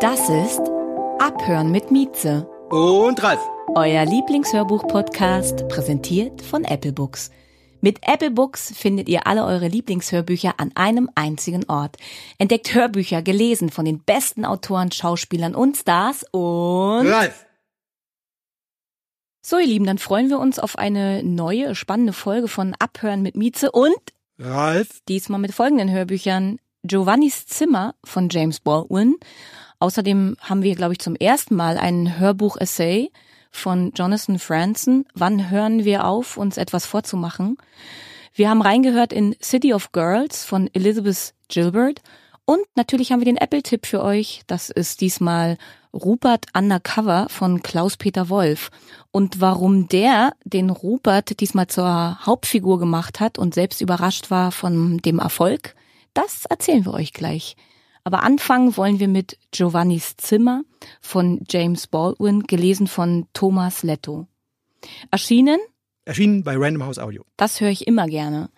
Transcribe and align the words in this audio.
Das 0.00 0.28
ist 0.28 0.60
Abhören 1.18 1.72
mit 1.72 1.90
Mieze. 1.90 2.48
Und 2.70 3.20
Ralf. 3.20 3.40
Euer 3.74 4.04
Lieblingshörbuch-Podcast, 4.04 5.66
präsentiert 5.66 6.40
von 6.40 6.62
Apple 6.62 6.92
Books. 6.92 7.32
Mit 7.80 7.98
Apple 8.02 8.30
Books 8.30 8.72
findet 8.76 9.08
ihr 9.08 9.26
alle 9.26 9.44
eure 9.44 9.66
Lieblingshörbücher 9.66 10.54
an 10.58 10.70
einem 10.76 11.10
einzigen 11.16 11.64
Ort. 11.68 11.96
Entdeckt 12.38 12.72
Hörbücher 12.74 13.22
gelesen 13.22 13.70
von 13.70 13.84
den 13.84 13.98
besten 14.04 14.44
Autoren, 14.44 14.92
Schauspielern 14.92 15.56
und 15.56 15.76
Stars 15.76 16.24
und 16.30 17.08
Ralf. 17.08 17.46
So, 19.44 19.58
ihr 19.58 19.66
Lieben, 19.66 19.86
dann 19.86 19.98
freuen 19.98 20.28
wir 20.28 20.38
uns 20.38 20.60
auf 20.60 20.78
eine 20.78 21.24
neue, 21.24 21.74
spannende 21.74 22.12
Folge 22.12 22.46
von 22.46 22.76
Abhören 22.78 23.22
mit 23.22 23.36
Mieze 23.36 23.72
und 23.72 23.96
Ralf. 24.38 25.00
diesmal 25.08 25.40
mit 25.40 25.52
folgenden 25.52 25.90
Hörbüchern. 25.90 26.60
Giovannis 26.84 27.46
Zimmer 27.46 27.96
von 28.04 28.28
James 28.30 28.60
Baldwin. 28.60 29.16
Außerdem 29.80 30.36
haben 30.40 30.62
wir, 30.62 30.74
glaube 30.74 30.94
ich, 30.94 30.98
zum 30.98 31.14
ersten 31.14 31.54
Mal 31.54 31.78
ein 31.78 32.18
Hörbuch-Essay 32.18 33.10
von 33.50 33.92
Jonathan 33.94 34.38
Franzen. 34.38 35.06
Wann 35.14 35.50
hören 35.50 35.84
wir 35.84 36.04
auf, 36.06 36.36
uns 36.36 36.56
etwas 36.56 36.86
vorzumachen? 36.86 37.56
Wir 38.34 38.50
haben 38.50 38.62
reingehört 38.62 39.12
in 39.12 39.36
City 39.42 39.74
of 39.74 39.92
Girls 39.92 40.44
von 40.44 40.68
Elizabeth 40.72 41.34
Gilbert. 41.48 42.00
Und 42.44 42.64
natürlich 42.76 43.12
haben 43.12 43.20
wir 43.20 43.24
den 43.24 43.36
Apple-Tipp 43.36 43.86
für 43.86 44.02
euch. 44.02 44.42
Das 44.46 44.70
ist 44.70 45.00
diesmal 45.00 45.58
Rupert 45.92 46.46
Undercover 46.56 47.26
von 47.28 47.62
Klaus-Peter 47.62 48.28
Wolf. 48.28 48.70
Und 49.10 49.40
warum 49.40 49.88
der 49.88 50.32
den 50.44 50.70
Rupert 50.70 51.40
diesmal 51.40 51.66
zur 51.66 52.24
Hauptfigur 52.24 52.78
gemacht 52.78 53.20
hat 53.20 53.38
und 53.38 53.54
selbst 53.54 53.80
überrascht 53.80 54.30
war 54.30 54.52
von 54.52 54.98
dem 54.98 55.18
Erfolg, 55.18 55.74
das 56.14 56.46
erzählen 56.46 56.84
wir 56.84 56.94
euch 56.94 57.12
gleich. 57.12 57.56
Aber 58.08 58.22
anfangen 58.22 58.74
wollen 58.78 59.00
wir 59.00 59.06
mit 59.06 59.36
Giovannis 59.50 60.16
Zimmer 60.16 60.62
von 61.02 61.44
James 61.46 61.86
Baldwin, 61.86 62.44
gelesen 62.44 62.86
von 62.86 63.26
Thomas 63.34 63.82
Letto. 63.82 64.26
Erschienen, 65.10 65.58
Erschienen 66.06 66.42
bei 66.42 66.56
Random 66.56 66.86
House 66.86 66.98
Audio. 66.98 67.26
das 67.36 67.60
höre 67.60 67.68
ich 67.68 67.86
immer 67.86 68.06
gerne. 68.06 68.48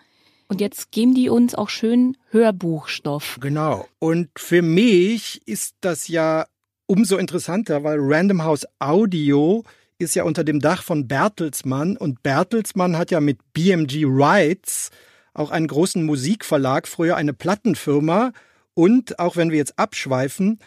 Und 0.47 0.61
jetzt 0.61 0.93
geben 0.93 1.15
die 1.15 1.27
uns 1.27 1.53
auch 1.53 1.67
schön 1.67 2.15
Hörbuchstoff. 2.29 3.39
Genau. 3.41 3.89
Und 3.99 4.29
für 4.37 4.61
mich 4.61 5.45
ist 5.45 5.75
das 5.81 6.07
ja 6.07 6.45
umso 6.85 7.17
interessanter, 7.17 7.83
weil 7.83 7.97
Random 7.99 8.45
House 8.45 8.65
Audio 8.79 9.65
ist 9.97 10.15
ja 10.15 10.23
unter 10.23 10.45
dem 10.45 10.61
Dach 10.61 10.81
von 10.81 11.09
Bertelsmann 11.09 11.97
und 11.97 12.23
Bertelsmann 12.23 12.97
hat 12.97 13.11
ja 13.11 13.19
mit 13.19 13.39
BMG 13.51 14.05
Rights 14.05 14.91
auch 15.33 15.51
einen 15.51 15.67
großen 15.67 16.05
Musikverlag, 16.05 16.87
früher 16.87 17.17
eine 17.17 17.33
Plattenfirma. 17.33 18.31
Und 18.73 19.19
auch 19.19 19.35
wenn 19.35 19.51
wir 19.51 19.57
jetzt 19.57 19.77
abschweifen, 19.77 20.59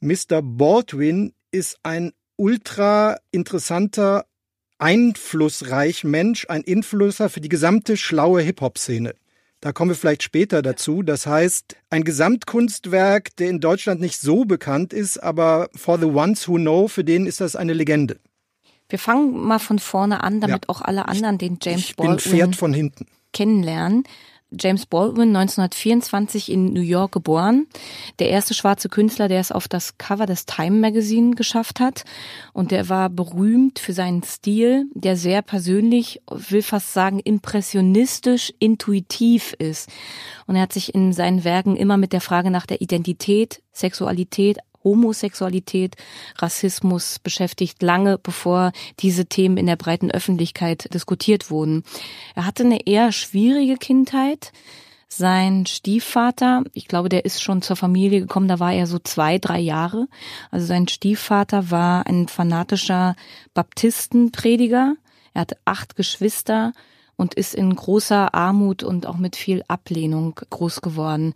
Mr. 0.00 0.42
Baldwin 0.42 1.32
ist 1.50 1.78
ein 1.82 2.12
ultra 2.36 3.16
interessanter, 3.30 4.26
einflussreich 4.78 6.04
Mensch, 6.04 6.46
ein 6.48 6.62
Influencer 6.62 7.30
für 7.30 7.40
die 7.40 7.48
gesamte 7.48 7.96
schlaue 7.96 8.42
Hip-Hop-Szene. 8.42 9.14
Da 9.60 9.72
kommen 9.72 9.92
wir 9.92 9.96
vielleicht 9.96 10.22
später 10.22 10.60
dazu. 10.60 11.02
Das 11.02 11.26
heißt, 11.26 11.76
ein 11.88 12.04
Gesamtkunstwerk, 12.04 13.34
der 13.36 13.48
in 13.48 13.60
Deutschland 13.60 14.00
nicht 14.00 14.20
so 14.20 14.44
bekannt 14.44 14.92
ist, 14.92 15.22
aber 15.22 15.70
for 15.74 15.98
the 15.98 16.04
ones 16.04 16.46
who 16.48 16.56
know, 16.56 16.86
für 16.86 17.04
den 17.04 17.24
ist 17.24 17.40
das 17.40 17.56
eine 17.56 17.72
Legende. 17.72 18.18
Wir 18.90 18.98
fangen 18.98 19.38
mal 19.38 19.58
von 19.58 19.78
vorne 19.78 20.22
an, 20.22 20.42
damit 20.42 20.64
Ja. 20.64 20.68
auch 20.68 20.82
alle 20.82 21.08
anderen 21.08 21.38
den 21.38 21.58
James 21.62 21.80
ich 21.80 21.96
Baldwin 21.96 22.52
kennenlernen. 23.32 24.04
James 24.50 24.86
Baldwin, 24.86 25.34
1924 25.34 26.50
in 26.50 26.72
New 26.72 26.80
York 26.80 27.12
geboren. 27.12 27.66
Der 28.18 28.30
erste 28.30 28.54
schwarze 28.54 28.88
Künstler, 28.88 29.28
der 29.28 29.40
es 29.40 29.52
auf 29.52 29.68
das 29.68 29.98
Cover 29.98 30.26
des 30.26 30.46
Time 30.46 30.78
Magazine 30.78 31.34
geschafft 31.34 31.80
hat. 31.80 32.04
Und 32.52 32.70
der 32.70 32.88
war 32.88 33.10
berühmt 33.10 33.78
für 33.78 33.92
seinen 33.92 34.22
Stil, 34.22 34.86
der 34.94 35.16
sehr 35.16 35.42
persönlich, 35.42 36.22
will 36.30 36.62
fast 36.62 36.92
sagen, 36.92 37.18
impressionistisch, 37.18 38.52
intuitiv 38.58 39.54
ist. 39.58 39.90
Und 40.46 40.56
er 40.56 40.62
hat 40.62 40.72
sich 40.72 40.94
in 40.94 41.12
seinen 41.12 41.44
Werken 41.44 41.76
immer 41.76 41.96
mit 41.96 42.12
der 42.12 42.20
Frage 42.20 42.50
nach 42.50 42.66
der 42.66 42.80
Identität, 42.80 43.62
Sexualität, 43.72 44.58
Homosexualität, 44.84 45.96
Rassismus 46.36 47.18
beschäftigt, 47.18 47.82
lange 47.82 48.18
bevor 48.18 48.72
diese 49.00 49.26
Themen 49.26 49.56
in 49.56 49.66
der 49.66 49.76
breiten 49.76 50.10
Öffentlichkeit 50.10 50.92
diskutiert 50.94 51.50
wurden. 51.50 51.82
Er 52.34 52.46
hatte 52.46 52.64
eine 52.64 52.86
eher 52.86 53.10
schwierige 53.10 53.76
Kindheit. 53.76 54.52
Sein 55.08 55.64
Stiefvater, 55.66 56.64
ich 56.72 56.88
glaube, 56.88 57.08
der 57.08 57.24
ist 57.24 57.40
schon 57.40 57.62
zur 57.62 57.76
Familie 57.76 58.20
gekommen, 58.20 58.48
da 58.48 58.58
war 58.58 58.72
er 58.72 58.86
so 58.86 58.98
zwei, 58.98 59.38
drei 59.38 59.60
Jahre. 59.60 60.08
Also 60.50 60.66
sein 60.66 60.88
Stiefvater 60.88 61.70
war 61.70 62.06
ein 62.06 62.26
fanatischer 62.26 63.14
Baptistenprediger. 63.54 64.96
Er 65.32 65.40
hatte 65.42 65.56
acht 65.64 65.94
Geschwister 65.94 66.72
und 67.16 67.34
ist 67.34 67.54
in 67.54 67.74
großer 67.74 68.34
Armut 68.34 68.82
und 68.82 69.06
auch 69.06 69.16
mit 69.16 69.36
viel 69.36 69.62
Ablehnung 69.68 70.34
groß 70.50 70.80
geworden 70.80 71.34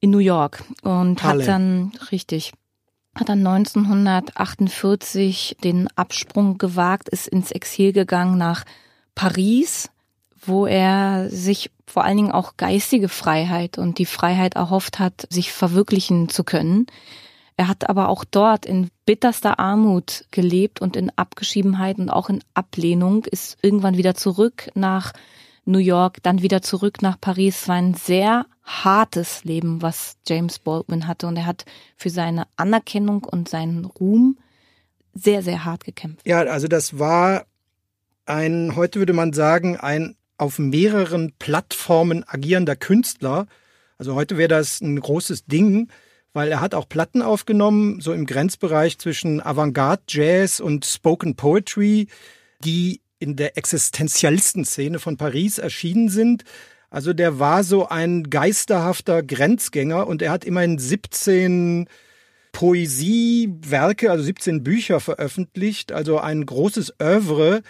in 0.00 0.10
New 0.10 0.18
York 0.18 0.64
und 0.82 1.22
Harlem. 1.22 1.40
hat 1.40 1.48
dann 1.48 1.92
richtig 2.10 2.52
hat 3.18 3.28
dann 3.28 3.46
1948 3.46 5.56
den 5.62 5.88
Absprung 5.96 6.58
gewagt, 6.58 7.08
ist 7.08 7.28
ins 7.28 7.50
Exil 7.50 7.92
gegangen 7.92 8.38
nach 8.38 8.64
Paris, 9.14 9.90
wo 10.40 10.66
er 10.66 11.28
sich 11.30 11.70
vor 11.86 12.04
allen 12.04 12.16
Dingen 12.16 12.32
auch 12.32 12.56
geistige 12.56 13.08
Freiheit 13.08 13.78
und 13.78 13.98
die 13.98 14.06
Freiheit 14.06 14.54
erhofft 14.54 14.98
hat, 14.98 15.26
sich 15.30 15.52
verwirklichen 15.52 16.28
zu 16.28 16.44
können. 16.44 16.86
Er 17.56 17.66
hat 17.66 17.88
aber 17.88 18.08
auch 18.08 18.24
dort 18.24 18.66
in 18.66 18.90
bitterster 19.04 19.58
Armut 19.58 20.26
gelebt 20.30 20.80
und 20.80 20.94
in 20.94 21.10
Abgeschiedenheit 21.16 21.98
und 21.98 22.10
auch 22.10 22.28
in 22.28 22.40
Ablehnung, 22.54 23.24
ist 23.24 23.58
irgendwann 23.62 23.96
wieder 23.96 24.14
zurück 24.14 24.70
nach 24.74 25.12
New 25.64 25.78
York, 25.78 26.22
dann 26.22 26.42
wieder 26.42 26.62
zurück 26.62 27.02
nach 27.02 27.20
Paris. 27.20 27.62
Es 27.62 27.68
war 27.68 27.76
ein 27.76 27.94
sehr 27.94 28.46
hartes 28.68 29.44
Leben, 29.44 29.82
was 29.82 30.16
James 30.26 30.58
Baldwin 30.58 31.06
hatte 31.06 31.26
und 31.26 31.36
er 31.36 31.46
hat 31.46 31.64
für 31.96 32.10
seine 32.10 32.46
Anerkennung 32.56 33.24
und 33.24 33.48
seinen 33.48 33.84
Ruhm 33.84 34.38
sehr, 35.14 35.42
sehr 35.42 35.64
hart 35.64 35.84
gekämpft. 35.84 36.26
Ja, 36.26 36.40
also 36.40 36.68
das 36.68 36.98
war 36.98 37.46
ein, 38.26 38.76
heute 38.76 38.98
würde 38.98 39.14
man 39.14 39.32
sagen, 39.32 39.76
ein 39.76 40.16
auf 40.36 40.58
mehreren 40.58 41.32
Plattformen 41.38 42.24
agierender 42.28 42.76
Künstler. 42.76 43.46
Also 43.96 44.14
heute 44.14 44.36
wäre 44.36 44.48
das 44.48 44.80
ein 44.80 45.00
großes 45.00 45.46
Ding, 45.46 45.88
weil 46.32 46.48
er 46.48 46.60
hat 46.60 46.74
auch 46.74 46.88
Platten 46.88 47.22
aufgenommen, 47.22 48.00
so 48.00 48.12
im 48.12 48.26
Grenzbereich 48.26 48.98
zwischen 48.98 49.40
Avantgarde, 49.40 50.02
Jazz 50.08 50.60
und 50.60 50.84
Spoken 50.84 51.34
Poetry, 51.34 52.06
die 52.62 53.00
in 53.18 53.34
der 53.34 53.56
Existenzialistenszene 53.56 55.00
von 55.00 55.16
Paris 55.16 55.58
erschienen 55.58 56.08
sind. 56.08 56.44
Also 56.90 57.12
der 57.12 57.38
war 57.38 57.64
so 57.64 57.88
ein 57.88 58.24
geisterhafter 58.30 59.22
Grenzgänger 59.22 60.06
und 60.06 60.22
er 60.22 60.30
hat 60.30 60.44
immerhin 60.44 60.78
17 60.78 61.86
Poesiewerke, 62.52 64.10
also 64.10 64.24
17 64.24 64.64
Bücher 64.64 65.00
veröffentlicht, 65.00 65.92
also 65.92 66.18
ein 66.18 66.44
großes 66.44 66.94
Oeuvre. 67.00 67.62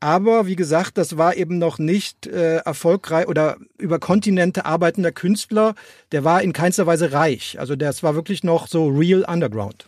Aber 0.00 0.46
wie 0.46 0.56
gesagt, 0.56 0.98
das 0.98 1.16
war 1.16 1.36
eben 1.36 1.56
noch 1.56 1.78
nicht 1.78 2.26
äh, 2.26 2.56
erfolgreich 2.56 3.26
oder 3.26 3.56
über 3.78 3.98
Kontinente 3.98 4.66
arbeitender 4.66 5.12
Künstler. 5.12 5.74
Der 6.12 6.24
war 6.24 6.42
in 6.42 6.52
keinster 6.52 6.86
Weise 6.86 7.12
reich. 7.12 7.58
Also 7.58 7.74
das 7.74 8.02
war 8.02 8.14
wirklich 8.14 8.44
noch 8.44 8.66
so 8.66 8.88
real 8.88 9.24
underground. 9.26 9.86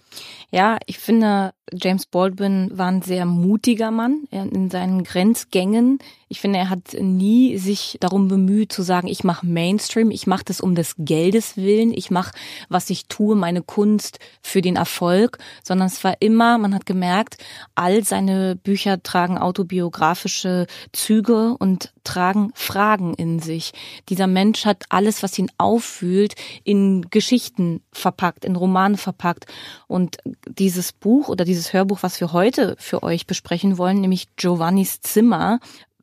Ja, 0.50 0.78
ich 0.86 0.98
finde, 0.98 1.52
James 1.72 2.06
Baldwin 2.06 2.70
war 2.72 2.86
ein 2.86 3.02
sehr 3.02 3.26
mutiger 3.26 3.90
Mann 3.90 4.24
in 4.30 4.70
seinen 4.70 5.02
Grenzgängen. 5.02 5.98
Ich 6.28 6.40
finde, 6.40 6.60
er 6.60 6.70
hat 6.70 6.96
nie 6.98 7.56
sich 7.58 7.98
darum 8.00 8.28
bemüht 8.28 8.72
zu 8.72 8.82
sagen, 8.82 9.08
ich 9.08 9.24
mache 9.24 9.46
Mainstream, 9.46 10.10
ich 10.10 10.26
mache 10.26 10.44
das 10.44 10.60
um 10.60 10.74
des 10.74 10.94
Geldes 10.98 11.56
willen, 11.56 11.92
ich 11.92 12.10
mache, 12.10 12.32
was 12.68 12.90
ich 12.90 13.06
tue, 13.06 13.36
meine 13.36 13.62
Kunst 13.62 14.18
für 14.42 14.60
den 14.62 14.76
Erfolg, 14.76 15.38
sondern 15.62 15.88
es 15.88 16.02
war 16.04 16.14
immer, 16.20 16.58
man 16.58 16.74
hat 16.74 16.86
gemerkt, 16.86 17.38
all 17.74 18.04
seine 18.04 18.56
Bücher 18.56 19.02
tragen 19.02 19.38
autobiografische 19.38 20.66
Züge 20.92 21.56
und 21.58 21.92
tragen 22.04 22.52
Fragen 22.54 23.14
in 23.14 23.40
sich. 23.40 23.72
Dieser 24.08 24.28
Mensch 24.28 24.64
hat 24.64 24.84
alles, 24.88 25.22
was 25.22 25.38
ihn 25.38 25.50
auffühlt, 25.58 26.34
in 26.62 27.02
Geschichten 27.10 27.82
verpackt, 27.92 28.44
in 28.44 28.56
Romane 28.56 28.96
verpackt. 28.96 29.46
Und 29.88 30.18
dieses 30.48 30.92
Buch 30.92 31.28
oder 31.28 31.44
dieses 31.44 31.72
Hörbuch, 31.72 32.02
was 32.02 32.20
wir 32.20 32.32
heute 32.32 32.76
für 32.78 33.02
euch 33.02 33.26
besprechen 33.26 33.78
wollen, 33.78 34.00
nämlich 34.00 34.34
Giovannis 34.36 35.00
Zimmer, 35.00 35.60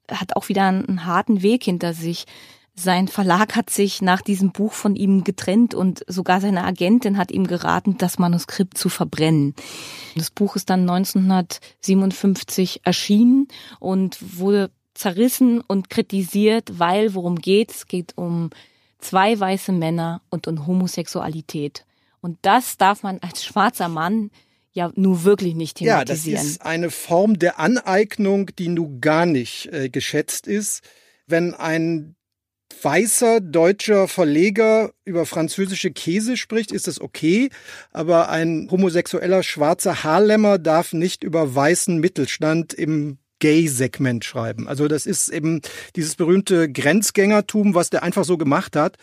hat 0.09 0.35
auch 0.35 0.50
wieder 0.50 0.68
einen 0.68 1.06
harten 1.06 1.41
Weg 1.41 1.63
hinter 1.63 1.94
sich. 1.94 2.25
Sein 2.75 3.07
Verlag 3.07 3.56
hat 3.56 3.69
sich 3.69 4.01
nach 4.01 4.21
diesem 4.21 4.51
Buch 4.51 4.74
von 4.74 4.95
ihm 4.95 5.24
getrennt 5.24 5.75
und 5.75 6.03
sogar 6.07 6.41
seine 6.41 6.63
Agentin 6.63 7.18
hat 7.18 7.31
ihm 7.31 7.45
geraten, 7.45 7.97
das 8.00 8.18
Manuskript 8.18 8.77
zu 8.77 8.89
verbrennen. 8.89 9.53
Das 10.15 10.31
Buch 10.31 10.56
ist 10.56 10.71
dann 10.71 10.89
1957 10.89 12.81
erschienen 12.83 13.47
und 13.80 14.18
wurde 14.38 14.71
zerrissen 14.95 15.62
und 15.62 15.89
kritisiert, 15.91 16.80
weil 16.80 17.13
worum 17.13 17.35
geht? 17.35 17.71
Es 17.71 17.88
geht 17.88 18.13
um 18.18 18.50
zwei 19.00 19.39
weiße 19.39 19.71
Männer 19.71 20.21
und 20.30 20.47
um 20.47 20.65
Homosexualität. 20.65 21.85
Und 22.23 22.37
das 22.43 22.77
darf 22.77 23.03
man 23.03 23.19
als 23.19 23.43
schwarzer 23.43 23.89
Mann 23.89 24.31
ja 24.71 24.93
nur 24.95 25.25
wirklich 25.25 25.55
nicht 25.55 25.77
thematisieren. 25.77 26.37
Ja, 26.37 26.41
das 26.41 26.51
ist 26.51 26.61
eine 26.61 26.89
Form 26.89 27.37
der 27.37 27.59
Aneignung, 27.59 28.49
die 28.57 28.69
nun 28.69 29.01
gar 29.01 29.25
nicht 29.25 29.67
äh, 29.73 29.89
geschätzt 29.89 30.47
ist. 30.47 30.83
Wenn 31.27 31.53
ein 31.53 32.15
weißer 32.81 33.41
deutscher 33.41 34.07
Verleger 34.07 34.93
über 35.03 35.25
französische 35.25 35.91
Käse 35.91 36.37
spricht, 36.37 36.71
ist 36.71 36.87
das 36.87 37.01
okay, 37.01 37.49
aber 37.91 38.29
ein 38.29 38.69
homosexueller 38.71 39.43
schwarzer 39.43 40.05
Haarlemmer 40.05 40.59
darf 40.59 40.93
nicht 40.93 41.25
über 41.25 41.53
weißen 41.53 41.99
Mittelstand 41.99 42.73
im 42.73 43.17
Gay-Segment 43.39 44.23
schreiben. 44.23 44.69
Also 44.69 44.87
das 44.87 45.05
ist 45.05 45.27
eben 45.27 45.59
dieses 45.97 46.15
berühmte 46.15 46.71
Grenzgängertum, 46.71 47.75
was 47.75 47.89
der 47.89 48.01
einfach 48.01 48.23
so 48.23 48.37
gemacht 48.37 48.77
hat 48.77 48.97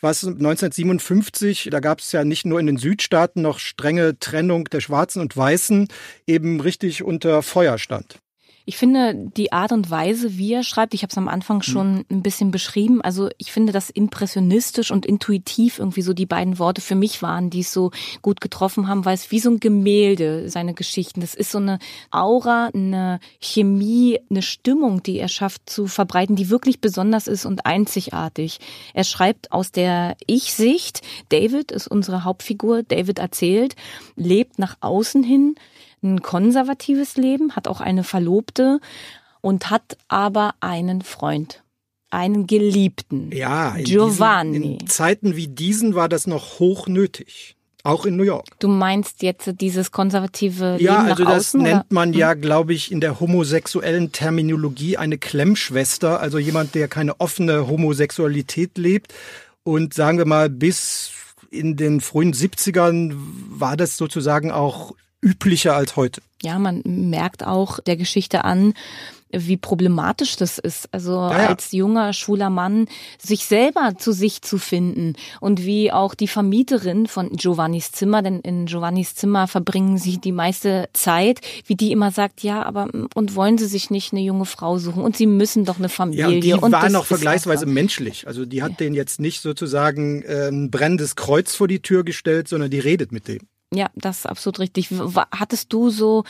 was 0.00 0.24
1957, 0.24 1.68
da 1.70 1.80
gab 1.80 2.00
es 2.00 2.12
ja 2.12 2.24
nicht 2.24 2.46
nur 2.46 2.60
in 2.60 2.66
den 2.66 2.76
Südstaaten 2.76 3.42
noch 3.42 3.58
strenge 3.58 4.18
Trennung 4.18 4.64
der 4.64 4.80
Schwarzen 4.80 5.20
und 5.20 5.36
Weißen, 5.36 5.88
eben 6.26 6.60
richtig 6.60 7.02
unter 7.02 7.42
Feuer 7.42 7.78
stand. 7.78 8.20
Ich 8.68 8.76
finde 8.78 9.14
die 9.14 9.52
Art 9.52 9.70
und 9.70 9.90
Weise, 9.92 10.38
wie 10.38 10.52
er 10.52 10.64
schreibt, 10.64 10.92
ich 10.92 11.02
habe 11.02 11.12
es 11.12 11.16
am 11.16 11.28
Anfang 11.28 11.58
hm. 11.58 11.62
schon 11.62 12.04
ein 12.10 12.22
bisschen 12.22 12.50
beschrieben, 12.50 13.00
also 13.00 13.28
ich 13.38 13.52
finde 13.52 13.72
das 13.72 13.90
impressionistisch 13.90 14.90
und 14.90 15.06
intuitiv 15.06 15.78
irgendwie 15.78 16.02
so 16.02 16.12
die 16.12 16.26
beiden 16.26 16.58
Worte 16.58 16.80
für 16.80 16.96
mich 16.96 17.22
waren, 17.22 17.48
die 17.48 17.60
es 17.60 17.72
so 17.72 17.92
gut 18.22 18.40
getroffen 18.40 18.88
haben, 18.88 19.04
weil 19.04 19.14
es 19.14 19.30
wie 19.30 19.38
so 19.38 19.50
ein 19.50 19.60
Gemälde, 19.60 20.50
seine 20.50 20.74
Geschichten, 20.74 21.20
das 21.20 21.36
ist 21.36 21.52
so 21.52 21.58
eine 21.58 21.78
Aura, 22.10 22.70
eine 22.74 23.20
Chemie, 23.40 24.18
eine 24.28 24.42
Stimmung, 24.42 25.00
die 25.00 25.20
er 25.20 25.28
schafft 25.28 25.70
zu 25.70 25.86
verbreiten, 25.86 26.34
die 26.34 26.50
wirklich 26.50 26.80
besonders 26.80 27.28
ist 27.28 27.46
und 27.46 27.66
einzigartig. 27.66 28.58
Er 28.94 29.04
schreibt 29.04 29.52
aus 29.52 29.70
der 29.70 30.16
Ich-Sicht, 30.26 31.02
David 31.28 31.70
ist 31.70 31.86
unsere 31.86 32.24
Hauptfigur, 32.24 32.82
David 32.82 33.20
erzählt, 33.20 33.76
lebt 34.16 34.58
nach 34.58 34.76
außen 34.80 35.22
hin, 35.22 35.54
ein 36.14 36.22
konservatives 36.22 37.16
Leben, 37.16 37.56
hat 37.56 37.68
auch 37.68 37.80
eine 37.80 38.04
Verlobte 38.04 38.80
und 39.40 39.70
hat 39.70 39.96
aber 40.08 40.54
einen 40.60 41.02
Freund 41.02 41.62
einen 42.10 42.46
Geliebten. 42.46 43.30
Ja, 43.32 43.74
in 43.74 43.84
Giovanni. 43.84 44.58
Diesen, 44.60 44.80
in 44.80 44.86
Zeiten 44.86 45.36
wie 45.36 45.48
diesen 45.48 45.94
war 45.94 46.08
das 46.08 46.26
noch 46.26 46.58
hoch 46.58 46.86
nötig. 46.86 47.56
Auch 47.82 48.04
in 48.04 48.16
New 48.16 48.24
York. 48.24 48.46
Du 48.58 48.66
meinst 48.66 49.22
jetzt 49.22 49.48
dieses 49.60 49.92
konservative 49.92 50.72
Leben 50.72 50.84
Ja, 50.84 51.04
also 51.04 51.22
nach 51.22 51.30
das 51.30 51.48
außen, 51.48 51.62
nennt 51.62 51.76
oder? 51.76 51.86
man 51.90 52.12
ja, 52.14 52.32
hm? 52.32 52.40
glaube 52.40 52.74
ich, 52.74 52.90
in 52.90 53.00
der 53.00 53.20
homosexuellen 53.20 54.10
Terminologie 54.10 54.96
eine 54.96 55.18
Klemmschwester, 55.18 56.18
also 56.18 56.38
jemand, 56.38 56.74
der 56.74 56.88
keine 56.88 57.20
offene 57.20 57.68
Homosexualität 57.68 58.76
lebt. 58.76 59.14
Und 59.62 59.94
sagen 59.94 60.18
wir 60.18 60.24
mal, 60.26 60.50
bis 60.50 61.12
in 61.50 61.76
den 61.76 62.00
frühen 62.00 62.32
70ern 62.32 63.14
war 63.50 63.76
das 63.76 63.96
sozusagen 63.96 64.50
auch 64.50 64.92
üblicher 65.22 65.74
als 65.74 65.96
heute. 65.96 66.20
Ja, 66.42 66.58
man 66.58 66.82
merkt 66.84 67.44
auch 67.44 67.80
der 67.80 67.96
Geschichte 67.96 68.44
an, 68.44 68.74
wie 69.32 69.56
problematisch 69.56 70.36
das 70.36 70.58
ist. 70.58 70.88
Also 70.92 71.12
ja, 71.12 71.42
ja. 71.42 71.46
als 71.48 71.72
junger, 71.72 72.12
schwuler 72.12 72.50
Mann 72.50 72.86
sich 73.18 73.44
selber 73.44 73.94
zu 73.98 74.12
sich 74.12 74.42
zu 74.42 74.58
finden 74.58 75.14
und 75.40 75.64
wie 75.64 75.92
auch 75.92 76.14
die 76.14 76.28
Vermieterin 76.28 77.06
von 77.06 77.30
Giovannis 77.32 77.92
Zimmer, 77.92 78.22
denn 78.22 78.40
in 78.40 78.66
Giovannis 78.66 79.14
Zimmer 79.14 79.48
verbringen 79.48 79.98
sie 79.98 80.18
die 80.18 80.32
meiste 80.32 80.88
Zeit, 80.92 81.40
wie 81.66 81.74
die 81.74 81.92
immer 81.92 82.12
sagt, 82.12 82.42
ja, 82.42 82.62
aber 82.62 82.88
und 83.14 83.34
wollen 83.34 83.58
sie 83.58 83.66
sich 83.66 83.90
nicht 83.90 84.12
eine 84.12 84.22
junge 84.22 84.46
Frau 84.46 84.78
suchen 84.78 85.02
und 85.02 85.16
sie 85.16 85.26
müssen 85.26 85.64
doch 85.64 85.78
eine 85.78 85.88
Familie. 85.88 86.28
Ja, 86.28 86.28
und 86.28 86.44
die 86.44 86.52
und 86.52 86.72
war 86.72 86.88
noch 86.88 87.06
vergleichsweise 87.06 87.66
menschlich. 87.66 88.26
Also 88.26 88.44
die 88.44 88.62
hat 88.62 88.72
ja. 88.72 88.76
den 88.76 88.94
jetzt 88.94 89.20
nicht 89.20 89.40
sozusagen 89.40 90.24
ein 90.26 90.70
brennendes 90.70 91.16
Kreuz 91.16 91.54
vor 91.54 91.68
die 91.68 91.80
Tür 91.80 92.04
gestellt, 92.04 92.48
sondern 92.48 92.70
die 92.70 92.78
redet 92.78 93.12
mit 93.12 93.28
dem. 93.28 93.40
Ja, 93.74 93.90
das 93.96 94.18
ist 94.18 94.26
absolut 94.26 94.60
richtig. 94.60 94.90
Hattest 95.32 95.72
du 95.72 95.90
so 95.90 96.22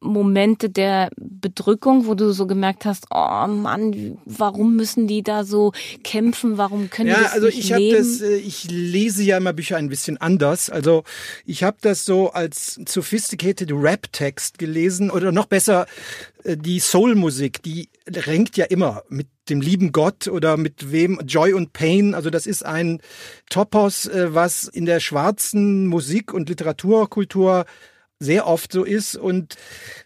Momente 0.00 0.70
der 0.70 1.10
Bedrückung, 1.16 2.06
wo 2.06 2.14
du 2.14 2.32
so 2.32 2.46
gemerkt 2.46 2.84
hast, 2.84 3.06
oh 3.10 3.46
Mann, 3.48 4.18
warum 4.24 4.76
müssen 4.76 5.08
die 5.08 5.24
da 5.24 5.42
so 5.42 5.72
kämpfen? 6.04 6.56
Warum 6.56 6.90
können 6.90 7.10
ja, 7.10 7.16
die 7.16 7.22
das 7.24 7.32
also 7.32 7.46
nicht 7.46 7.58
ich 7.58 7.76
leben? 7.76 7.98
das, 7.98 8.20
äh, 8.20 8.36
ich 8.36 8.70
lese 8.70 9.24
ja 9.24 9.38
immer 9.38 9.52
Bücher 9.52 9.76
ein 9.76 9.88
bisschen 9.88 10.18
anders. 10.18 10.70
Also 10.70 11.02
ich 11.44 11.64
habe 11.64 11.78
das 11.80 12.04
so 12.04 12.30
als 12.30 12.78
sophisticated 12.86 13.72
Rap-Text 13.72 14.58
gelesen 14.58 15.10
oder 15.10 15.32
noch 15.32 15.46
besser 15.46 15.86
äh, 16.44 16.56
die 16.56 16.78
Soul-Musik, 16.78 17.60
die 17.64 17.88
renkt 18.08 18.56
ja 18.56 18.66
immer 18.66 19.02
mit 19.08 19.26
dem 19.48 19.60
lieben 19.60 19.92
Gott 19.92 20.28
oder 20.28 20.56
mit 20.56 20.90
wem 20.92 21.20
Joy 21.26 21.52
und 21.52 21.72
Pain. 21.72 22.14
Also 22.14 22.30
das 22.30 22.46
ist 22.46 22.64
ein 22.64 23.00
Topos, 23.50 24.06
äh, 24.06 24.34
was 24.34 24.64
in 24.64 24.86
der 24.86 25.00
schwarzen 25.00 25.86
Musik- 25.86 26.32
und 26.32 26.48
Literaturkultur 26.48 27.66
sehr 28.20 28.46
oft 28.46 28.72
so 28.72 28.84
ist 28.84 29.16
und 29.16 29.56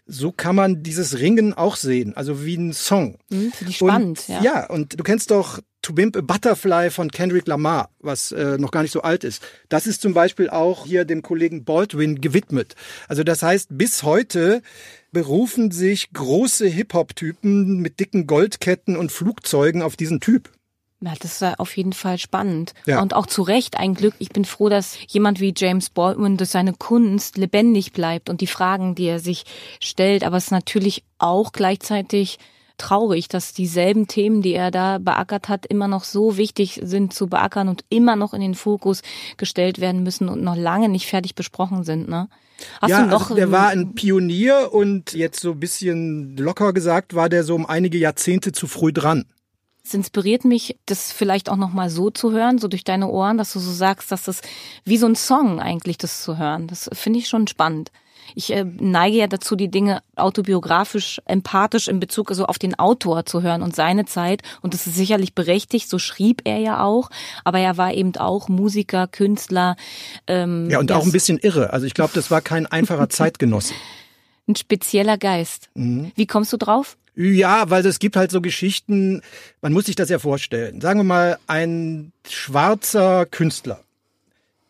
so 0.05 0.31
kann 0.31 0.55
man 0.55 0.83
dieses 0.83 1.19
Ringen 1.19 1.53
auch 1.53 1.75
sehen, 1.75 2.17
also 2.17 2.43
wie 2.43 2.57
ein 2.57 2.73
Song. 2.73 3.17
Mhm, 3.29 3.51
Finde 3.51 3.71
ich 3.71 3.77
spannend, 3.77 4.19
und, 4.19 4.27
ja. 4.27 4.41
Ja, 4.41 4.65
und 4.67 4.99
du 4.99 5.03
kennst 5.03 5.31
doch 5.31 5.59
To 5.81 5.93
Bimp 5.93 6.17
a 6.17 6.21
Butterfly 6.21 6.91
von 6.91 7.09
Kendrick 7.09 7.47
Lamar, 7.47 7.89
was 7.99 8.31
äh, 8.31 8.57
noch 8.57 8.71
gar 8.71 8.81
nicht 8.81 8.91
so 8.91 9.01
alt 9.01 9.23
ist. 9.23 9.41
Das 9.69 9.87
ist 9.87 10.01
zum 10.01 10.13
Beispiel 10.13 10.49
auch 10.49 10.85
hier 10.85 11.05
dem 11.05 11.21
Kollegen 11.21 11.63
Baldwin 11.63 12.19
gewidmet. 12.19 12.75
Also 13.07 13.23
das 13.23 13.43
heißt, 13.43 13.69
bis 13.71 14.03
heute 14.03 14.61
berufen 15.11 15.71
sich 15.71 16.11
große 16.11 16.67
Hip-Hop-Typen 16.67 17.79
mit 17.79 17.99
dicken 17.99 18.27
Goldketten 18.27 18.97
und 18.97 19.11
Flugzeugen 19.11 19.81
auf 19.81 19.95
diesen 19.95 20.19
Typ. 20.19 20.49
Ja, 21.01 21.13
das 21.17 21.41
ist 21.41 21.59
auf 21.59 21.77
jeden 21.77 21.93
Fall 21.93 22.17
spannend. 22.17 22.73
Ja. 22.85 23.01
Und 23.01 23.13
auch 23.13 23.25
zu 23.25 23.41
Recht 23.41 23.77
ein 23.77 23.93
Glück. 23.93 24.15
Ich 24.19 24.29
bin 24.29 24.43
froh, 24.43 24.67
dass 24.67 24.97
jemand 25.07 25.39
wie 25.39 25.53
James 25.55 25.89
Baldwin 25.89 26.35
durch 26.35 26.49
seine 26.49 26.73
Kunst 26.73 27.37
lebendig 27.37 27.93
bleibt 27.93 28.29
und 28.29 28.41
die 28.41 28.47
Fragen, 28.47 28.95
die 28.95 29.05
er 29.05 29.19
sich 29.19 29.45
stellt. 29.79 30.25
Aber 30.25 30.37
es 30.37 30.45
ist 30.45 30.51
natürlich 30.51 31.05
auch 31.17 31.53
gleichzeitig 31.53 32.37
traurig, 32.79 33.27
dass 33.27 33.53
dieselben 33.53 34.07
Themen, 34.07 34.41
die 34.41 34.53
er 34.53 34.71
da 34.71 34.97
beackert 34.97 35.49
hat, 35.49 35.65
immer 35.65 35.87
noch 35.87 36.03
so 36.03 36.37
wichtig 36.37 36.79
sind 36.83 37.13
zu 37.13 37.27
beackern 37.27 37.69
und 37.69 37.85
immer 37.89 38.15
noch 38.15 38.33
in 38.33 38.41
den 38.41 38.55
Fokus 38.55 39.01
gestellt 39.37 39.79
werden 39.79 40.03
müssen 40.03 40.29
und 40.29 40.41
noch 40.41 40.55
lange 40.55 40.89
nicht 40.89 41.07
fertig 41.07 41.35
besprochen 41.35 41.83
sind. 41.83 42.09
Ne? 42.09 42.29
Hast 42.81 42.89
ja, 42.89 43.03
du 43.03 43.09
noch 43.09 43.21
also 43.21 43.35
der 43.35 43.51
war 43.51 43.69
ein 43.69 43.93
Pionier 43.93 44.69
und 44.71 45.13
jetzt 45.13 45.41
so 45.41 45.51
ein 45.51 45.59
bisschen 45.59 46.35
locker 46.37 46.73
gesagt, 46.73 47.13
war 47.13 47.29
der 47.29 47.43
so 47.43 47.55
um 47.55 47.65
einige 47.65 47.97
Jahrzehnte 47.97 48.51
zu 48.51 48.67
früh 48.67 48.91
dran. 48.91 49.25
Es 49.83 49.93
inspiriert 49.93 50.45
mich, 50.45 50.77
das 50.85 51.11
vielleicht 51.11 51.49
auch 51.49 51.55
noch 51.55 51.73
mal 51.73 51.89
so 51.89 52.09
zu 52.09 52.31
hören, 52.31 52.59
so 52.59 52.67
durch 52.67 52.83
deine 52.83 53.07
Ohren, 53.09 53.37
dass 53.37 53.53
du 53.53 53.59
so 53.59 53.71
sagst, 53.71 54.11
dass 54.11 54.23
das 54.23 54.41
wie 54.83 54.97
so 54.97 55.07
ein 55.07 55.15
Song 55.15 55.59
eigentlich 55.59 55.97
das 55.97 56.21
zu 56.21 56.37
hören. 56.37 56.67
Das 56.67 56.89
finde 56.93 57.19
ich 57.19 57.27
schon 57.27 57.47
spannend. 57.47 57.91
Ich 58.35 58.51
äh, 58.51 58.63
neige 58.63 59.17
ja 59.17 59.27
dazu, 59.27 59.55
die 59.55 59.69
Dinge 59.69 60.01
autobiografisch, 60.15 61.21
empathisch 61.25 61.87
in 61.87 61.99
Bezug 61.99 62.29
also 62.29 62.45
auf 62.45 62.59
den 62.59 62.77
Autor 62.77 63.25
zu 63.25 63.41
hören 63.41 63.61
und 63.61 63.75
seine 63.75 64.05
Zeit. 64.05 64.41
Und 64.61 64.73
das 64.73 64.87
ist 64.87 64.95
sicherlich 64.95 65.33
berechtigt, 65.33 65.89
so 65.89 65.99
schrieb 65.99 66.41
er 66.45 66.57
ja 66.57 66.83
auch. 66.83 67.09
Aber 67.43 67.59
er 67.59 67.77
war 67.77 67.93
eben 67.93 68.15
auch 68.17 68.49
Musiker, 68.49 69.07
Künstler. 69.07 69.75
Ähm, 70.27 70.69
ja, 70.69 70.79
und 70.79 70.91
auch 70.91 71.05
ein 71.05 71.11
bisschen 71.11 71.37
irre. 71.37 71.73
Also 71.73 71.85
ich 71.85 71.93
glaube, 71.93 72.11
das 72.13 72.31
war 72.31 72.41
kein 72.41 72.65
einfacher 72.65 73.09
Zeitgenosse. 73.09 73.73
Ein 74.47 74.55
spezieller 74.55 75.17
Geist. 75.17 75.69
Mhm. 75.75 76.11
Wie 76.15 76.25
kommst 76.25 76.51
du 76.53 76.57
drauf? 76.57 76.97
Ja, 77.15 77.69
weil 77.69 77.85
es 77.85 77.99
gibt 77.99 78.15
halt 78.15 78.31
so 78.31 78.39
Geschichten, 78.39 79.21
man 79.61 79.73
muss 79.73 79.85
sich 79.85 79.95
das 79.95 80.09
ja 80.09 80.19
vorstellen. 80.19 80.79
Sagen 80.79 81.01
wir 81.01 81.03
mal, 81.03 81.37
ein 81.47 82.13
schwarzer 82.25 83.25
Künstler 83.25 83.83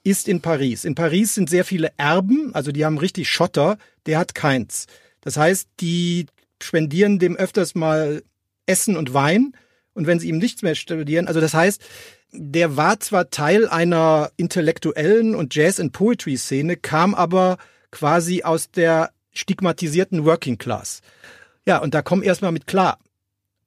ist 0.04 0.28
in 0.28 0.42
Paris. 0.42 0.86
In 0.86 0.96
Paris 0.96 1.36
sind 1.36 1.50
sehr 1.50 1.66
viele 1.66 1.92
Erben, 1.98 2.54
also 2.54 2.72
die 2.72 2.86
haben 2.86 2.98
richtig 2.98 3.30
Schotter, 3.30 3.78
der 4.06 4.18
hat 4.20 4.36
keins. 4.36 4.88
Das 5.22 5.38
heißt, 5.38 5.68
die 5.80 6.28
spendieren 6.62 7.20
dem 7.20 7.36
öfters 7.36 7.76
mal 7.76 8.24
Essen 8.66 8.98
und 8.98 9.14
Wein 9.14 9.54
und 9.94 10.08
wenn 10.08 10.20
sie 10.20 10.30
ihm 10.30 10.38
nichts 10.38 10.62
mehr 10.62 10.76
studieren, 10.76 11.28
also 11.28 11.42
das 11.42 11.54
heißt, 11.54 11.82
der 12.32 12.78
war 12.78 13.00
zwar 13.00 13.30
Teil 13.30 13.68
einer 13.68 14.32
intellektuellen 14.38 15.36
und 15.36 15.56
Jazz- 15.56 15.80
and 15.80 15.94
Poetry-Szene, 15.94 16.78
kam 16.78 17.16
aber 17.16 17.58
quasi 17.92 18.44
aus 18.44 18.70
der 18.70 19.12
stigmatisierten 19.32 20.26
Working 20.26 20.58
Class. 20.58 21.02
Ja, 21.66 21.80
und 21.80 21.94
da 21.94 22.02
komm 22.02 22.24
erstmal 22.24 22.52
mit 22.52 22.68
klar 22.68 23.00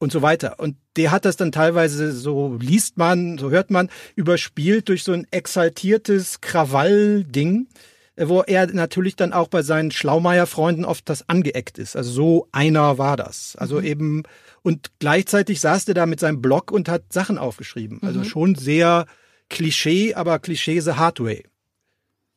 und 0.03 0.11
so 0.11 0.21
weiter. 0.21 0.59
Und 0.59 0.77
der 0.97 1.13
hat 1.13 1.25
das 1.25 1.37
dann 1.37 1.53
teilweise, 1.53 2.13
so 2.13 2.59
liest 2.61 2.99
man, 2.99 3.39
so 3.39 3.51
hört 3.51 3.71
man, 3.71 3.89
überspielt 4.17 4.89
durch 4.89 5.05
so 5.05 5.13
ein 5.13 5.27
exaltiertes 5.31 6.41
Krawall-Ding, 6.41 7.69
wo 8.17 8.43
er 8.43 8.67
natürlich 8.67 9.15
dann 9.15 9.33
auch 9.33 9.49
bei 9.49 9.63
seinen 9.63 9.93
Schlaumeier-Freunden 9.93 10.85
oft 10.85 11.09
das 11.09 11.29
angeeckt 11.29 11.79
ist. 11.79 11.97
Also 11.97 12.11
so 12.11 12.49
einer 12.51 12.99
war 12.99 13.17
das. 13.17 13.55
Also 13.57 13.79
mhm. 13.79 13.87
eben, 13.87 14.23
und 14.63 14.91
gleichzeitig 14.99 15.61
saß 15.61 15.85
der 15.85 15.95
da 15.95 16.07
mit 16.07 16.21
seinem 16.21 16.43
Blog 16.43 16.73
und 16.73 16.89
hat 16.89 17.13
Sachen 17.13 17.39
aufgeschrieben. 17.39 18.01
Also 18.03 18.19
mhm. 18.19 18.25
schon 18.25 18.55
sehr 18.57 19.07
Klischee, 19.49 20.15
aber 20.15 20.41
Klischee 20.41 20.81
the 20.81 20.93
hard 20.93 21.21
way. 21.21 21.45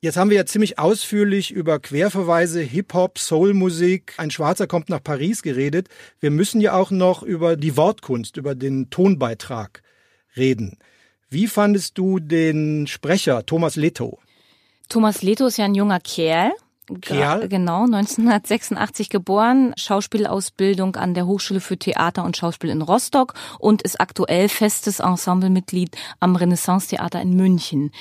Jetzt 0.06 0.18
haben 0.18 0.30
wir 0.30 0.38
ja 0.38 0.46
ziemlich 0.46 0.78
ausführlich 0.78 1.50
über 1.50 1.80
Querverweise, 1.80 2.62
Hip-Hop, 2.62 3.18
Soul-Musik, 3.18 4.14
ein 4.18 4.30
Schwarzer 4.30 4.68
kommt 4.68 4.88
nach 4.88 5.02
Paris 5.02 5.42
geredet. 5.42 5.90
Wir 6.20 6.30
müssen 6.30 6.62
ja 6.62 6.74
auch 6.74 6.92
noch 6.92 7.24
über 7.24 7.56
die 7.56 7.76
Wortkunst, 7.76 8.38
über 8.38 8.54
den 8.54 8.92
Tonbeitrag 8.92 9.82
reden. 10.38 10.78
Wie 11.28 11.48
fandest 11.48 11.98
du 11.98 12.20
den 12.20 12.86
Sprecher 12.86 13.48
Thomas 13.48 13.78
Leto? 13.78 14.20
Thomas 14.90 15.24
Leto 15.24 15.48
ist 15.48 15.58
ja 15.58 15.66
ein 15.66 15.74
junger 15.74 16.00
Kerl, 16.00 16.52
Kerl? 17.02 17.48
Genau, 17.48 17.84
1986 17.86 19.10
geboren, 19.10 19.74
Schauspielausbildung 19.78 20.96
an 20.96 21.14
der 21.14 21.26
Hochschule 21.26 21.60
für 21.60 21.78
Theater 21.78 22.24
und 22.24 22.38
Schauspiel 22.38 22.70
in 22.70 22.82
Rostock 22.82 23.34
und 23.60 23.82
ist 23.82 24.00
aktuell 24.00 24.50
festes 24.50 25.00
Ensemblemitglied 25.00 25.96
am 26.20 26.36
Renaissance-Theater 26.36 27.22
in 27.22 27.36
München. 27.36 27.92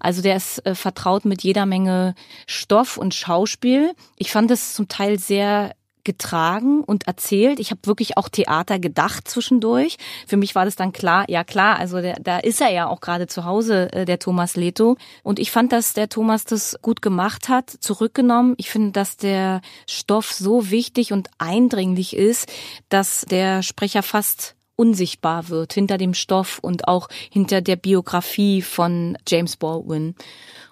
Also 0.00 0.22
der 0.22 0.36
ist 0.36 0.64
äh, 0.66 0.74
vertraut 0.74 1.24
mit 1.24 1.42
jeder 1.42 1.66
Menge 1.66 2.14
Stoff 2.46 2.96
und 2.96 3.14
Schauspiel. 3.14 3.92
Ich 4.16 4.32
fand 4.32 4.50
es 4.50 4.74
zum 4.74 4.88
Teil 4.88 5.18
sehr 5.18 5.72
getragen 6.04 6.82
und 6.82 7.06
erzählt. 7.06 7.60
Ich 7.60 7.70
habe 7.70 7.80
wirklich 7.84 8.16
auch 8.16 8.28
Theater 8.28 8.78
gedacht 8.78 9.28
zwischendurch. 9.28 9.96
Für 10.26 10.36
mich 10.36 10.54
war 10.54 10.64
das 10.64 10.76
dann 10.76 10.92
klar, 10.92 11.24
ja 11.28 11.44
klar, 11.44 11.78
also 11.78 12.00
der, 12.00 12.16
da 12.20 12.38
ist 12.38 12.60
er 12.60 12.70
ja 12.70 12.88
auch 12.88 13.00
gerade 13.00 13.26
zu 13.26 13.44
Hause, 13.44 13.92
äh, 13.92 14.04
der 14.04 14.18
Thomas 14.18 14.56
Leto. 14.56 14.96
Und 15.22 15.38
ich 15.38 15.50
fand, 15.50 15.72
dass 15.72 15.92
der 15.92 16.08
Thomas 16.08 16.44
das 16.44 16.76
gut 16.82 17.02
gemacht 17.02 17.48
hat, 17.48 17.70
zurückgenommen. 17.70 18.54
Ich 18.56 18.70
finde, 18.70 18.92
dass 18.92 19.16
der 19.16 19.60
Stoff 19.86 20.32
so 20.32 20.70
wichtig 20.70 21.12
und 21.12 21.28
eindringlich 21.38 22.16
ist, 22.16 22.50
dass 22.88 23.24
der 23.28 23.62
Sprecher 23.62 24.02
fast 24.02 24.56
unsichtbar 24.76 25.48
wird 25.48 25.74
hinter 25.74 25.98
dem 25.98 26.14
Stoff 26.14 26.58
und 26.60 26.88
auch 26.88 27.08
hinter 27.30 27.60
der 27.60 27.76
Biografie 27.76 28.62
von 28.62 29.16
James 29.28 29.56
Baldwin. 29.56 30.14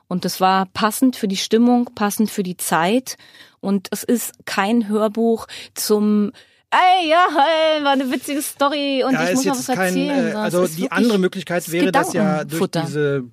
Und 0.09 0.25
das 0.25 0.41
war 0.41 0.67
passend 0.67 1.15
für 1.15 1.29
die 1.29 1.37
Stimmung, 1.37 1.91
passend 1.95 2.31
für 2.31 2.43
die 2.43 2.57
Zeit. 2.57 3.17
Und 3.61 3.89
es 3.91 4.05
ist 4.05 4.33
kein 4.47 4.89
Hörbuch 4.89 5.47
zum 5.75 6.33
Ey, 6.73 7.11
ja, 7.11 7.27
hey, 7.31 7.83
war 7.85 7.93
eine 7.93 8.13
witzige 8.13 8.41
Story 8.43 9.03
und 9.05 9.15
ja, 9.15 9.29
ich 9.29 9.35
muss 9.35 9.45
noch 9.45 9.59
was 9.59 9.69
erzählen. 9.69 10.29
Äh, 10.29 10.35
also 10.35 10.69
die 10.69 10.93
andere 10.93 11.19
Möglichkeit 11.19 11.69
wäre 11.73 11.91
das 11.91 12.13
ja 12.13 12.45
durch 12.45 12.71
diese 12.71 13.25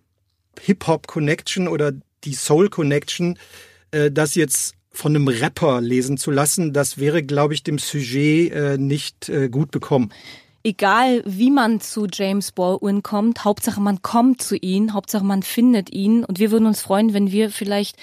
Hip-Hop-Connection 0.59 1.67
oder 1.67 1.91
die 2.23 2.33
Soul-Connection, 2.33 3.37
äh, 3.91 4.09
das 4.09 4.33
jetzt 4.33 4.73
von 4.91 5.15
einem 5.15 5.27
Rapper 5.27 5.81
lesen 5.81 6.17
zu 6.17 6.31
lassen. 6.31 6.73
Das 6.73 6.97
wäre, 6.97 7.21
glaube 7.21 7.53
ich, 7.53 7.61
dem 7.61 7.77
Sujet 7.77 8.51
äh, 8.53 8.77
nicht 8.79 9.29
äh, 9.29 9.49
gut 9.49 9.69
bekommen 9.69 10.11
egal 10.67 11.23
wie 11.25 11.49
man 11.49 11.79
zu 11.79 12.07
James 12.11 12.51
Baldwin 12.51 13.01
kommt, 13.01 13.45
Hauptsache 13.45 13.79
man 13.79 14.01
kommt 14.01 14.41
zu 14.41 14.57
ihm, 14.57 14.93
Hauptsache 14.93 15.23
man 15.23 15.41
findet 15.41 15.93
ihn. 15.93 16.25
Und 16.25 16.39
wir 16.39 16.51
würden 16.51 16.65
uns 16.65 16.81
freuen, 16.81 17.13
wenn 17.13 17.31
wir 17.31 17.51
vielleicht 17.51 17.95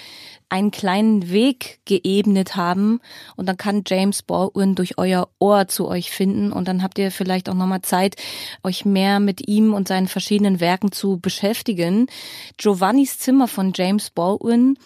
einen 0.49 0.71
kleinen 0.71 1.29
Weg 1.29 1.79
geebnet 1.85 2.55
haben 2.55 3.01
und 3.35 3.47
dann 3.47 3.57
kann 3.57 3.83
James 3.85 4.23
Baldwin 4.23 4.73
durch 4.73 4.97
euer 4.97 5.29
Ohr 5.37 5.67
zu 5.67 5.87
euch 5.87 6.09
finden 6.09 6.51
und 6.51 6.67
dann 6.67 6.81
habt 6.81 6.97
ihr 6.97 7.11
vielleicht 7.11 7.49
auch 7.49 7.53
nochmal 7.53 7.83
Zeit, 7.83 8.15
euch 8.63 8.83
mehr 8.83 9.19
mit 9.19 9.47
ihm 9.47 9.75
und 9.75 9.87
seinen 9.87 10.07
verschiedenen 10.07 10.59
Werken 10.59 10.91
zu 10.91 11.19
beschäftigen. 11.19 12.07
Giovannis 12.57 13.19
Zimmer 13.19 13.47
von 13.47 13.73
James 13.75 14.09
Baldwin 14.09 14.79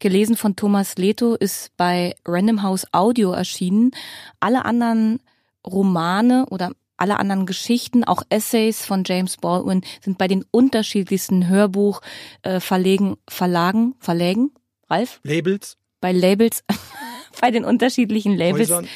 gelesen 0.00 0.36
von 0.36 0.56
Thomas 0.56 0.96
Leto, 0.96 1.34
ist 1.34 1.76
bei 1.76 2.14
Random 2.24 2.62
House 2.62 2.86
Audio 2.92 3.32
erschienen. 3.32 3.90
Alle 4.40 4.64
anderen 4.64 5.20
Romane 5.66 6.46
oder 6.50 6.72
alle 6.98 7.18
anderen 7.18 7.46
Geschichten, 7.46 8.04
auch 8.04 8.22
Essays 8.28 8.84
von 8.84 9.04
James 9.06 9.36
Baldwin 9.36 9.82
sind 10.02 10.18
bei 10.18 10.28
den 10.28 10.44
unterschiedlichsten 10.50 11.48
Hörbuch 11.48 12.02
äh, 12.42 12.60
Verlegen, 12.60 13.16
Verlagen, 13.28 13.94
Verlägen, 13.98 14.50
Ralf? 14.88 15.20
Labels. 15.22 15.78
Bei 16.00 16.12
Labels, 16.12 16.64
bei 17.40 17.50
den 17.50 17.64
unterschiedlichen 17.64 18.36
Labels 18.36 18.68
Häusern. 18.68 18.88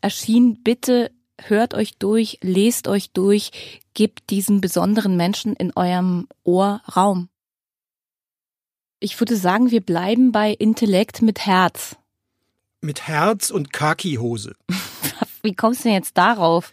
erschienen. 0.00 0.62
Bitte 0.62 1.10
hört 1.38 1.74
euch 1.74 1.96
durch, 1.98 2.38
lest 2.42 2.88
euch 2.88 3.12
durch, 3.12 3.50
gebt 3.94 4.30
diesem 4.30 4.60
besonderen 4.60 5.16
Menschen 5.16 5.54
in 5.54 5.72
eurem 5.74 6.28
Ohr 6.44 6.82
Raum. 6.94 7.28
Ich 9.00 9.18
würde 9.18 9.36
sagen, 9.36 9.70
wir 9.70 9.80
bleiben 9.80 10.32
bei 10.32 10.52
Intellekt 10.52 11.22
mit 11.22 11.46
Herz. 11.46 11.96
Mit 12.82 13.08
Herz 13.08 13.50
und 13.50 13.72
Kaki-Hose. 13.72 14.56
Wie 15.42 15.54
kommst 15.54 15.80
du 15.80 15.84
denn 15.84 15.94
jetzt 15.94 16.18
darauf? 16.18 16.72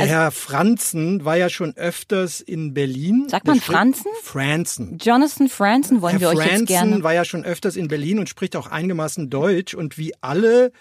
Der 0.00 0.16
also, 0.16 0.24
Herr 0.24 0.30
Franzen 0.30 1.24
war 1.24 1.36
ja 1.36 1.48
schon 1.48 1.76
öfters 1.76 2.40
in 2.40 2.74
Berlin. 2.74 3.26
Sagt 3.28 3.46
man 3.46 3.60
Franzen? 3.60 4.10
Franzen. 4.22 4.98
Jonathan 4.98 5.48
Franzen 5.48 6.02
wollen 6.02 6.18
Herr 6.18 6.20
wir 6.20 6.36
Franzen 6.36 6.52
euch 6.52 6.58
jetzt 6.58 6.68
gerne. 6.68 6.90
Franzen 6.90 7.04
war 7.04 7.14
ja 7.14 7.24
schon 7.24 7.44
öfters 7.44 7.76
in 7.76 7.88
Berlin 7.88 8.18
und 8.18 8.28
spricht 8.28 8.56
auch 8.56 8.66
einigermaßen 8.66 9.30
Deutsch. 9.30 9.74
Und 9.74 9.98
wie 9.98 10.12
alle 10.22 10.72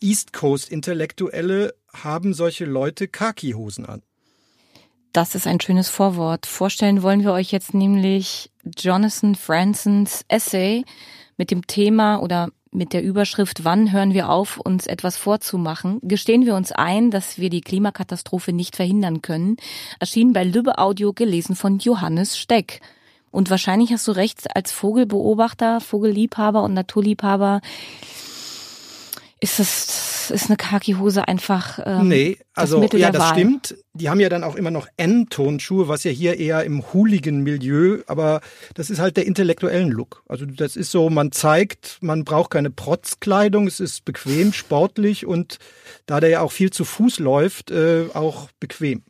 East 0.00 0.32
Coast 0.32 0.70
Intellektuelle 0.70 1.74
haben 1.92 2.34
solche 2.34 2.64
Leute 2.64 3.08
Khaki-Hosen 3.08 3.86
an. 3.86 4.02
Das 5.12 5.34
ist 5.34 5.46
ein 5.46 5.60
schönes 5.60 5.88
Vorwort. 5.88 6.44
Vorstellen 6.44 7.02
wollen 7.02 7.22
wir 7.22 7.32
euch 7.32 7.50
jetzt 7.50 7.72
nämlich 7.72 8.50
Jonathan 8.78 9.34
Fransons 9.34 10.24
Essay 10.28 10.84
mit 11.38 11.50
dem 11.50 11.66
Thema 11.66 12.18
oder 12.18 12.50
mit 12.76 12.92
der 12.92 13.02
Überschrift 13.02 13.64
Wann 13.64 13.90
hören 13.90 14.12
wir 14.12 14.28
auf, 14.28 14.58
uns 14.58 14.86
etwas 14.86 15.16
vorzumachen, 15.16 15.98
gestehen 16.02 16.44
wir 16.46 16.54
uns 16.54 16.72
ein, 16.72 17.10
dass 17.10 17.38
wir 17.38 17.50
die 17.50 17.62
Klimakatastrophe 17.62 18.52
nicht 18.52 18.76
verhindern 18.76 19.22
können, 19.22 19.56
erschien 19.98 20.32
bei 20.32 20.44
Lübbe 20.44 20.78
Audio 20.78 21.12
gelesen 21.12 21.56
von 21.56 21.78
Johannes 21.78 22.38
Steck. 22.38 22.80
Und 23.30 23.50
wahrscheinlich 23.50 23.92
hast 23.92 24.06
du 24.06 24.12
recht, 24.12 24.54
als 24.54 24.72
Vogelbeobachter, 24.72 25.80
Vogelliebhaber 25.80 26.62
und 26.62 26.74
Naturliebhaber 26.74 27.60
ist 29.40 29.58
das 29.58 30.30
ist 30.30 30.46
eine 30.48 30.56
Khaki-Hose 30.56 31.28
einfach 31.28 31.78
ähm, 31.84 32.08
Nee, 32.08 32.38
also 32.54 32.80
das 32.80 32.98
ja, 32.98 33.10
das 33.10 33.22
Wahl. 33.22 33.32
stimmt. 33.34 33.76
Die 33.92 34.08
haben 34.08 34.18
ja 34.18 34.28
dann 34.28 34.44
auch 34.44 34.56
immer 34.56 34.70
noch 34.70 34.88
N-Tonschuhe, 34.96 35.88
was 35.88 36.04
ja 36.04 36.10
hier 36.10 36.38
eher 36.38 36.64
im 36.64 36.82
hooligan 36.92 37.42
Milieu, 37.42 38.00
aber 38.06 38.40
das 38.74 38.90
ist 38.90 38.98
halt 38.98 39.16
der 39.16 39.26
intellektuellen 39.26 39.90
Look. 39.90 40.22
Also 40.28 40.46
das 40.46 40.74
ist 40.76 40.90
so, 40.90 41.10
man 41.10 41.32
zeigt, 41.32 41.98
man 42.00 42.24
braucht 42.24 42.50
keine 42.50 42.70
Protzkleidung, 42.70 43.66
es 43.66 43.78
ist 43.78 44.04
bequem, 44.04 44.52
sportlich 44.52 45.26
und 45.26 45.58
da 46.06 46.20
der 46.20 46.30
ja 46.30 46.40
auch 46.40 46.52
viel 46.52 46.70
zu 46.70 46.84
Fuß 46.84 47.18
läuft, 47.18 47.70
äh, 47.70 48.06
auch 48.14 48.48
bequem. 48.58 49.02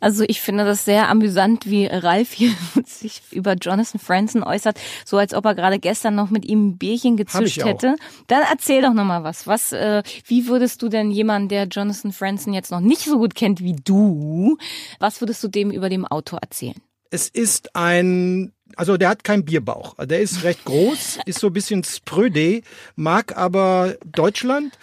Also 0.00 0.24
ich 0.26 0.40
finde 0.40 0.64
das 0.64 0.84
sehr 0.84 1.08
amüsant, 1.08 1.66
wie 1.66 1.86
Ralf 1.86 2.32
hier 2.32 2.52
sich 2.84 3.22
über 3.30 3.54
Jonathan 3.54 4.00
Franzen 4.00 4.42
äußert, 4.42 4.78
so 5.04 5.16
als 5.16 5.34
ob 5.34 5.44
er 5.44 5.54
gerade 5.54 5.78
gestern 5.78 6.14
noch 6.14 6.30
mit 6.30 6.44
ihm 6.44 6.68
ein 6.68 6.78
Bierchen 6.78 7.16
gezischt 7.16 7.64
hätte. 7.64 7.96
Dann 8.26 8.42
erzähl 8.50 8.82
doch 8.82 8.92
nochmal 8.92 9.24
was. 9.24 9.46
Was, 9.46 9.72
äh, 9.72 10.02
wie 10.26 10.46
würdest 10.46 10.82
du 10.82 10.88
denn 10.88 11.10
jemanden, 11.10 11.48
der 11.48 11.64
Jonathan 11.64 12.12
Franzen 12.12 12.52
jetzt 12.52 12.70
noch 12.70 12.80
nicht 12.80 13.02
so 13.02 13.18
gut 13.18 13.34
kennt 13.34 13.60
wie 13.62 13.76
du, 13.76 14.58
was 14.98 15.20
würdest 15.20 15.42
du 15.42 15.48
dem 15.48 15.70
über 15.70 15.88
dem 15.88 16.04
Autor 16.04 16.40
erzählen? 16.40 16.76
Es 17.10 17.28
ist 17.28 17.74
ein 17.74 18.52
also 18.74 18.96
der 18.96 19.08
hat 19.08 19.24
keinen 19.24 19.44
Bierbauch. 19.44 19.94
Der 20.04 20.20
ist 20.20 20.42
recht 20.42 20.64
groß, 20.64 21.20
ist 21.24 21.38
so 21.38 21.46
ein 21.46 21.52
bisschen 21.52 21.84
spröde, 21.84 22.62
mag 22.96 23.36
aber 23.36 23.96
Deutschland 24.04 24.76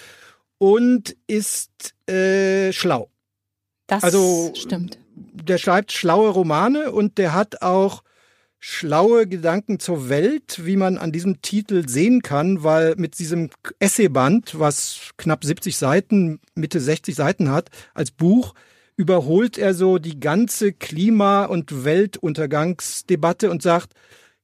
und 0.57 1.15
ist 1.27 1.93
äh, 2.07 2.71
schlau. 2.71 3.09
Das 3.93 4.03
also, 4.03 4.51
stimmt. 4.55 4.97
Der 5.15 5.59
schreibt 5.59 5.91
schlaue 5.91 6.29
Romane 6.29 6.91
und 6.91 7.17
der 7.19 7.33
hat 7.33 7.61
auch 7.61 8.03
schlaue 8.57 9.27
Gedanken 9.27 9.79
zur 9.79 10.09
Welt, 10.09 10.61
wie 10.65 10.77
man 10.77 10.97
an 10.97 11.11
diesem 11.11 11.41
Titel 11.41 11.87
sehen 11.87 12.21
kann, 12.21 12.63
weil 12.63 12.95
mit 12.95 13.19
diesem 13.19 13.49
Essayband, 13.79 14.57
was 14.57 15.11
knapp 15.17 15.43
70 15.43 15.77
Seiten, 15.77 16.39
Mitte 16.55 16.79
60 16.79 17.13
Seiten 17.13 17.51
hat, 17.51 17.69
als 17.93 18.09
Buch, 18.09 18.53
überholt 18.95 19.57
er 19.57 19.73
so 19.73 19.97
die 19.99 20.19
ganze 20.19 20.73
Klima- 20.73 21.45
und 21.45 21.83
Weltuntergangsdebatte 21.83 23.51
und 23.51 23.61
sagt, 23.61 23.93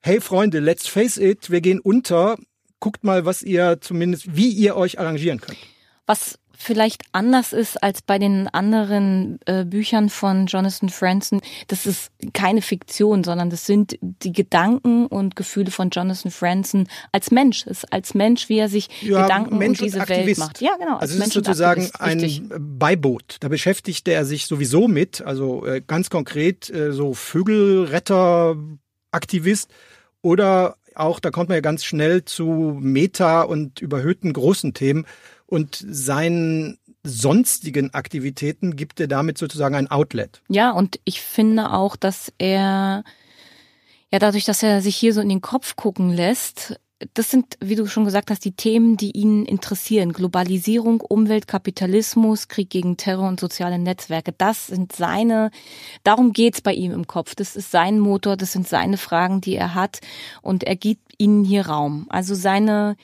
hey 0.02 0.22
Freunde, 0.22 0.60
let's 0.60 0.88
face 0.88 1.18
it, 1.18 1.50
wir 1.50 1.62
gehen 1.62 1.80
unter. 1.80 2.38
Guckt 2.80 3.04
mal, 3.04 3.26
was 3.26 3.42
ihr 3.42 3.80
zumindest, 3.82 4.36
wie 4.36 4.50
ihr 4.50 4.76
euch 4.76 5.00
arrangieren 5.00 5.42
könnt. 5.42 5.58
Was 6.06 6.38
vielleicht 6.62 7.04
anders 7.14 7.54
ist 7.54 7.82
als 7.82 8.02
bei 8.02 8.20
den 8.20 8.50
anderen 8.50 9.40
äh, 9.46 9.64
Büchern 9.64 10.10
von 10.10 10.46
Jonathan 10.46 10.90
Franzen. 10.90 11.40
Das 11.68 11.86
ist 11.86 12.12
keine 12.34 12.62
Fiktion, 12.62 13.24
sondern 13.24 13.50
das 13.50 13.66
sind 13.66 13.98
die 14.02 14.34
Gedanken 14.34 15.06
und 15.08 15.38
Gefühle 15.38 15.72
von 15.72 15.90
Jonathan 15.90 16.32
Franzen 16.32 16.90
als 17.14 17.32
Mensch, 17.32 17.66
ist 17.66 17.92
als 17.94 18.14
Mensch, 18.14 18.50
wie 18.50 18.58
er 18.60 18.68
sich 18.68 18.90
Ja, 19.02 19.22
Gedanken 19.24 19.58
Mensch 19.58 19.80
um 19.80 19.86
diese 19.86 20.00
Welt 20.00 20.12
Aktivist. 20.12 20.40
macht. 20.40 20.60
Ja, 20.62 20.76
genau. 20.78 20.98
Also 20.98 21.14
als 21.16 21.22
es 21.22 21.28
ist 21.28 21.34
sozusagen 21.34 21.84
Aktivist, 21.84 22.02
ein 22.02 22.20
richtig. 22.20 22.44
Beiboot. 22.60 23.38
Da 23.40 23.48
beschäftigte 23.48 24.12
er 24.12 24.26
sich 24.26 24.46
sowieso 24.46 24.90
mit, 24.90 25.22
also 25.22 25.66
äh, 25.66 25.82
ganz 25.86 26.10
konkret 26.10 26.70
äh, 26.70 26.92
so 26.92 27.14
Vögelretter-Aktivist 27.14 29.70
oder 30.22 30.76
auch, 30.96 31.22
da 31.22 31.32
kommt 31.32 31.48
man 31.48 31.56
ja 31.56 31.62
ganz 31.62 31.86
schnell 31.86 32.26
zu 32.26 32.78
Meta 32.82 33.44
und 33.44 33.80
überhöhten 33.82 34.34
großen 34.34 34.74
Themen 34.74 35.06
und 35.50 35.84
seinen 35.88 36.78
sonstigen 37.04 37.94
Aktivitäten 37.94 38.76
gibt 38.76 39.00
er 39.00 39.08
damit 39.08 39.38
sozusagen 39.38 39.76
ein 39.76 39.90
Outlet. 39.90 40.42
Ja, 40.48 40.72
und 40.72 41.00
ich 41.06 41.22
finde 41.22 41.72
auch, 41.72 41.96
dass 41.96 42.32
er, 42.38 43.04
ja, 44.12 44.20
dadurch, 44.20 44.46
dass 44.46 44.62
er 44.64 44.82
sich 44.82 44.96
hier 44.96 45.14
so 45.14 45.22
in 45.22 45.30
den 45.30 45.42
Kopf 45.42 45.76
gucken 45.76 46.12
lässt, 46.12 46.80
das 47.14 47.32
sind, 47.32 47.58
wie 47.62 47.76
du 47.76 47.88
schon 47.88 48.04
gesagt 48.04 48.30
hast, 48.30 48.44
die 48.44 48.52
Themen, 48.52 48.98
die 48.98 49.12
ihn 49.12 49.46
interessieren. 49.46 50.12
Globalisierung, 50.12 51.00
Umwelt, 51.00 51.48
Kapitalismus, 51.48 52.50
Krieg 52.50 52.70
gegen 52.70 52.98
Terror 52.98 53.28
und 53.28 53.40
soziale 53.40 53.80
Netzwerke. 53.80 54.34
Das 54.38 54.68
sind 54.68 54.92
seine, 54.92 55.50
darum 56.04 56.34
geht's 56.34 56.60
bei 56.60 56.74
ihm 56.74 56.92
im 56.92 57.08
Kopf. 57.08 57.36
Das 57.36 57.56
ist 57.56 57.72
sein 57.72 58.00
Motor, 58.00 58.36
das 58.36 58.52
sind 58.52 58.68
seine 58.68 58.98
Fragen, 58.98 59.40
die 59.40 59.56
er 59.56 59.76
hat. 59.76 60.00
Und 60.42 60.66
er 60.66 60.76
gibt 60.76 61.14
ihnen 61.18 61.46
hier 61.46 61.68
Raum. 61.68 62.06
Also 62.10 62.36
seine 62.36 62.98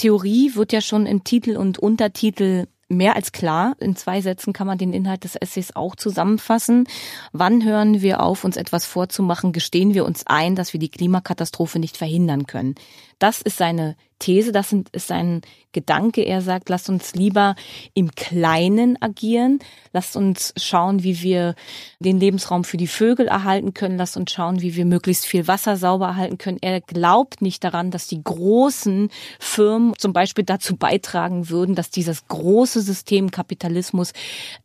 Theorie 0.00 0.54
wird 0.54 0.72
ja 0.72 0.80
schon 0.80 1.04
im 1.04 1.24
Titel 1.24 1.58
und 1.58 1.78
Untertitel 1.78 2.68
mehr 2.88 3.16
als 3.16 3.32
klar. 3.32 3.76
In 3.80 3.96
zwei 3.96 4.22
Sätzen 4.22 4.54
kann 4.54 4.66
man 4.66 4.78
den 4.78 4.94
Inhalt 4.94 5.24
des 5.24 5.36
Essays 5.36 5.76
auch 5.76 5.94
zusammenfassen. 5.94 6.88
Wann 7.32 7.62
hören 7.62 8.00
wir 8.00 8.22
auf, 8.22 8.44
uns 8.44 8.56
etwas 8.56 8.86
vorzumachen? 8.86 9.52
Gestehen 9.52 9.92
wir 9.92 10.06
uns 10.06 10.26
ein, 10.26 10.56
dass 10.56 10.72
wir 10.72 10.80
die 10.80 10.88
Klimakatastrophe 10.88 11.78
nicht 11.78 11.98
verhindern 11.98 12.46
können? 12.46 12.76
Das 13.18 13.42
ist 13.42 13.58
seine 13.58 13.94
These, 14.20 14.52
das 14.52 14.72
ist 14.92 15.08
sein 15.08 15.42
Gedanke. 15.72 16.22
Er 16.22 16.42
sagt, 16.42 16.68
lasst 16.68 16.88
uns 16.88 17.14
lieber 17.14 17.54
im 17.94 18.10
Kleinen 18.12 19.00
agieren. 19.00 19.60
Lasst 19.92 20.16
uns 20.16 20.52
schauen, 20.56 21.02
wie 21.02 21.22
wir 21.22 21.54
den 22.00 22.18
Lebensraum 22.18 22.64
für 22.64 22.76
die 22.76 22.86
Vögel 22.86 23.28
erhalten 23.28 23.72
können. 23.72 23.96
Lasst 23.96 24.16
uns 24.16 24.32
schauen, 24.32 24.62
wie 24.62 24.74
wir 24.74 24.84
möglichst 24.84 25.26
viel 25.26 25.46
Wasser 25.46 25.76
sauber 25.76 26.06
erhalten 26.06 26.38
können. 26.38 26.58
Er 26.60 26.80
glaubt 26.80 27.40
nicht 27.40 27.62
daran, 27.62 27.90
dass 27.90 28.08
die 28.08 28.22
großen 28.22 29.10
Firmen 29.38 29.94
zum 29.96 30.12
Beispiel 30.12 30.44
dazu 30.44 30.76
beitragen 30.76 31.48
würden, 31.50 31.74
dass 31.74 31.90
dieses 31.90 32.26
große 32.26 32.80
System 32.80 33.30
Kapitalismus 33.30 34.12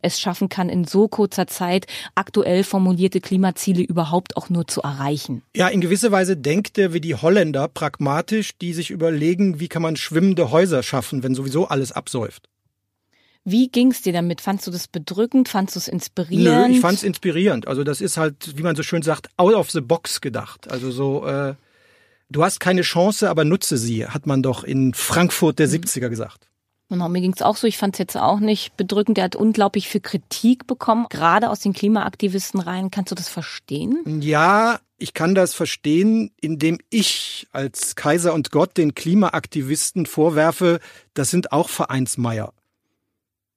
es 0.01 0.19
schaffen 0.19 0.49
kann, 0.49 0.69
in 0.69 0.85
so 0.85 1.07
kurzer 1.07 1.47
Zeit 1.47 1.85
aktuell 2.15 2.63
formulierte 2.63 3.21
Klimaziele 3.21 3.83
überhaupt 3.83 4.37
auch 4.37 4.49
nur 4.49 4.67
zu 4.67 4.81
erreichen. 4.81 5.43
Ja, 5.55 5.67
in 5.67 5.81
gewisser 5.81 6.11
Weise 6.11 6.35
denkt 6.35 6.77
er 6.77 6.93
wie 6.93 7.01
die 7.01 7.15
Holländer 7.15 7.67
pragmatisch, 7.67 8.57
die 8.57 8.73
sich 8.73 8.89
überlegen, 8.89 9.44
wie 9.59 9.67
kann 9.67 9.81
man 9.81 9.95
schwimmende 9.95 10.51
Häuser 10.51 10.83
schaffen, 10.83 11.23
wenn 11.23 11.35
sowieso 11.35 11.67
alles 11.67 11.91
absäuft. 11.91 12.49
Wie 13.47 13.67
ging's 13.69 14.01
dir 14.01 14.11
damit? 14.11 14.41
Fandst 14.41 14.65
du 14.65 14.71
das 14.71 14.87
bedrückend? 14.87 15.49
Fandst 15.49 15.75
du 15.75 15.79
es 15.79 15.87
Nö, 15.87 15.93
inspirierend? 15.93 16.75
ich 16.75 16.81
fand's 16.81 17.03
inspirierend. 17.03 17.67
Also 17.67 17.83
das 17.83 18.01
ist 18.01 18.17
halt, 18.17 18.57
wie 18.57 18.63
man 18.63 18.75
so 18.75 18.81
schön 18.81 19.03
sagt, 19.03 19.29
out 19.37 19.53
of 19.53 19.69
the 19.69 19.81
box 19.81 20.19
gedacht. 20.19 20.71
Also 20.71 20.89
so, 20.89 21.27
äh, 21.27 21.53
du 22.29 22.43
hast 22.43 22.59
keine 22.59 22.81
Chance, 22.81 23.29
aber 23.29 23.45
nutze 23.45 23.77
sie, 23.77 24.07
hat 24.07 24.25
man 24.25 24.41
doch 24.41 24.63
in 24.63 24.95
Frankfurt 24.95 25.59
der 25.59 25.69
70er 25.69 26.09
gesagt. 26.09 26.49
Genau, 26.89 27.07
mir 27.09 27.21
ging's 27.21 27.41
auch 27.41 27.55
so. 27.55 27.67
Ich 27.67 27.77
fand's 27.77 27.97
jetzt 27.99 28.17
auch 28.17 28.39
nicht 28.39 28.77
bedrückend. 28.77 29.17
Er 29.19 29.25
hat 29.25 29.35
unglaublich 29.35 29.87
viel 29.89 30.01
Kritik 30.01 30.65
bekommen, 30.65 31.05
gerade 31.09 31.49
aus 31.49 31.59
den 31.59 31.73
Klimaaktivisten 31.73 32.59
rein. 32.59 32.89
Kannst 32.91 33.11
du 33.11 33.15
das 33.15 33.29
verstehen? 33.29 34.21
Ja, 34.21 34.79
ich 34.97 35.13
kann 35.13 35.35
das 35.35 35.53
verstehen, 35.53 36.31
indem 36.39 36.77
ich 36.89 37.47
als 37.51 37.95
Kaiser 37.95 38.33
und 38.33 38.51
Gott 38.51 38.77
den 38.77 38.95
Klimaaktivisten 38.95 40.05
vorwerfe, 40.05 40.79
das 41.13 41.29
sind 41.29 41.51
auch 41.51 41.69
Vereinsmeier. 41.69 42.53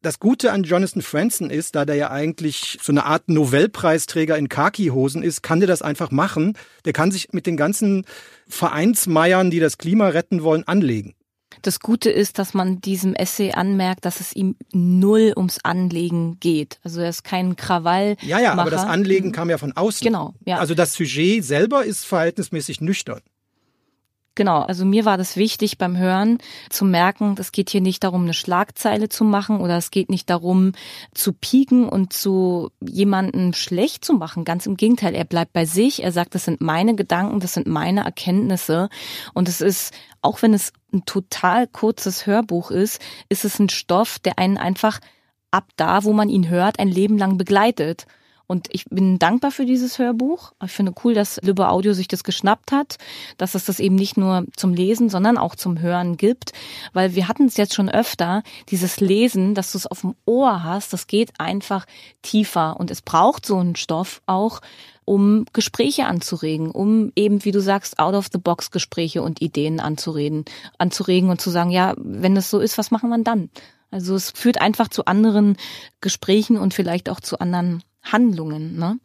Das 0.01 0.21
Gute 0.21 0.53
an 0.53 0.63
Jonathan 0.63 1.03
Franzen 1.03 1.51
ist, 1.51 1.75
da 1.75 1.85
der 1.85 1.97
ja 1.97 2.11
eigentlich 2.11 2.79
so 2.81 2.93
eine 2.93 3.05
Art 3.05 3.29
Nobelpreisträger 3.29 4.39
in 4.39 4.49
Khaki-Hosen 4.49 5.25
ist, 5.25 5.43
kann 5.43 5.59
der 5.59 5.67
das 5.67 5.83
einfach 5.83 6.13
machen. 6.13 6.57
Der 6.85 6.93
kann 6.93 7.11
sich 7.11 7.33
mit 7.33 7.47
den 7.47 7.57
ganzen 7.57 8.05
Vereinsmeiern, 8.47 9.51
die 9.51 9.59
das 9.59 9.77
Klima 9.77 10.09
retten 10.09 10.45
wollen, 10.45 10.67
anlegen. 10.69 11.15
Das 11.63 11.81
Gute 11.81 12.11
ist, 12.11 12.39
dass 12.39 12.55
man 12.55 12.81
diesem 12.81 13.15
Essay 13.15 13.53
anmerkt, 13.53 14.05
dass 14.05 14.21
es 14.21 14.35
ihm 14.35 14.57
null 14.73 15.33
ums 15.37 15.59
Anlegen 15.63 16.39
geht. 16.41 16.79
Also 16.85 17.01
er 17.01 17.09
ist 17.09 17.25
kein 17.25 17.57
Krawall. 17.57 18.17
Ja, 18.23 18.39
ja, 18.39 18.53
aber 18.53 18.71
das 18.71 18.85
Anlegen 18.85 19.33
kam 19.33 19.51
ja 19.51 19.59
von 19.59 19.73
außen. 19.73 20.05
Genau, 20.05 20.35
ja. 20.45 20.59
Also 20.59 20.75
das 20.75 20.95
Sujet 20.95 21.45
selber 21.45 21.85
ist 21.85 22.05
verhältnismäßig 22.05 22.81
nüchtern. 22.81 23.21
Genau, 24.39 24.61
also 24.61 24.85
mir 24.85 25.05
war 25.05 25.19
das 25.19 25.37
wichtig 25.37 25.79
beim 25.79 25.97
Hören 25.97 26.39
zu 26.71 26.85
merken, 26.85 27.35
es 27.41 27.51
geht 27.51 27.71
hier 27.71 27.81
nicht 27.81 28.05
darum, 28.05 28.23
eine 28.23 28.35
Schlagzeile 28.35 29.09
zu 29.09 29.25
machen 29.25 29.61
oder 29.61 29.77
es 29.77 29.91
geht 29.91 30.11
nicht 30.11 30.31
darum, 30.31 30.75
zu 31.13 31.33
pieken 31.33 31.89
und 31.89 32.13
zu 32.13 32.71
jemanden 32.81 33.53
schlecht 33.53 34.05
zu 34.05 34.13
machen. 34.13 34.45
Ganz 34.45 34.65
im 34.67 34.77
Gegenteil, 34.77 35.17
er 35.17 35.25
bleibt 35.25 35.53
bei 35.55 35.65
sich, 35.65 36.05
er 36.05 36.13
sagt, 36.13 36.37
das 36.37 36.45
sind 36.45 36.61
meine 36.61 36.95
Gedanken, 36.95 37.41
das 37.41 37.55
sind 37.55 37.67
meine 37.67 38.05
Erkenntnisse 38.05 38.91
und 39.35 39.49
es 39.49 39.61
ist, 39.61 39.93
auch 40.23 40.41
wenn 40.41 40.55
es 40.55 40.73
ein 40.93 41.05
total 41.05 41.67
kurzes 41.67 42.29
Hörbuch 42.29 42.71
ist, 42.71 43.03
ist 43.29 43.45
es 43.45 43.59
ein 43.59 43.69
Stoff, 43.69 44.21
der 44.21 44.39
einen 44.39 44.57
einfach 44.57 45.01
ab 45.51 45.67
da, 45.75 46.05
wo 46.05 46.13
man 46.13 46.29
ihn 46.29 46.49
hört, 46.49 46.79
ein 46.79 46.87
Leben 46.87 47.19
lang 47.19 47.39
begleitet. 47.39 48.07
Und 48.49 48.69
ich 48.71 48.87
bin 48.87 49.19
dankbar 49.19 49.51
für 49.51 49.67
dieses 49.67 49.99
Hörbuch. 49.99 50.53
Ich 50.65 50.73
finde 50.73 50.95
cool, 51.05 51.13
dass 51.13 51.39
Lübbe 51.43 51.69
Audio 51.69 51.93
sich 51.93 52.09
das 52.09 52.25
geschnappt 52.25 52.73
hat, 52.73 52.97
dass 53.37 53.55
es 53.55 53.67
das 53.67 53.79
eben 53.79 53.95
nicht 53.95 54.17
nur 54.17 54.47
zum 54.57 54.73
Lesen, 54.73 55.11
sondern 55.11 55.37
auch 55.37 55.55
zum 55.55 55.81
Hören 55.81 56.17
gibt. 56.17 56.53
Weil 56.95 57.15
wir 57.15 57.29
hatten 57.29 57.45
es 57.45 57.59
jetzt 57.59 57.75
schon 57.75 57.91
öfter, 57.91 58.43
dieses 58.71 59.01
Lesen, 59.01 59.55
dass 59.55 59.73
du 59.73 59.79
es 59.79 59.87
auf 59.87 60.01
dem 60.01 60.15
Ohr 60.25 60.65
hast, 60.65 60.95
das 60.95 61.07
geht 61.07 61.39
einfach 61.39 61.85
tiefer. 62.23 62.81
Und 62.81 62.91
es 62.91 63.03
braucht 63.03 63.45
so 63.45 63.59
einen 63.59 63.77
Stoff 63.77 64.23
auch, 64.25 64.61
um 65.05 65.45
Gespräche 65.53 66.07
anzuregen, 66.07 66.71
um 66.71 67.13
eben, 67.17 67.45
wie 67.45 67.53
du 67.53 67.61
sagst, 67.61 67.99
out 67.99 68.15
of 68.15 68.29
the 68.33 68.39
box 68.39 68.71
Gespräche 68.71 69.21
und 69.21 69.43
Ideen 69.43 69.79
anzureden, 69.79 70.47
anzuregen 70.79 71.29
und 71.29 71.41
zu 71.41 71.51
sagen, 71.51 71.71
ja, 71.71 71.95
wenn 71.99 72.37
es 72.37 72.49
so 72.49 72.61
ist, 72.61 72.79
was 72.79 72.91
machen 72.91 73.11
wir 73.11 73.23
dann? 73.23 73.51
Also 73.91 74.15
es 74.15 74.31
führt 74.31 74.61
einfach 74.61 74.89
zu 74.89 75.05
anderen 75.05 75.57
Gesprächen 76.01 76.57
und 76.57 76.75
vielleicht 76.75 77.09
auch 77.09 77.21
zu 77.21 77.39
anderen 77.41 77.83
Handlungen. 78.03 78.79
Ne? 78.79 78.99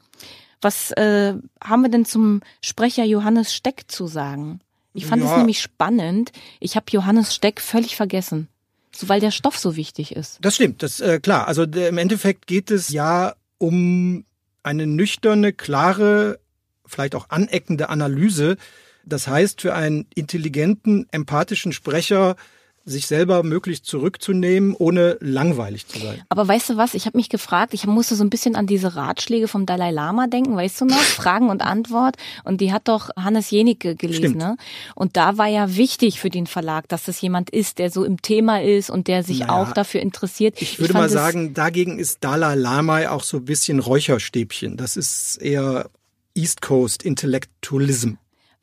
Was 0.62 0.92
äh, 0.92 1.34
haben 1.64 1.82
wir 1.82 1.90
denn 1.90 2.06
zum 2.06 2.42
Sprecher 2.62 3.04
Johannes 3.04 3.54
Steck 3.54 3.86
zu 3.88 4.08
sagen? 4.08 4.62
Ich 4.94 5.06
fand 5.06 5.24
es 5.24 5.30
Ja. 5.32 5.38
nämlich 5.38 5.60
spannend. 5.62 6.32
Ich 6.60 6.76
habe 6.76 6.86
Johannes 6.90 7.34
Steck 7.36 7.60
völlig 7.60 7.96
vergessen, 7.96 8.48
so, 8.96 9.10
weil 9.10 9.20
der 9.20 9.32
Stoff 9.32 9.58
so 9.58 9.76
wichtig 9.76 10.16
ist. 10.16 10.38
Das 10.42 10.56
stimmt, 10.56 10.84
das 10.84 11.00
äh, 11.02 11.20
klar. 11.20 11.48
Also 11.48 11.66
der, 11.66 11.90
im 11.90 11.98
Endeffekt 11.98 12.48
geht 12.48 12.70
es 12.72 12.90
ja 12.90 13.34
um 13.58 14.24
eine 14.62 14.86
nüchterne, 14.88 15.52
klare, 15.52 16.40
vielleicht 16.86 17.16
auch 17.16 17.30
aneckende 17.30 17.90
Analyse. 17.90 18.58
Das 19.06 19.28
heißt, 19.28 19.62
für 19.62 19.74
einen 19.74 20.06
intelligenten, 20.16 21.08
empathischen 21.12 21.74
Sprecher 21.74 22.36
sich 22.86 23.08
selber 23.08 23.44
möglichst 23.44 23.86
zurückzunehmen, 23.86 24.76
ohne 24.78 25.18
langweilig 25.22 25.88
zu 25.88 26.00
sein. 26.00 26.22
Aber 26.28 26.46
weißt 26.48 26.72
du 26.72 26.78
was? 26.78 26.94
Ich 26.96 27.06
habe 27.06 27.18
mich 27.18 27.30
gefragt, 27.30 27.74
ich 27.74 27.86
musste 27.88 28.16
so 28.16 28.24
ein 28.24 28.30
bisschen 28.30 28.56
an 28.58 28.68
diese 28.68 28.96
Ratschläge 28.96 29.48
vom 29.48 29.66
Dalai 29.66 29.92
Lama 29.92 30.28
denken, 30.28 30.56
weißt 30.56 30.82
du 30.82 30.86
noch? 30.86 30.98
Fragen 30.98 31.50
und 31.50 31.62
Antwort. 31.62 32.18
Und 32.44 32.60
die 32.60 32.74
hat 32.74 32.90
doch 32.90 33.10
Hannes 33.16 33.50
Jenicke 33.52 33.96
gelesen, 33.96 34.22
Stimmt. 34.22 34.38
ne? 34.38 34.58
Und 34.96 35.16
da 35.16 35.38
war 35.38 35.48
ja 35.48 35.76
wichtig 35.78 36.20
für 36.20 36.30
den 36.30 36.46
Verlag, 36.46 36.90
dass 36.90 37.06
das 37.06 37.22
jemand 37.22 37.50
ist, 37.52 37.80
der 37.80 37.90
so 37.90 38.04
im 38.04 38.22
Thema 38.22 38.62
ist 38.62 38.90
und 38.90 39.08
der 39.08 39.24
sich 39.24 39.40
Naja, 39.40 39.54
auch 39.54 39.72
dafür 39.72 40.02
interessiert. 40.02 40.62
Ich 40.62 40.80
würde 40.80 40.92
fand 40.94 41.04
mal 41.06 41.10
sagen, 41.10 41.54
dagegen 41.54 42.00
ist 42.00 42.18
Dalai 42.22 42.56
Lama 42.56 43.10
auch 43.10 43.24
so 43.24 43.38
ein 43.38 43.46
bisschen 43.46 43.80
Räucherstäbchen. 43.80 44.76
Das 44.76 44.98
ist 44.98 45.38
eher 45.38 45.90
East 46.36 46.62
Coast 46.62 47.04
Intellektualism. 47.04 48.14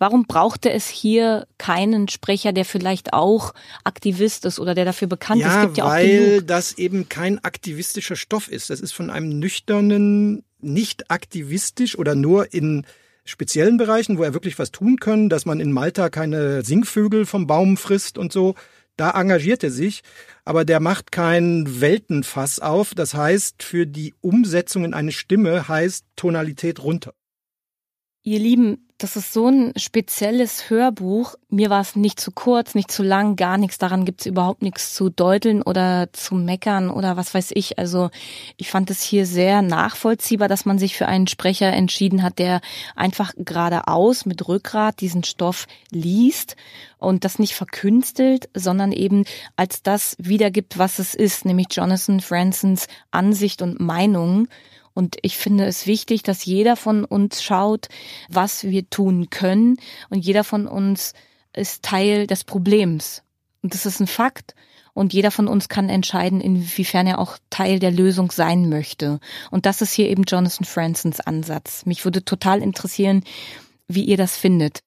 Warum 0.00 0.24
brauchte 0.24 0.72
es 0.72 0.88
hier 0.88 1.46
keinen 1.58 2.08
Sprecher, 2.08 2.54
der 2.54 2.64
vielleicht 2.64 3.12
auch 3.12 3.52
Aktivist 3.84 4.46
ist 4.46 4.58
oder 4.58 4.74
der 4.74 4.86
dafür 4.86 5.08
bekannt 5.08 5.42
ist? 5.42 5.46
Es 5.46 5.52
Ja, 5.52 5.64
gibt 5.66 5.76
ja 5.76 5.84
auch 5.84 5.90
weil 5.90 6.30
genug. 6.36 6.46
das 6.46 6.78
eben 6.78 7.10
kein 7.10 7.38
aktivistischer 7.44 8.16
Stoff 8.16 8.48
ist. 8.48 8.70
Das 8.70 8.80
ist 8.80 8.92
von 8.92 9.10
einem 9.10 9.38
nüchternen, 9.38 10.42
nicht 10.58 11.10
aktivistisch 11.10 11.98
oder 11.98 12.14
nur 12.14 12.54
in 12.54 12.86
speziellen 13.26 13.76
Bereichen, 13.76 14.16
wo 14.16 14.22
er 14.22 14.32
wirklich 14.32 14.58
was 14.58 14.70
tun 14.70 14.96
können, 14.98 15.28
dass 15.28 15.44
man 15.44 15.60
in 15.60 15.70
Malta 15.70 16.08
keine 16.08 16.62
Singvögel 16.64 17.26
vom 17.26 17.46
Baum 17.46 17.76
frisst 17.76 18.16
und 18.16 18.32
so. 18.32 18.54
Da 18.96 19.10
engagiert 19.10 19.62
er 19.62 19.70
sich, 19.70 20.00
aber 20.46 20.64
der 20.64 20.80
macht 20.80 21.12
kein 21.12 21.80
Weltenfass 21.82 22.58
auf. 22.58 22.94
Das 22.94 23.12
heißt, 23.12 23.62
für 23.62 23.86
die 23.86 24.14
Umsetzung 24.22 24.86
in 24.86 24.94
eine 24.94 25.12
Stimme 25.12 25.68
heißt 25.68 26.06
Tonalität 26.16 26.82
runter. 26.82 27.12
Ihr 28.22 28.38
Lieben, 28.38 28.86
das 28.98 29.16
ist 29.16 29.32
so 29.32 29.48
ein 29.48 29.72
spezielles 29.76 30.68
Hörbuch. 30.68 31.36
Mir 31.48 31.70
war 31.70 31.80
es 31.80 31.96
nicht 31.96 32.20
zu 32.20 32.32
kurz, 32.32 32.74
nicht 32.74 32.90
zu 32.90 33.02
lang, 33.02 33.34
gar 33.34 33.56
nichts. 33.56 33.78
Daran 33.78 34.04
gibt's 34.04 34.26
überhaupt 34.26 34.60
nichts 34.60 34.92
zu 34.92 35.08
deuteln 35.08 35.62
oder 35.62 36.12
zu 36.12 36.34
meckern 36.34 36.90
oder 36.90 37.16
was 37.16 37.32
weiß 37.32 37.52
ich. 37.54 37.78
Also 37.78 38.10
ich 38.58 38.70
fand 38.70 38.90
es 38.90 39.00
hier 39.00 39.24
sehr 39.24 39.62
nachvollziehbar, 39.62 40.48
dass 40.48 40.66
man 40.66 40.78
sich 40.78 40.98
für 40.98 41.06
einen 41.06 41.28
Sprecher 41.28 41.72
entschieden 41.72 42.22
hat, 42.22 42.38
der 42.38 42.60
einfach 42.94 43.32
geradeaus 43.38 44.26
mit 44.26 44.46
Rückgrat 44.46 45.00
diesen 45.00 45.24
Stoff 45.24 45.66
liest 45.90 46.56
und 46.98 47.24
das 47.24 47.38
nicht 47.38 47.54
verkünstelt, 47.54 48.50
sondern 48.52 48.92
eben 48.92 49.24
als 49.56 49.82
das 49.82 50.14
wiedergibt, 50.18 50.76
was 50.76 50.98
es 50.98 51.14
ist, 51.14 51.46
nämlich 51.46 51.68
Jonathan 51.70 52.20
Fransons 52.20 52.86
Ansicht 53.12 53.62
und 53.62 53.80
Meinung. 53.80 54.46
Und 54.94 55.16
ich 55.22 55.36
finde 55.36 55.66
es 55.66 55.86
wichtig, 55.86 56.22
dass 56.22 56.44
jeder 56.44 56.76
von 56.76 57.04
uns 57.04 57.42
schaut, 57.42 57.88
was 58.28 58.64
wir 58.64 58.88
tun 58.90 59.30
können. 59.30 59.76
Und 60.08 60.24
jeder 60.24 60.44
von 60.44 60.66
uns 60.66 61.14
ist 61.54 61.82
Teil 61.82 62.26
des 62.26 62.44
Problems. 62.44 63.22
Und 63.62 63.74
das 63.74 63.86
ist 63.86 64.00
ein 64.00 64.06
Fakt. 64.06 64.54
Und 64.92 65.12
jeder 65.12 65.30
von 65.30 65.48
uns 65.48 65.68
kann 65.68 65.88
entscheiden, 65.88 66.40
inwiefern 66.40 67.06
er 67.06 67.18
auch 67.20 67.38
Teil 67.48 67.78
der 67.78 67.92
Lösung 67.92 68.32
sein 68.32 68.68
möchte. 68.68 69.20
Und 69.50 69.66
das 69.66 69.82
ist 69.82 69.92
hier 69.92 70.08
eben 70.08 70.24
Jonathan 70.24 70.64
Fransons 70.64 71.20
Ansatz. 71.20 71.86
Mich 71.86 72.04
würde 72.04 72.24
total 72.24 72.60
interessieren, 72.60 73.24
wie 73.86 74.04
ihr 74.04 74.16
das 74.16 74.36
findet. 74.36 74.80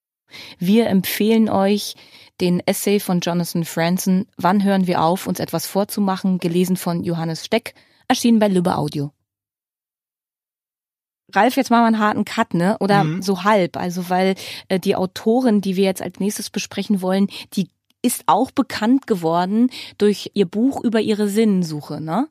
Wir 0.60 0.88
empfehlen 0.88 1.50
euch 1.50 1.96
den 2.42 2.60
Essay 2.66 3.00
von 3.00 3.20
Jonathan 3.20 3.64
Franzen 3.64 4.28
Wann 4.38 4.64
hören 4.64 4.88
wir 4.88 5.02
auf, 5.02 5.28
uns 5.28 5.40
etwas 5.40 5.68
vorzumachen, 5.68 6.40
gelesen 6.40 6.78
von 6.78 7.04
Johannes 7.04 7.46
Steck, 7.46 7.76
erschienen 8.08 8.40
bei 8.40 8.48
Lübbe 8.48 8.76
Audio. 8.76 9.12
Ralf, 11.36 11.56
jetzt 11.56 11.70
machen 11.70 11.84
wir 11.84 11.88
einen 11.88 12.00
harten 12.00 12.26
Cut, 12.26 12.54
ne? 12.54 12.78
Oder 12.80 13.04
mhm. 13.04 13.22
so 13.22 13.44
halb. 13.44 13.78
Also 13.78 14.10
weil 14.10 14.36
äh, 14.68 14.80
die 14.80 14.96
Autorin, 14.96 15.62
die 15.62 15.76
wir 15.76 15.86
jetzt 15.86 16.02
als 16.02 16.20
nächstes 16.20 16.50
besprechen 16.50 17.02
wollen, 17.02 17.28
die 17.54 17.70
ist 18.02 18.24
auch 18.28 18.52
bekannt 18.52 19.08
geworden 19.08 19.70
durch 19.98 20.32
ihr 20.34 20.46
Buch 20.46 20.84
über 20.84 21.00
ihre 21.00 21.28
Sinnensuche, 21.28 22.02
ne? 22.02 22.28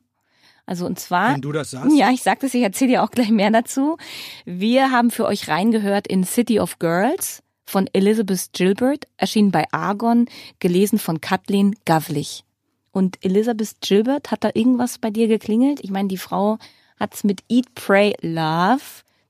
Also 0.65 0.85
und 0.85 0.99
zwar. 0.99 1.33
Wenn 1.33 1.41
du 1.41 1.51
das 1.51 1.71
sagst. 1.71 1.97
Ja, 1.97 2.11
ich 2.11 2.23
sag 2.23 2.39
das, 2.39 2.53
ich 2.53 2.63
erzähle 2.63 2.91
dir 2.91 3.03
auch 3.03 3.11
gleich 3.11 3.29
mehr 3.29 3.51
dazu. 3.51 3.97
Wir 4.45 4.91
haben 4.91 5.11
für 5.11 5.25
euch 5.25 5.49
reingehört 5.49 6.07
in 6.07 6.23
City 6.23 6.59
of 6.59 6.79
Girls 6.79 7.43
von 7.65 7.89
Elizabeth 7.93 8.49
Gilbert, 8.53 9.07
erschienen 9.17 9.51
bei 9.51 9.65
Argon, 9.71 10.27
gelesen 10.59 10.99
von 10.99 11.21
Kathleen 11.21 11.75
Gavlich. 11.85 12.43
Und 12.91 13.17
Elizabeth 13.25 13.75
Gilbert, 13.81 14.31
hat 14.31 14.43
da 14.43 14.51
irgendwas 14.53 14.99
bei 14.99 15.09
dir 15.09 15.27
geklingelt? 15.27 15.79
Ich 15.81 15.89
meine, 15.89 16.07
die 16.07 16.17
Frau 16.17 16.59
hat's 16.99 17.23
mit 17.23 17.43
Eat, 17.49 17.73
Pray, 17.75 18.15
Love 18.21 18.81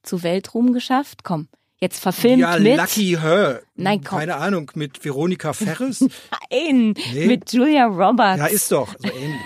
zu 0.04 0.24
Weltruhm 0.24 0.74
geschafft. 0.74 1.24
Komm, 1.24 1.48
jetzt 1.78 2.00
verfilmt 2.00 2.42
ja, 2.42 2.58
mit. 2.60 2.78
Lucky 2.78 3.18
Her. 3.20 3.62
Nein, 3.76 4.04
komm. 4.04 4.20
Keine 4.20 4.36
Ahnung, 4.36 4.72
mit 4.76 5.04
Veronika 5.04 5.54
Ferris? 5.54 6.02
Nein, 6.52 6.96
nee. 7.14 7.28
mit 7.28 7.52
Julia 7.52 7.86
Roberts. 7.86 8.40
Ja, 8.40 8.46
ist 8.48 8.72
doch, 8.72 8.96
so 8.98 9.08
ähnlich. 9.10 9.42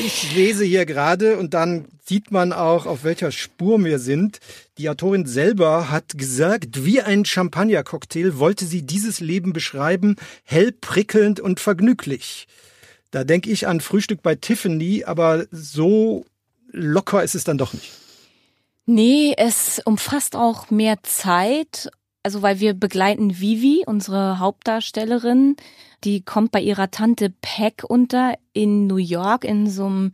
Ich 0.00 0.34
lese 0.34 0.64
hier 0.64 0.86
gerade 0.86 1.36
und 1.36 1.52
dann 1.52 1.86
sieht 2.06 2.30
man 2.30 2.52
auch, 2.52 2.86
auf 2.86 3.04
welcher 3.04 3.32
Spur 3.32 3.82
wir 3.84 3.98
sind. 3.98 4.40
Die 4.78 4.88
Autorin 4.88 5.26
selber 5.26 5.90
hat 5.90 6.16
gesagt, 6.16 6.84
wie 6.84 7.00
ein 7.00 7.24
Champagner-Cocktail 7.24 8.38
wollte 8.38 8.64
sie 8.64 8.82
dieses 8.82 9.20
Leben 9.20 9.52
beschreiben, 9.52 10.16
hell, 10.44 10.72
prickelnd 10.72 11.40
und 11.40 11.60
vergnüglich. 11.60 12.46
Da 13.10 13.24
denke 13.24 13.50
ich 13.50 13.66
an 13.66 13.80
Frühstück 13.80 14.22
bei 14.22 14.34
Tiffany, 14.34 15.04
aber 15.04 15.46
so 15.50 16.24
locker 16.74 17.22
ist 17.22 17.34
es 17.34 17.44
dann 17.44 17.58
doch 17.58 17.72
nicht. 17.72 17.92
Nee, 18.86 19.34
es 19.36 19.80
umfasst 19.84 20.36
auch 20.36 20.70
mehr 20.70 21.02
Zeit. 21.02 21.90
Also 22.22 22.40
weil 22.42 22.58
wir 22.58 22.72
begleiten 22.72 23.38
Vivi, 23.38 23.84
unsere 23.86 24.38
Hauptdarstellerin, 24.38 25.56
die 26.04 26.22
kommt 26.22 26.52
bei 26.52 26.60
ihrer 26.60 26.90
Tante 26.90 27.30
Peck 27.42 27.84
unter 27.86 28.34
in 28.54 28.86
New 28.86 28.96
York 28.96 29.44
in 29.44 29.68
so 29.68 29.86
einem 29.86 30.12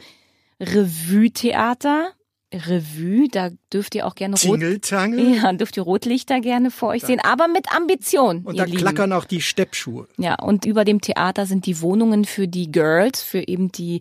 Revue-Theater. 0.61 2.13
Revue, 2.53 3.29
da 3.31 3.51
dürft 3.73 3.95
ihr 3.95 4.09
auch 4.09 4.17
gerne 4.17 4.35
Rot 4.35 4.61
ja, 4.91 5.53
dürft 5.53 5.77
ihr 5.77 5.85
Rotlichter 5.85 6.41
gerne 6.41 6.73
vor 6.73 6.89
euch 6.89 7.03
da. 7.03 7.07
sehen, 7.07 7.21
aber 7.23 7.47
mit 7.47 7.73
Ambition. 7.73 8.43
Und 8.43 8.59
da 8.59 8.65
Lieben. 8.65 8.79
klackern 8.79 9.13
auch 9.13 9.25
die 9.25 9.41
Steppschuhe. 9.41 10.09
Ja, 10.17 10.35
und 10.35 10.65
über 10.65 10.85
dem 10.85 11.01
Theater 11.01 11.47
sind 11.47 11.67
die 11.67 11.81
Wohnungen 11.81 12.25
für 12.25 12.49
die 12.49 12.73
Girls, 12.73 13.23
für 13.23 13.47
eben 13.47 13.71
die 13.71 14.01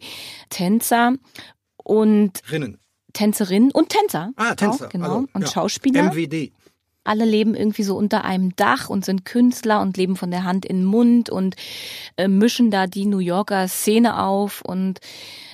Tänzer 0.49 1.13
und 1.83 2.41
Rinnen. 2.51 2.79
Tänzerinnen 3.13 3.71
und 3.71 3.89
Tänzer. 3.89 4.31
Ah, 4.35 4.55
Tänzer. 4.55 4.87
Auch, 4.87 4.89
genau. 4.89 5.05
Also, 5.05 5.27
und 5.33 5.41
ja. 5.41 5.47
Schauspieler. 5.47 6.03
MWD. 6.13 6.51
Alle 7.03 7.25
leben 7.25 7.55
irgendwie 7.55 7.83
so 7.83 7.97
unter 7.97 8.23
einem 8.23 8.55
Dach 8.55 8.89
und 8.89 9.03
sind 9.03 9.25
Künstler 9.25 9.81
und 9.81 9.97
leben 9.97 10.15
von 10.15 10.29
der 10.29 10.43
Hand 10.43 10.65
in 10.65 10.77
den 10.77 10.85
Mund 10.85 11.29
und 11.29 11.55
äh, 12.17 12.27
mischen 12.27 12.69
da 12.71 12.87
die 12.87 13.05
New 13.05 13.19
Yorker 13.19 13.67
Szene 13.67 14.21
auf 14.21 14.61
und 14.61 14.99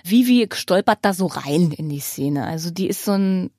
Vivi 0.03 0.49
stolpert 0.51 0.99
da 1.03 1.13
so 1.13 1.27
rein 1.27 1.71
in 1.71 1.87
die 1.87 1.99
Szene. 1.99 2.45
Also 2.45 2.71
die 2.71 2.87
ist 2.87 3.05
so 3.05 3.13
ein 3.13 3.51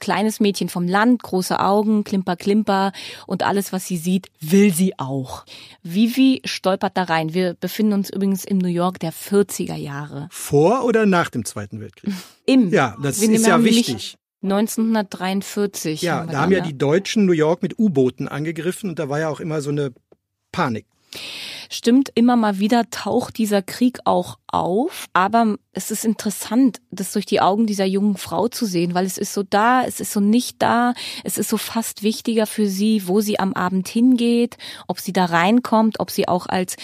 kleines 0.00 0.40
Mädchen 0.40 0.68
vom 0.68 0.86
Land, 0.86 1.22
große 1.22 1.58
Augen, 1.60 2.04
klimper, 2.04 2.36
klimper 2.36 2.92
und 3.26 3.42
alles, 3.42 3.72
was 3.72 3.86
sie 3.86 3.96
sieht, 3.96 4.30
will 4.40 4.72
sie 4.72 4.98
auch. 4.98 5.44
Vivi 5.82 6.42
stolpert 6.44 6.96
da 6.96 7.04
rein. 7.04 7.34
Wir 7.34 7.54
befinden 7.54 7.94
uns 7.94 8.10
übrigens 8.10 8.44
im 8.44 8.58
New 8.58 8.68
York 8.68 8.98
der 9.00 9.12
40er 9.12 9.76
Jahre. 9.76 10.28
Vor 10.30 10.84
oder 10.84 11.06
nach 11.06 11.30
dem 11.30 11.44
Zweiten 11.44 11.80
Weltkrieg? 11.80 12.12
Im. 12.46 12.70
Ja, 12.70 12.96
das 13.02 13.20
Wir 13.20 13.30
ist 13.30 13.46
ja 13.46 13.62
wichtig. 13.62 14.16
1943. 14.42 16.02
Ja, 16.02 16.18
haben 16.18 16.30
da 16.30 16.40
haben 16.40 16.52
ja 16.52 16.60
die 16.60 16.76
Deutschen 16.76 17.24
New 17.24 17.32
York 17.32 17.62
mit 17.62 17.78
U-Booten 17.78 18.28
angegriffen 18.28 18.90
und 18.90 18.98
da 18.98 19.08
war 19.08 19.18
ja 19.18 19.30
auch 19.30 19.40
immer 19.40 19.62
so 19.62 19.70
eine 19.70 19.92
Panik. 20.52 20.86
Stimmt, 21.70 22.10
immer 22.14 22.36
mal 22.36 22.58
wieder 22.58 22.90
taucht 22.90 23.38
dieser 23.38 23.62
Krieg 23.62 23.98
auch 24.04 24.38
auf, 24.46 25.06
aber 25.12 25.56
es 25.72 25.90
ist 25.90 26.04
interessant, 26.04 26.80
das 26.90 27.12
durch 27.12 27.26
die 27.26 27.40
Augen 27.40 27.66
dieser 27.66 27.84
jungen 27.84 28.16
Frau 28.16 28.48
zu 28.48 28.66
sehen, 28.66 28.94
weil 28.94 29.06
es 29.06 29.18
ist 29.18 29.32
so 29.32 29.42
da, 29.42 29.82
es 29.84 30.00
ist 30.00 30.12
so 30.12 30.20
nicht 30.20 30.62
da, 30.62 30.94
es 31.24 31.38
ist 31.38 31.48
so 31.48 31.56
fast 31.56 32.02
wichtiger 32.02 32.46
für 32.46 32.66
sie, 32.66 33.08
wo 33.08 33.20
sie 33.20 33.38
am 33.40 33.54
Abend 33.54 33.88
hingeht, 33.88 34.56
ob 34.86 35.00
sie 35.00 35.12
da 35.12 35.24
reinkommt, 35.24 35.98
ob 36.00 36.10
sie 36.10 36.28
auch 36.28 36.46
als 36.46 36.76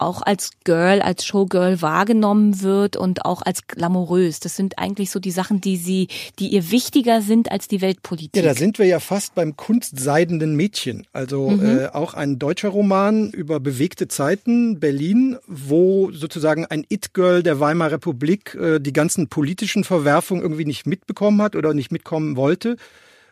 auch 0.00 0.22
als 0.22 0.50
Girl, 0.64 1.02
als 1.02 1.24
Showgirl 1.24 1.82
wahrgenommen 1.82 2.62
wird 2.62 2.96
und 2.96 3.24
auch 3.24 3.42
als 3.42 3.66
glamourös. 3.66 4.40
Das 4.40 4.56
sind 4.56 4.78
eigentlich 4.78 5.10
so 5.10 5.20
die 5.20 5.30
Sachen, 5.30 5.60
die 5.60 5.76
sie, 5.76 6.08
die 6.38 6.48
ihr 6.48 6.70
wichtiger 6.70 7.22
sind 7.22 7.50
als 7.50 7.68
die 7.68 7.80
Weltpolitik. 7.80 8.42
Ja, 8.42 8.42
da 8.42 8.54
sind 8.54 8.78
wir 8.78 8.86
ja 8.86 9.00
fast 9.00 9.34
beim 9.34 9.56
kunstseidenden 9.56 10.56
Mädchen. 10.56 11.06
Also 11.12 11.50
mhm. 11.50 11.78
äh, 11.78 11.86
auch 11.88 12.14
ein 12.14 12.38
deutscher 12.38 12.70
Roman 12.70 13.30
über 13.30 13.60
bewegte 13.60 14.08
Zeiten, 14.08 14.80
Berlin, 14.80 15.36
wo 15.46 16.10
sozusagen 16.12 16.66
ein 16.66 16.84
It-Girl 16.88 17.42
der 17.42 17.60
Weimarer 17.60 18.00
Republik 18.00 18.54
äh, 18.54 18.80
die 18.80 18.92
ganzen 18.92 19.28
politischen 19.28 19.84
Verwerfungen 19.84 20.42
irgendwie 20.42 20.64
nicht 20.64 20.86
mitbekommen 20.86 21.42
hat 21.42 21.56
oder 21.56 21.74
nicht 21.74 21.92
mitkommen 21.92 22.36
wollte 22.36 22.76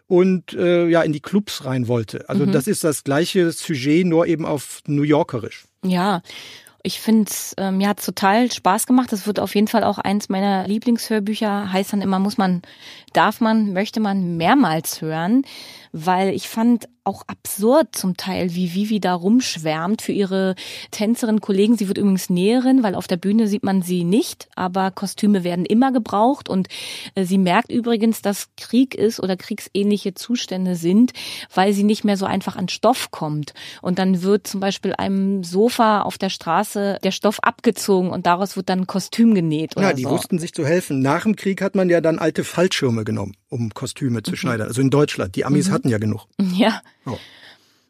und 0.06 0.52
äh, 0.54 0.86
ja 0.88 1.02
in 1.02 1.12
die 1.12 1.20
Clubs 1.20 1.64
rein 1.64 1.88
wollte. 1.88 2.28
Also 2.28 2.46
mhm. 2.46 2.52
das 2.52 2.66
ist 2.66 2.84
das 2.84 3.04
gleiche 3.04 3.50
Sujet, 3.52 4.06
nur 4.06 4.26
eben 4.26 4.44
auf 4.44 4.80
New 4.86 5.02
Yorkerisch. 5.02 5.67
Ja. 5.84 6.22
Ich 6.84 7.00
finde 7.00 7.24
es, 7.28 7.54
ähm, 7.58 7.78
mir 7.78 7.88
hat 7.88 8.04
total 8.04 8.50
Spaß 8.50 8.86
gemacht. 8.86 9.10
Das 9.12 9.26
wird 9.26 9.40
auf 9.40 9.54
jeden 9.54 9.66
Fall 9.66 9.82
auch 9.82 9.98
eins 9.98 10.28
meiner 10.28 10.66
Lieblingshörbücher. 10.66 11.72
Heißt 11.72 11.92
dann 11.92 12.00
immer, 12.02 12.18
muss 12.20 12.38
man, 12.38 12.62
darf 13.12 13.40
man, 13.40 13.72
möchte 13.72 13.98
man 14.00 14.36
mehrmals 14.36 15.00
hören, 15.02 15.42
weil 16.06 16.34
ich 16.34 16.48
fand 16.48 16.88
auch 17.08 17.22
absurd 17.26 17.96
zum 17.96 18.18
Teil, 18.18 18.54
wie 18.54 18.74
Vivi 18.74 19.00
da 19.00 19.14
rumschwärmt 19.14 20.02
für 20.02 20.12
ihre 20.12 20.54
Tänzerin-Kollegen. 20.90 21.76
Sie 21.76 21.88
wird 21.88 21.96
übrigens 21.96 22.28
Näherin, 22.28 22.82
weil 22.82 22.94
auf 22.94 23.06
der 23.06 23.16
Bühne 23.16 23.48
sieht 23.48 23.64
man 23.64 23.80
sie 23.80 24.04
nicht, 24.04 24.48
aber 24.54 24.90
Kostüme 24.90 25.42
werden 25.42 25.64
immer 25.64 25.90
gebraucht 25.90 26.50
und 26.50 26.68
äh, 27.14 27.24
sie 27.24 27.38
merkt 27.38 27.72
übrigens, 27.72 28.20
dass 28.20 28.48
Krieg 28.58 28.94
ist 28.94 29.20
oder 29.20 29.36
kriegsähnliche 29.36 30.12
Zustände 30.12 30.76
sind, 30.76 31.12
weil 31.54 31.72
sie 31.72 31.82
nicht 31.82 32.04
mehr 32.04 32.18
so 32.18 32.26
einfach 32.26 32.56
an 32.56 32.68
Stoff 32.68 33.10
kommt. 33.10 33.54
Und 33.80 33.98
dann 33.98 34.22
wird 34.22 34.46
zum 34.46 34.60
Beispiel 34.60 34.92
einem 34.92 35.44
Sofa 35.44 36.02
auf 36.02 36.18
der 36.18 36.28
Straße 36.28 36.98
der 37.02 37.12
Stoff 37.12 37.40
abgezogen 37.40 38.10
und 38.10 38.26
daraus 38.26 38.54
wird 38.56 38.68
dann 38.68 38.80
ein 38.80 38.86
Kostüm 38.86 39.34
genäht. 39.34 39.72
Ja, 39.78 39.94
die 39.94 40.02
so. 40.02 40.10
wussten 40.10 40.38
sich 40.38 40.52
zu 40.52 40.66
helfen. 40.66 41.00
Nach 41.00 41.22
dem 41.22 41.36
Krieg 41.36 41.62
hat 41.62 41.74
man 41.74 41.88
ja 41.88 42.02
dann 42.02 42.18
alte 42.18 42.44
Fallschirme 42.44 43.04
genommen, 43.04 43.34
um 43.48 43.72
Kostüme 43.72 44.22
zu 44.22 44.32
mhm. 44.32 44.36
schneidern. 44.36 44.68
Also 44.68 44.82
in 44.82 44.90
Deutschland. 44.90 45.36
Die 45.36 45.46
Amis 45.46 45.68
mhm. 45.68 45.72
hatten 45.72 45.87
ja 45.88 45.98
genug. 45.98 46.26
Ja. 46.54 46.80
Oh. 47.06 47.16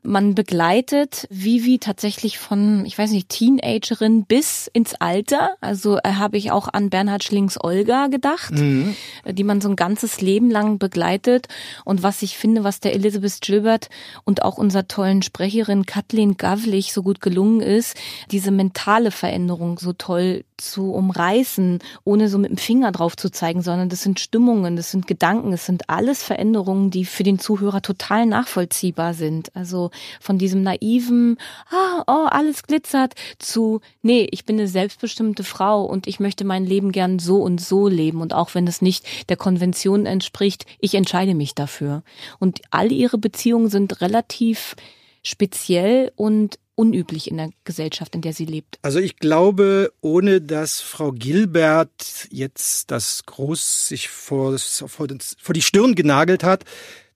Man 0.04 0.34
begleitet 0.34 1.26
Vivi 1.28 1.78
tatsächlich 1.78 2.38
von, 2.38 2.86
ich 2.86 2.96
weiß 2.96 3.10
nicht, 3.10 3.28
Teenagerin 3.28 4.24
bis 4.24 4.70
ins 4.72 4.94
Alter. 4.94 5.56
Also 5.60 5.98
äh, 5.98 6.12
habe 6.12 6.36
ich 6.38 6.52
auch 6.52 6.68
an 6.72 6.88
Bernhard 6.88 7.24
Schlings 7.24 7.62
Olga 7.62 8.06
gedacht, 8.06 8.52
mhm. 8.52 8.94
Äh, 9.24 9.34
die 9.34 9.44
man 9.44 9.60
so 9.60 9.68
ein 9.68 9.76
ganzes 9.76 10.20
Leben 10.20 10.50
lang 10.50 10.78
begleitet. 10.78 11.48
Und 11.84 12.02
was 12.02 12.22
ich 12.22 12.38
finde, 12.38 12.64
was 12.64 12.80
der 12.80 12.94
Elizabeth 12.94 13.40
Gilbert 13.40 13.90
und 14.24 14.42
auch 14.42 14.56
unserer 14.56 14.86
tollen 14.86 15.22
Sprecherin 15.22 15.84
Kathleen 15.84 16.36
Gavlich 16.36 16.92
so 16.92 17.02
gut 17.02 17.20
gelungen 17.20 17.60
ist, 17.60 17.96
diese 18.30 18.52
mentale 18.52 19.10
Veränderung 19.10 19.78
so 19.78 19.92
toll 19.92 20.44
zu 20.58 20.92
umreißen, 20.92 21.78
ohne 22.04 22.28
so 22.28 22.38
mit 22.38 22.50
dem 22.50 22.56
Finger 22.56 22.92
drauf 22.92 23.16
zu 23.16 23.30
zeigen, 23.30 23.62
sondern 23.62 23.88
das 23.88 24.02
sind 24.02 24.20
Stimmungen, 24.20 24.76
das 24.76 24.90
sind 24.90 25.06
Gedanken, 25.06 25.50
das 25.50 25.66
sind 25.66 25.88
alles 25.88 26.22
Veränderungen, 26.22 26.90
die 26.90 27.04
für 27.04 27.22
den 27.22 27.38
Zuhörer 27.38 27.82
total 27.82 28.26
nachvollziehbar 28.26 29.14
sind. 29.14 29.54
Also 29.54 29.90
von 30.20 30.38
diesem 30.38 30.62
naiven, 30.62 31.38
ah, 31.70 32.04
oh, 32.06 32.28
alles 32.28 32.64
glitzert, 32.64 33.14
zu, 33.38 33.80
nee, 34.02 34.26
ich 34.30 34.44
bin 34.44 34.58
eine 34.58 34.68
selbstbestimmte 34.68 35.44
Frau 35.44 35.84
und 35.84 36.06
ich 36.06 36.20
möchte 36.20 36.44
mein 36.44 36.64
Leben 36.64 36.92
gern 36.92 37.18
so 37.18 37.42
und 37.42 37.60
so 37.60 37.88
leben 37.88 38.20
und 38.20 38.34
auch 38.34 38.54
wenn 38.54 38.66
es 38.66 38.82
nicht 38.82 39.06
der 39.28 39.36
Konvention 39.36 40.06
entspricht, 40.06 40.66
ich 40.78 40.94
entscheide 40.94 41.34
mich 41.34 41.54
dafür. 41.54 42.02
Und 42.38 42.60
all 42.70 42.92
ihre 42.92 43.18
Beziehungen 43.18 43.68
sind 43.68 44.00
relativ 44.00 44.76
speziell 45.22 46.12
und 46.16 46.58
unüblich 46.78 47.28
in 47.28 47.38
der 47.38 47.50
Gesellschaft, 47.64 48.14
in 48.14 48.20
der 48.20 48.32
sie 48.32 48.44
lebt. 48.44 48.78
Also 48.82 49.00
ich 49.00 49.16
glaube, 49.16 49.92
ohne 50.00 50.40
dass 50.40 50.80
Frau 50.80 51.10
Gilbert 51.10 52.28
jetzt 52.30 52.92
das 52.92 53.24
groß 53.26 53.88
sich 53.88 54.08
vor, 54.08 54.56
vor, 54.58 55.08
vor 55.38 55.54
die 55.54 55.62
Stirn 55.62 55.96
genagelt 55.96 56.44
hat, 56.44 56.64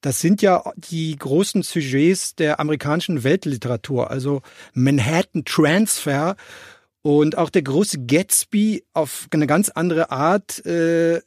das 0.00 0.20
sind 0.20 0.42
ja 0.42 0.64
die 0.76 1.14
großen 1.14 1.62
Sujets 1.62 2.34
der 2.34 2.58
amerikanischen 2.58 3.22
Weltliteratur, 3.22 4.10
also 4.10 4.42
Manhattan 4.74 5.44
Transfer 5.44 6.34
und 7.02 7.38
auch 7.38 7.50
der 7.50 7.62
große 7.62 8.04
Gatsby 8.04 8.84
auf 8.94 9.28
eine 9.32 9.46
ganz 9.46 9.68
andere 9.68 10.10
Art 10.10 10.66
äh, 10.66 11.20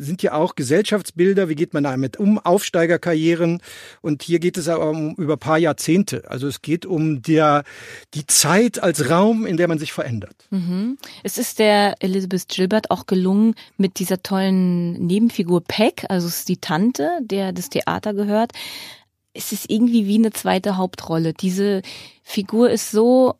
sind 0.00 0.22
ja 0.22 0.32
auch 0.32 0.54
Gesellschaftsbilder, 0.54 1.48
wie 1.48 1.54
geht 1.54 1.74
man 1.74 1.84
damit 1.84 2.16
um, 2.16 2.38
Aufsteigerkarrieren 2.38 3.60
und 4.00 4.22
hier 4.22 4.38
geht 4.38 4.56
es 4.56 4.68
aber 4.68 4.90
um 4.90 5.14
über 5.16 5.36
paar 5.36 5.58
Jahrzehnte. 5.58 6.22
Also 6.28 6.48
es 6.48 6.62
geht 6.62 6.86
um 6.86 7.22
der, 7.22 7.64
die 8.14 8.26
Zeit 8.26 8.82
als 8.82 9.10
Raum, 9.10 9.46
in 9.46 9.56
der 9.56 9.68
man 9.68 9.78
sich 9.78 9.92
verändert. 9.92 10.34
Mhm. 10.50 10.98
Es 11.22 11.38
ist 11.38 11.58
der 11.58 11.94
Elizabeth 12.00 12.48
Gilbert 12.48 12.90
auch 12.90 13.06
gelungen, 13.06 13.54
mit 13.76 13.98
dieser 13.98 14.22
tollen 14.22 14.92
Nebenfigur 14.92 15.62
Peck, 15.62 16.04
also 16.08 16.26
es 16.26 16.38
ist 16.38 16.48
die 16.48 16.58
Tante, 16.58 17.18
der 17.22 17.52
das 17.52 17.68
Theater 17.68 18.14
gehört, 18.14 18.52
es 19.32 19.52
ist 19.52 19.70
irgendwie 19.70 20.06
wie 20.06 20.16
eine 20.16 20.32
zweite 20.32 20.76
Hauptrolle. 20.76 21.32
Diese 21.32 21.82
Figur 22.22 22.70
ist 22.70 22.90
so 22.90 23.36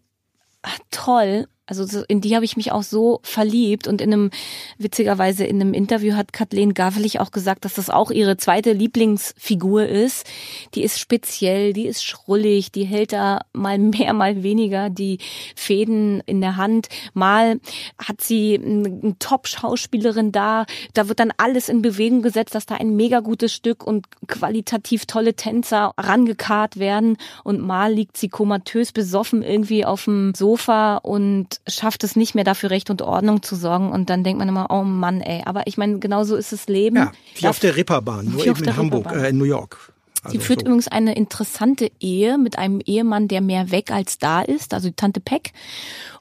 toll 0.90 1.46
also 1.70 2.02
in 2.08 2.20
die 2.20 2.34
habe 2.34 2.44
ich 2.44 2.56
mich 2.56 2.72
auch 2.72 2.82
so 2.82 3.20
verliebt 3.22 3.86
und 3.86 4.00
in 4.00 4.12
einem, 4.12 4.30
witzigerweise 4.78 5.44
in 5.44 5.60
einem 5.60 5.72
Interview 5.72 6.16
hat 6.16 6.32
Kathleen 6.32 6.74
Gavlich 6.74 7.20
auch 7.20 7.30
gesagt, 7.30 7.64
dass 7.64 7.74
das 7.74 7.90
auch 7.90 8.10
ihre 8.10 8.36
zweite 8.36 8.72
Lieblingsfigur 8.72 9.86
ist. 9.86 10.26
Die 10.74 10.82
ist 10.82 10.98
speziell, 10.98 11.72
die 11.72 11.86
ist 11.86 12.04
schrullig, 12.04 12.72
die 12.72 12.84
hält 12.84 13.12
da 13.12 13.42
mal 13.52 13.78
mehr, 13.78 14.12
mal 14.14 14.42
weniger 14.42 14.90
die 14.90 15.18
Fäden 15.54 16.22
in 16.26 16.40
der 16.40 16.56
Hand. 16.56 16.88
Mal 17.14 17.60
hat 17.98 18.20
sie 18.20 18.60
eine 18.60 19.16
Top-Schauspielerin 19.20 20.32
da, 20.32 20.66
da 20.94 21.08
wird 21.08 21.20
dann 21.20 21.32
alles 21.36 21.68
in 21.68 21.82
Bewegung 21.82 22.22
gesetzt, 22.22 22.56
dass 22.56 22.66
da 22.66 22.74
ein 22.74 22.96
mega 22.96 23.20
gutes 23.20 23.52
Stück 23.54 23.86
und 23.86 24.06
qualitativ 24.26 25.06
tolle 25.06 25.34
Tänzer 25.34 25.92
rangekarrt 25.96 26.78
werden 26.78 27.16
und 27.44 27.60
mal 27.60 27.92
liegt 27.92 28.16
sie 28.16 28.28
komatös 28.28 28.90
besoffen 28.90 29.42
irgendwie 29.42 29.84
auf 29.84 30.04
dem 30.06 30.34
Sofa 30.34 30.96
und 30.96 31.59
schafft 31.66 32.04
es 32.04 32.16
nicht 32.16 32.34
mehr 32.34 32.44
dafür 32.44 32.70
Recht 32.70 32.90
und 32.90 33.02
Ordnung 33.02 33.42
zu 33.42 33.56
sorgen 33.56 33.92
und 33.92 34.10
dann 34.10 34.24
denkt 34.24 34.38
man 34.38 34.48
immer, 34.48 34.66
oh 34.70 34.82
Mann, 34.82 35.20
ey. 35.20 35.42
Aber 35.44 35.66
ich 35.66 35.76
meine, 35.76 35.98
genau 35.98 36.24
so 36.24 36.36
ist 36.36 36.52
das 36.52 36.66
Leben. 36.68 36.96
Ja, 36.96 37.12
wie 37.36 37.46
auf 37.46 37.58
der 37.58 37.76
Ripperbahn, 37.76 38.30
nur 38.30 38.46
eben 38.46 38.62
in 38.62 38.76
Hamburg, 38.76 39.12
äh, 39.12 39.28
in 39.28 39.38
New 39.38 39.44
York. 39.44 39.92
Also 40.22 40.38
sie 40.38 40.44
führt 40.44 40.60
so. 40.60 40.66
übrigens 40.66 40.88
eine 40.88 41.14
interessante 41.14 41.90
Ehe 41.98 42.36
mit 42.36 42.58
einem 42.58 42.80
Ehemann, 42.84 43.28
der 43.28 43.40
mehr 43.40 43.70
weg 43.70 43.90
als 43.90 44.18
da 44.18 44.42
ist, 44.42 44.74
also 44.74 44.88
die 44.88 44.96
Tante 44.96 45.20
Peck, 45.20 45.52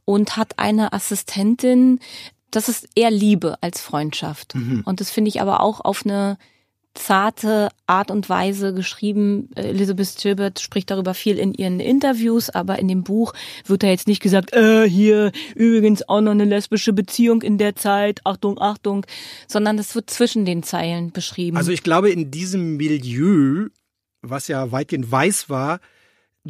und 0.06 0.38
hat 0.38 0.58
eine 0.58 0.94
Assistentin. 0.94 2.00
Das 2.52 2.70
ist 2.70 2.88
eher 2.96 3.12
Liebe 3.12 3.58
als 3.62 3.82
Freundschaft. 3.82 4.56
Mhm. 4.56 4.84
Und 4.86 5.02
das 5.02 5.12
finde 5.12 5.30
ich 5.30 5.42
aber 5.42 5.60
auch 5.62 5.82
auf 5.82 6.06
eine 6.06 6.38
zarte 7.00 7.70
Art 7.88 8.12
und 8.12 8.30
Weise 8.30 8.74
geschrieben. 8.74 9.50
Elizabeth 9.56 10.16
Gilbert 10.22 10.60
spricht 10.60 10.92
darüber 10.92 11.14
viel 11.14 11.40
in 11.40 11.54
ihren 11.54 11.80
Interviews, 11.80 12.50
aber 12.50 12.78
in 12.78 12.88
dem 12.88 13.04
Buch 13.04 13.34
wird 13.66 13.84
da 13.84 13.88
jetzt 13.88 14.08
nicht 14.08 14.22
gesagt, 14.22 14.54
äh, 14.54 14.88
hier 14.88 15.32
übrigens 15.56 16.08
auch 16.08 16.22
noch 16.22 16.32
eine 16.32 16.46
lesbische 16.46 16.94
Beziehung 16.94 17.42
in 17.42 17.58
der 17.58 17.76
Zeit, 17.76 18.20
Achtung, 18.26 18.60
Achtung, 18.60 19.06
sondern 19.48 19.78
das 19.78 19.96
wird 19.96 20.10
zwischen 20.10 20.46
den 20.46 20.62
Zeilen 20.62 21.12
beschrieben. 21.12 21.58
Also 21.58 21.72
ich 21.72 21.84
glaube, 21.84 22.10
in 22.10 22.32
diesem 22.32 22.78
Milieu, 22.78 23.70
was 24.22 24.48
ja 24.48 24.72
weitgehend 24.72 25.10
weiß 25.10 25.50
war, 25.50 25.80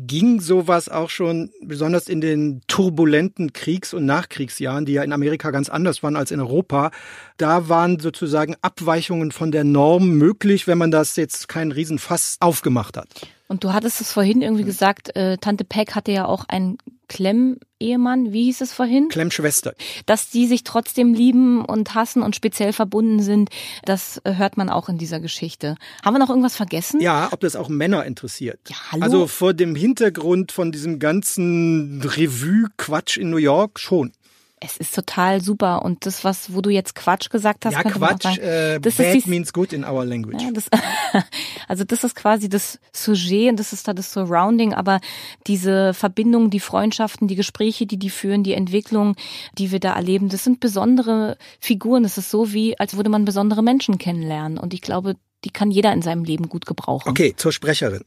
ging 0.01 0.41
sowas 0.41 0.89
auch 0.89 1.09
schon, 1.09 1.51
besonders 1.61 2.07
in 2.07 2.21
den 2.21 2.61
turbulenten 2.67 3.53
Kriegs- 3.53 3.93
und 3.93 4.05
Nachkriegsjahren, 4.05 4.85
die 4.85 4.93
ja 4.93 5.03
in 5.03 5.13
Amerika 5.13 5.51
ganz 5.51 5.69
anders 5.69 6.03
waren 6.03 6.15
als 6.15 6.31
in 6.31 6.39
Europa, 6.39 6.91
da 7.37 7.69
waren 7.69 7.99
sozusagen 7.99 8.55
Abweichungen 8.61 9.31
von 9.31 9.51
der 9.51 9.63
Norm 9.63 10.11
möglich, 10.11 10.67
wenn 10.67 10.77
man 10.77 10.91
das 10.91 11.15
jetzt 11.15 11.47
keinen 11.47 11.71
Riesenfass 11.71 12.37
aufgemacht 12.39 12.97
hat. 12.97 13.07
Und 13.47 13.63
du 13.63 13.73
hattest 13.73 13.99
es 13.99 14.11
vorhin 14.13 14.41
irgendwie 14.41 14.63
gesagt, 14.63 15.15
äh, 15.15 15.37
Tante 15.37 15.63
Peck 15.63 15.95
hatte 15.95 16.11
ja 16.11 16.25
auch 16.25 16.45
einen 16.47 16.77
Klemm-Ehemann, 17.09 18.31
wie 18.31 18.45
hieß 18.45 18.61
es 18.61 18.71
vorhin? 18.71 19.09
Klemm-Schwester. 19.09 19.73
Dass 20.05 20.29
die 20.29 20.47
sich 20.47 20.63
trotzdem 20.63 21.13
lieben 21.13 21.65
und 21.65 21.95
hassen 21.95 22.21
und 22.21 22.35
speziell 22.35 22.71
verbunden 22.71 23.21
sind, 23.21 23.49
das 23.83 24.21
äh, 24.23 24.35
hört 24.35 24.55
man 24.55 24.69
auch 24.69 24.87
in 24.87 24.97
dieser 24.97 25.19
Geschichte. 25.19 25.75
Haben 26.05 26.13
wir 26.13 26.19
noch 26.19 26.29
irgendwas 26.29 26.55
vergessen? 26.55 27.01
Ja, 27.01 27.29
ob 27.31 27.41
das 27.41 27.57
auch 27.57 27.67
Männer 27.67 28.05
interessiert. 28.05 28.59
Ja, 28.69 28.77
hallo? 28.91 29.03
Also 29.03 29.27
vor 29.27 29.53
dem 29.53 29.75
Hintergrund 29.75 30.51
von 30.53 30.71
diesem 30.71 30.99
ganzen 30.99 32.01
Revue-Quatsch 32.01 33.17
in 33.17 33.29
New 33.29 33.37
York 33.37 33.79
schon. 33.79 34.13
Es 34.61 34.77
ist 34.77 34.93
total 34.93 35.41
super 35.41 35.83
und 35.83 36.05
das, 36.05 36.23
was, 36.23 36.53
wo 36.53 36.61
du 36.61 36.69
jetzt 36.69 36.93
Quatsch 36.93 37.29
gesagt 37.29 37.65
hast, 37.65 37.73
ja, 37.73 37.83
Quatsch, 37.83 38.23
sagen, 38.23 38.39
äh, 38.39 38.79
das 38.79 38.95
bad 38.95 39.15
ist 39.15 39.25
die, 39.25 39.29
means 39.29 39.53
good 39.53 39.71
in 39.71 39.85
our 39.85 40.03
language. 40.03 40.41
Ja, 40.43 40.51
das, 40.51 40.69
also 41.67 41.85
das 41.85 42.03
ist 42.03 42.15
quasi 42.15 42.49
das 42.49 42.79
Sujet 42.91 43.51
und 43.51 43.59
das 43.59 43.71
ist 43.71 43.87
da 43.87 43.93
das 43.93 44.11
Surrounding, 44.11 44.73
aber 44.73 44.99
diese 45.47 45.93
Verbindung, 45.93 46.49
die 46.49 46.59
Freundschaften, 46.59 47.27
die 47.27 47.35
Gespräche, 47.35 47.85
die 47.85 47.97
die 47.97 48.09
führen, 48.09 48.43
die 48.43 48.53
Entwicklung, 48.53 49.15
die 49.57 49.71
wir 49.71 49.79
da 49.79 49.93
erleben, 49.93 50.27
das 50.29 50.43
sind 50.43 50.59
besondere 50.59 51.37
Figuren. 51.59 52.03
Das 52.03 52.17
ist 52.17 52.29
so 52.29 52.51
wie, 52.51 52.77
als 52.79 52.95
würde 52.95 53.09
man 53.09 53.23
besondere 53.23 53.63
Menschen 53.63 53.97
kennenlernen 53.97 54.57
und 54.57 54.73
ich 54.73 54.81
glaube, 54.81 55.15
die 55.45 55.51
kann 55.51 55.71
jeder 55.71 55.93
in 55.93 56.01
seinem 56.01 56.23
Leben 56.23 56.49
gut 56.49 56.65
gebrauchen. 56.65 57.09
Okay, 57.09 57.33
zur 57.37 57.53
Sprecherin. 57.53 58.03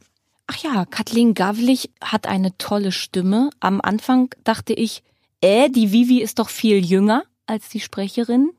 Ach 0.46 0.56
ja, 0.58 0.84
Kathleen 0.84 1.34
Gavlich 1.34 1.90
hat 2.02 2.26
eine 2.26 2.56
tolle 2.58 2.92
Stimme. 2.92 3.50
Am 3.60 3.80
Anfang 3.80 4.34
dachte 4.44 4.74
ich, 4.74 5.02
äh, 5.42 5.68
die 5.68 5.92
Vivi 5.92 6.22
ist 6.22 6.38
doch 6.38 6.48
viel 6.48 6.85
jünger 6.85 7.24
als 7.46 7.68
die 7.68 7.81
Sprecherin. 7.81 8.50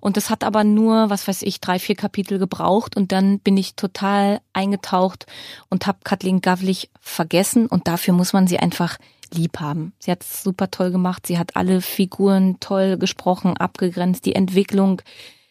Und 0.00 0.18
das 0.18 0.28
hat 0.28 0.44
aber 0.44 0.64
nur, 0.64 1.08
was 1.08 1.26
weiß 1.26 1.42
ich, 1.42 1.60
drei, 1.60 1.78
vier 1.78 1.94
Kapitel 1.94 2.38
gebraucht 2.38 2.94
und 2.94 3.10
dann 3.10 3.38
bin 3.40 3.56
ich 3.56 3.74
total 3.74 4.40
eingetaucht 4.52 5.24
und 5.70 5.86
habe 5.86 6.00
Kathleen 6.04 6.42
Gavlich 6.42 6.90
vergessen 7.00 7.66
und 7.66 7.88
dafür 7.88 8.12
muss 8.12 8.34
man 8.34 8.46
sie 8.46 8.58
einfach 8.58 8.98
lieb 9.32 9.58
haben. 9.60 9.94
Sie 9.98 10.10
hat 10.10 10.22
es 10.22 10.42
super 10.42 10.70
toll 10.70 10.90
gemacht, 10.90 11.26
sie 11.26 11.38
hat 11.38 11.56
alle 11.56 11.80
Figuren 11.80 12.60
toll 12.60 12.98
gesprochen, 12.98 13.56
abgegrenzt, 13.56 14.26
die 14.26 14.34
Entwicklung, 14.34 15.00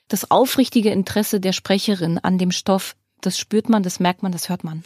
das 0.07 0.29
aufrichtige 0.29 0.91
Interesse 0.91 1.39
der 1.39 1.51
Sprecherin 1.51 2.19
an 2.19 2.37
dem 2.37 2.51
Stoff, 2.51 2.95
das 3.21 3.39
spürt 3.39 3.69
man, 3.69 3.81
das 3.81 3.99
merkt 3.99 4.21
man, 4.21 4.31
das 4.31 4.49
hört 4.49 4.63
man. 4.63 4.83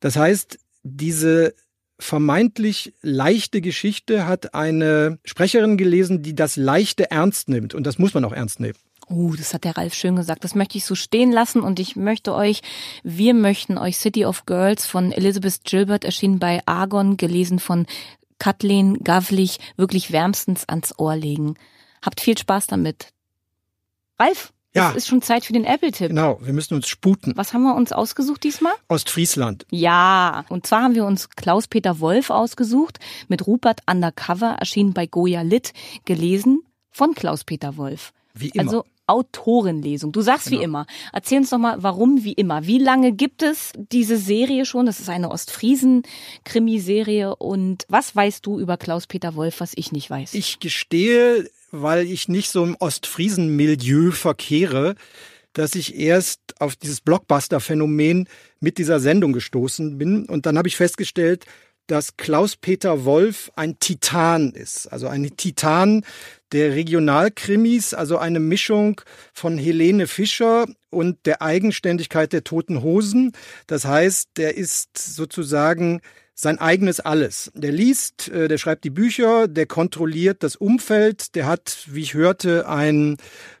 Das 0.00 0.16
heißt, 0.16 0.58
diese 0.82 1.54
vermeintlich 1.98 2.94
leichte 3.02 3.60
Geschichte 3.60 4.26
hat 4.26 4.54
eine 4.54 5.18
Sprecherin 5.24 5.76
gelesen, 5.76 6.22
die 6.22 6.34
das 6.34 6.56
Leichte 6.56 7.10
ernst 7.10 7.48
nimmt. 7.48 7.74
Und 7.74 7.86
das 7.86 7.98
muss 7.98 8.14
man 8.14 8.24
auch 8.24 8.32
ernst 8.32 8.60
nehmen. 8.60 8.78
Oh, 9.10 9.34
das 9.36 9.54
hat 9.54 9.64
der 9.64 9.76
Ralf 9.76 9.94
schön 9.94 10.16
gesagt. 10.16 10.44
Das 10.44 10.54
möchte 10.54 10.76
ich 10.76 10.84
so 10.84 10.94
stehen 10.94 11.32
lassen 11.32 11.62
und 11.62 11.80
ich 11.80 11.96
möchte 11.96 12.34
euch, 12.34 12.60
wir 13.02 13.32
möchten 13.32 13.78
euch 13.78 13.96
City 13.96 14.26
of 14.26 14.44
Girls 14.44 14.86
von 14.86 15.12
Elizabeth 15.12 15.64
Gilbert 15.64 16.04
erschienen 16.04 16.38
bei 16.38 16.60
Argon, 16.66 17.16
gelesen 17.16 17.58
von 17.58 17.86
Kathleen 18.38 19.02
Gavlich, 19.02 19.58
wirklich 19.76 20.12
wärmstens 20.12 20.68
ans 20.68 20.94
Ohr 20.98 21.16
legen. 21.16 21.54
Habt 22.02 22.20
viel 22.20 22.36
Spaß 22.36 22.66
damit. 22.66 23.08
Ralf, 24.18 24.52
ja. 24.74 24.90
Es 24.90 24.96
ist 24.96 25.08
schon 25.08 25.22
Zeit 25.22 25.44
für 25.44 25.52
den 25.52 25.64
Apple-Tipp. 25.64 26.08
Genau, 26.08 26.38
wir 26.42 26.52
müssen 26.52 26.74
uns 26.74 26.88
sputen. 26.88 27.32
Was 27.36 27.52
haben 27.52 27.62
wir 27.62 27.74
uns 27.74 27.92
ausgesucht 27.92 28.44
diesmal? 28.44 28.72
Ostfriesland. 28.88 29.66
Ja, 29.70 30.44
und 30.48 30.66
zwar 30.66 30.82
haben 30.82 30.94
wir 30.94 31.04
uns 31.04 31.30
Klaus-Peter 31.30 32.00
Wolf 32.00 32.30
ausgesucht, 32.30 32.98
mit 33.28 33.46
Rupert 33.46 33.80
Undercover, 33.90 34.56
erschienen 34.58 34.92
bei 34.92 35.06
Goya 35.06 35.42
Lit, 35.42 35.72
gelesen 36.04 36.62
von 36.90 37.14
Klaus-Peter 37.14 37.76
Wolf. 37.76 38.12
Wie 38.34 38.50
immer. 38.50 38.64
Also 38.64 38.84
Autorenlesung. 39.08 40.12
Du 40.12 40.20
sagst 40.20 40.48
genau. 40.48 40.60
wie 40.60 40.64
immer. 40.64 40.86
Erzähl 41.12 41.38
uns 41.38 41.50
doch 41.50 41.58
mal, 41.58 41.82
warum 41.82 42.22
wie 42.24 42.34
immer. 42.34 42.66
Wie 42.66 42.78
lange 42.78 43.12
gibt 43.12 43.42
es 43.42 43.72
diese 43.90 44.18
Serie 44.18 44.66
schon? 44.66 44.86
Das 44.86 45.00
ist 45.00 45.08
eine 45.08 45.30
Ostfriesen-Krimiserie. 45.30 47.34
Und 47.34 47.86
was 47.88 48.14
weißt 48.14 48.44
du 48.44 48.60
über 48.60 48.76
Klaus-Peter 48.76 49.34
Wolf, 49.34 49.60
was 49.60 49.72
ich 49.74 49.92
nicht 49.92 50.10
weiß? 50.10 50.34
Ich 50.34 50.60
gestehe, 50.60 51.48
weil 51.70 52.06
ich 52.06 52.28
nicht 52.28 52.50
so 52.50 52.64
im 52.64 52.76
Ostfriesen-Milieu 52.76 54.10
verkehre, 54.10 54.94
dass 55.52 55.74
ich 55.74 55.96
erst 55.96 56.40
auf 56.60 56.76
dieses 56.76 57.00
Blockbuster-Phänomen 57.00 58.28
mit 58.60 58.78
dieser 58.78 59.00
Sendung 59.00 59.32
gestoßen 59.32 59.98
bin. 59.98 60.26
Und 60.26 60.46
dann 60.46 60.58
habe 60.58 60.68
ich 60.68 60.76
festgestellt, 60.76 61.46
dass 61.88 62.16
Klaus-Peter 62.16 63.04
Wolf 63.04 63.50
ein 63.56 63.78
Titan 63.80 64.52
ist. 64.52 64.86
Also 64.86 65.08
ein 65.08 65.36
Titan 65.36 66.04
der 66.52 66.74
Regionalkrimis, 66.74 67.94
also 67.94 68.18
eine 68.18 68.40
Mischung 68.40 69.00
von 69.32 69.58
Helene 69.58 70.06
Fischer 70.06 70.66
und 70.90 71.18
der 71.26 71.42
Eigenständigkeit 71.42 72.32
der 72.32 72.44
Toten 72.44 72.82
Hosen. 72.82 73.32
Das 73.66 73.84
heißt, 73.84 74.30
der 74.36 74.56
ist 74.56 74.96
sozusagen 74.96 76.00
sein 76.34 76.58
eigenes 76.58 77.00
Alles. 77.00 77.50
Der 77.54 77.72
liest, 77.72 78.28
äh, 78.28 78.46
der 78.46 78.58
schreibt 78.58 78.84
die 78.84 78.90
Bücher, 78.90 79.48
der 79.48 79.66
kontrolliert 79.66 80.44
das 80.44 80.54
Umfeld, 80.54 81.34
der 81.34 81.46
hat, 81.46 81.84
wie 81.86 82.02
ich 82.02 82.14
hörte, 82.14 82.68
ein 82.68 83.16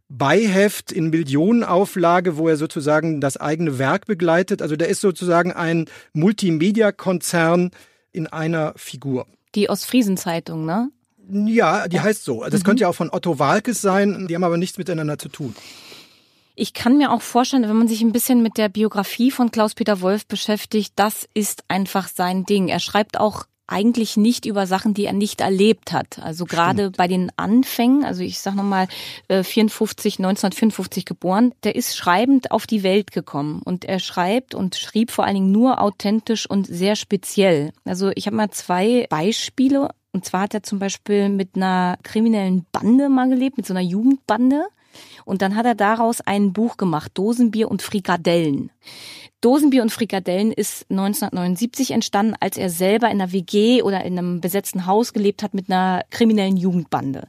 Beiheft 0.08 0.92
in 0.92 1.10
Millionenauflage, 1.10 2.36
wo 2.36 2.48
er 2.48 2.56
sozusagen 2.56 3.20
das 3.20 3.36
eigene 3.36 3.78
Werk 3.78 4.06
begleitet. 4.06 4.62
Also 4.62 4.76
der 4.76 4.88
ist 4.88 5.00
sozusagen 5.00 5.52
ein 5.52 5.86
Multimedia-Konzern 6.12 7.72
in 8.18 8.26
einer 8.26 8.74
Figur. 8.76 9.26
Die 9.54 9.70
Ostfriesen-Zeitung, 9.70 10.66
ne? 10.66 10.90
Ja, 11.30 11.88
die 11.88 12.00
heißt 12.00 12.24
so. 12.24 12.44
Das 12.44 12.60
mhm. 12.60 12.64
könnte 12.64 12.80
ja 12.82 12.88
auch 12.88 12.94
von 12.94 13.10
Otto 13.10 13.38
Walkes 13.38 13.80
sein, 13.80 14.26
die 14.28 14.34
haben 14.34 14.44
aber 14.44 14.58
nichts 14.58 14.76
miteinander 14.76 15.18
zu 15.18 15.28
tun. 15.28 15.54
Ich 16.54 16.74
kann 16.74 16.98
mir 16.98 17.12
auch 17.12 17.22
vorstellen, 17.22 17.68
wenn 17.68 17.76
man 17.76 17.86
sich 17.86 18.02
ein 18.02 18.12
bisschen 18.12 18.42
mit 18.42 18.58
der 18.58 18.68
Biografie 18.68 19.30
von 19.30 19.52
Klaus-Peter 19.52 20.00
Wolf 20.00 20.26
beschäftigt, 20.26 20.92
das 20.96 21.28
ist 21.32 21.62
einfach 21.68 22.08
sein 22.08 22.44
Ding. 22.44 22.66
Er 22.66 22.80
schreibt 22.80 23.20
auch 23.20 23.44
eigentlich 23.68 24.16
nicht 24.16 24.46
über 24.46 24.66
Sachen, 24.66 24.94
die 24.94 25.04
er 25.04 25.12
nicht 25.12 25.40
erlebt 25.40 25.92
hat. 25.92 26.18
Also 26.18 26.46
gerade 26.46 26.90
bei 26.90 27.06
den 27.06 27.30
Anfängen, 27.36 28.04
also 28.04 28.22
ich 28.22 28.40
sag 28.40 28.54
nochmal, 28.54 28.88
54, 29.28 30.18
1954 30.18 31.04
geboren, 31.04 31.52
der 31.62 31.76
ist 31.76 31.96
schreibend 31.96 32.50
auf 32.50 32.66
die 32.66 32.82
Welt 32.82 33.12
gekommen 33.12 33.60
und 33.62 33.84
er 33.84 34.00
schreibt 34.00 34.54
und 34.54 34.74
schrieb 34.74 35.10
vor 35.10 35.24
allen 35.24 35.34
Dingen 35.34 35.52
nur 35.52 35.80
authentisch 35.80 36.48
und 36.48 36.66
sehr 36.66 36.96
speziell. 36.96 37.72
Also 37.84 38.10
ich 38.14 38.26
habe 38.26 38.36
mal 38.36 38.50
zwei 38.50 39.06
Beispiele 39.08 39.90
und 40.12 40.24
zwar 40.24 40.42
hat 40.42 40.54
er 40.54 40.62
zum 40.62 40.78
Beispiel 40.78 41.28
mit 41.28 41.50
einer 41.54 41.98
kriminellen 42.02 42.66
Bande 42.72 43.08
mal 43.08 43.28
gelebt, 43.28 43.58
mit 43.58 43.66
so 43.66 43.74
einer 43.74 43.82
Jugendbande. 43.82 44.64
Und 45.24 45.42
dann 45.42 45.54
hat 45.54 45.66
er 45.66 45.74
daraus 45.74 46.22
ein 46.22 46.54
Buch 46.54 46.78
gemacht, 46.78 47.12
Dosenbier 47.14 47.70
und 47.70 47.82
Frikadellen. 47.82 48.70
Dosenbier 49.40 49.82
und 49.82 49.92
Frikadellen 49.92 50.50
ist 50.50 50.86
1979 50.90 51.92
entstanden, 51.92 52.34
als 52.40 52.56
er 52.56 52.70
selber 52.70 53.06
in 53.06 53.20
einer 53.20 53.32
WG 53.32 53.82
oder 53.82 54.04
in 54.04 54.18
einem 54.18 54.40
besetzten 54.40 54.84
Haus 54.84 55.12
gelebt 55.12 55.44
hat 55.44 55.54
mit 55.54 55.70
einer 55.70 56.02
kriminellen 56.10 56.56
Jugendbande. 56.56 57.28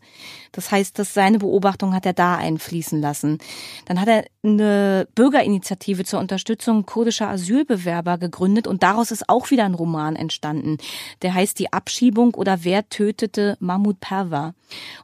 Das 0.51 0.71
heißt, 0.71 0.97
dass 0.97 1.13
seine 1.13 1.37
Beobachtung 1.37 1.93
hat 1.93 2.07
er 2.07 2.13
da 2.13 2.35
einfließen 2.35 2.99
lassen. 2.99 3.37
Dann 3.85 4.01
hat 4.01 4.07
er 4.07 4.25
eine 4.43 5.07
Bürgerinitiative 5.13 6.03
zur 6.03 6.19
Unterstützung 6.19 6.87
kurdischer 6.87 7.29
Asylbewerber 7.29 8.17
gegründet 8.17 8.65
und 8.65 8.81
daraus 8.81 9.11
ist 9.11 9.29
auch 9.29 9.51
wieder 9.51 9.65
ein 9.65 9.75
Roman 9.75 10.15
entstanden. 10.15 10.77
Der 11.21 11.35
heißt 11.35 11.59
Die 11.59 11.71
Abschiebung 11.71 12.33
oder 12.33 12.63
Wer 12.63 12.89
tötete 12.89 13.55
Mahmoud 13.59 13.99
Perver. 13.99 14.55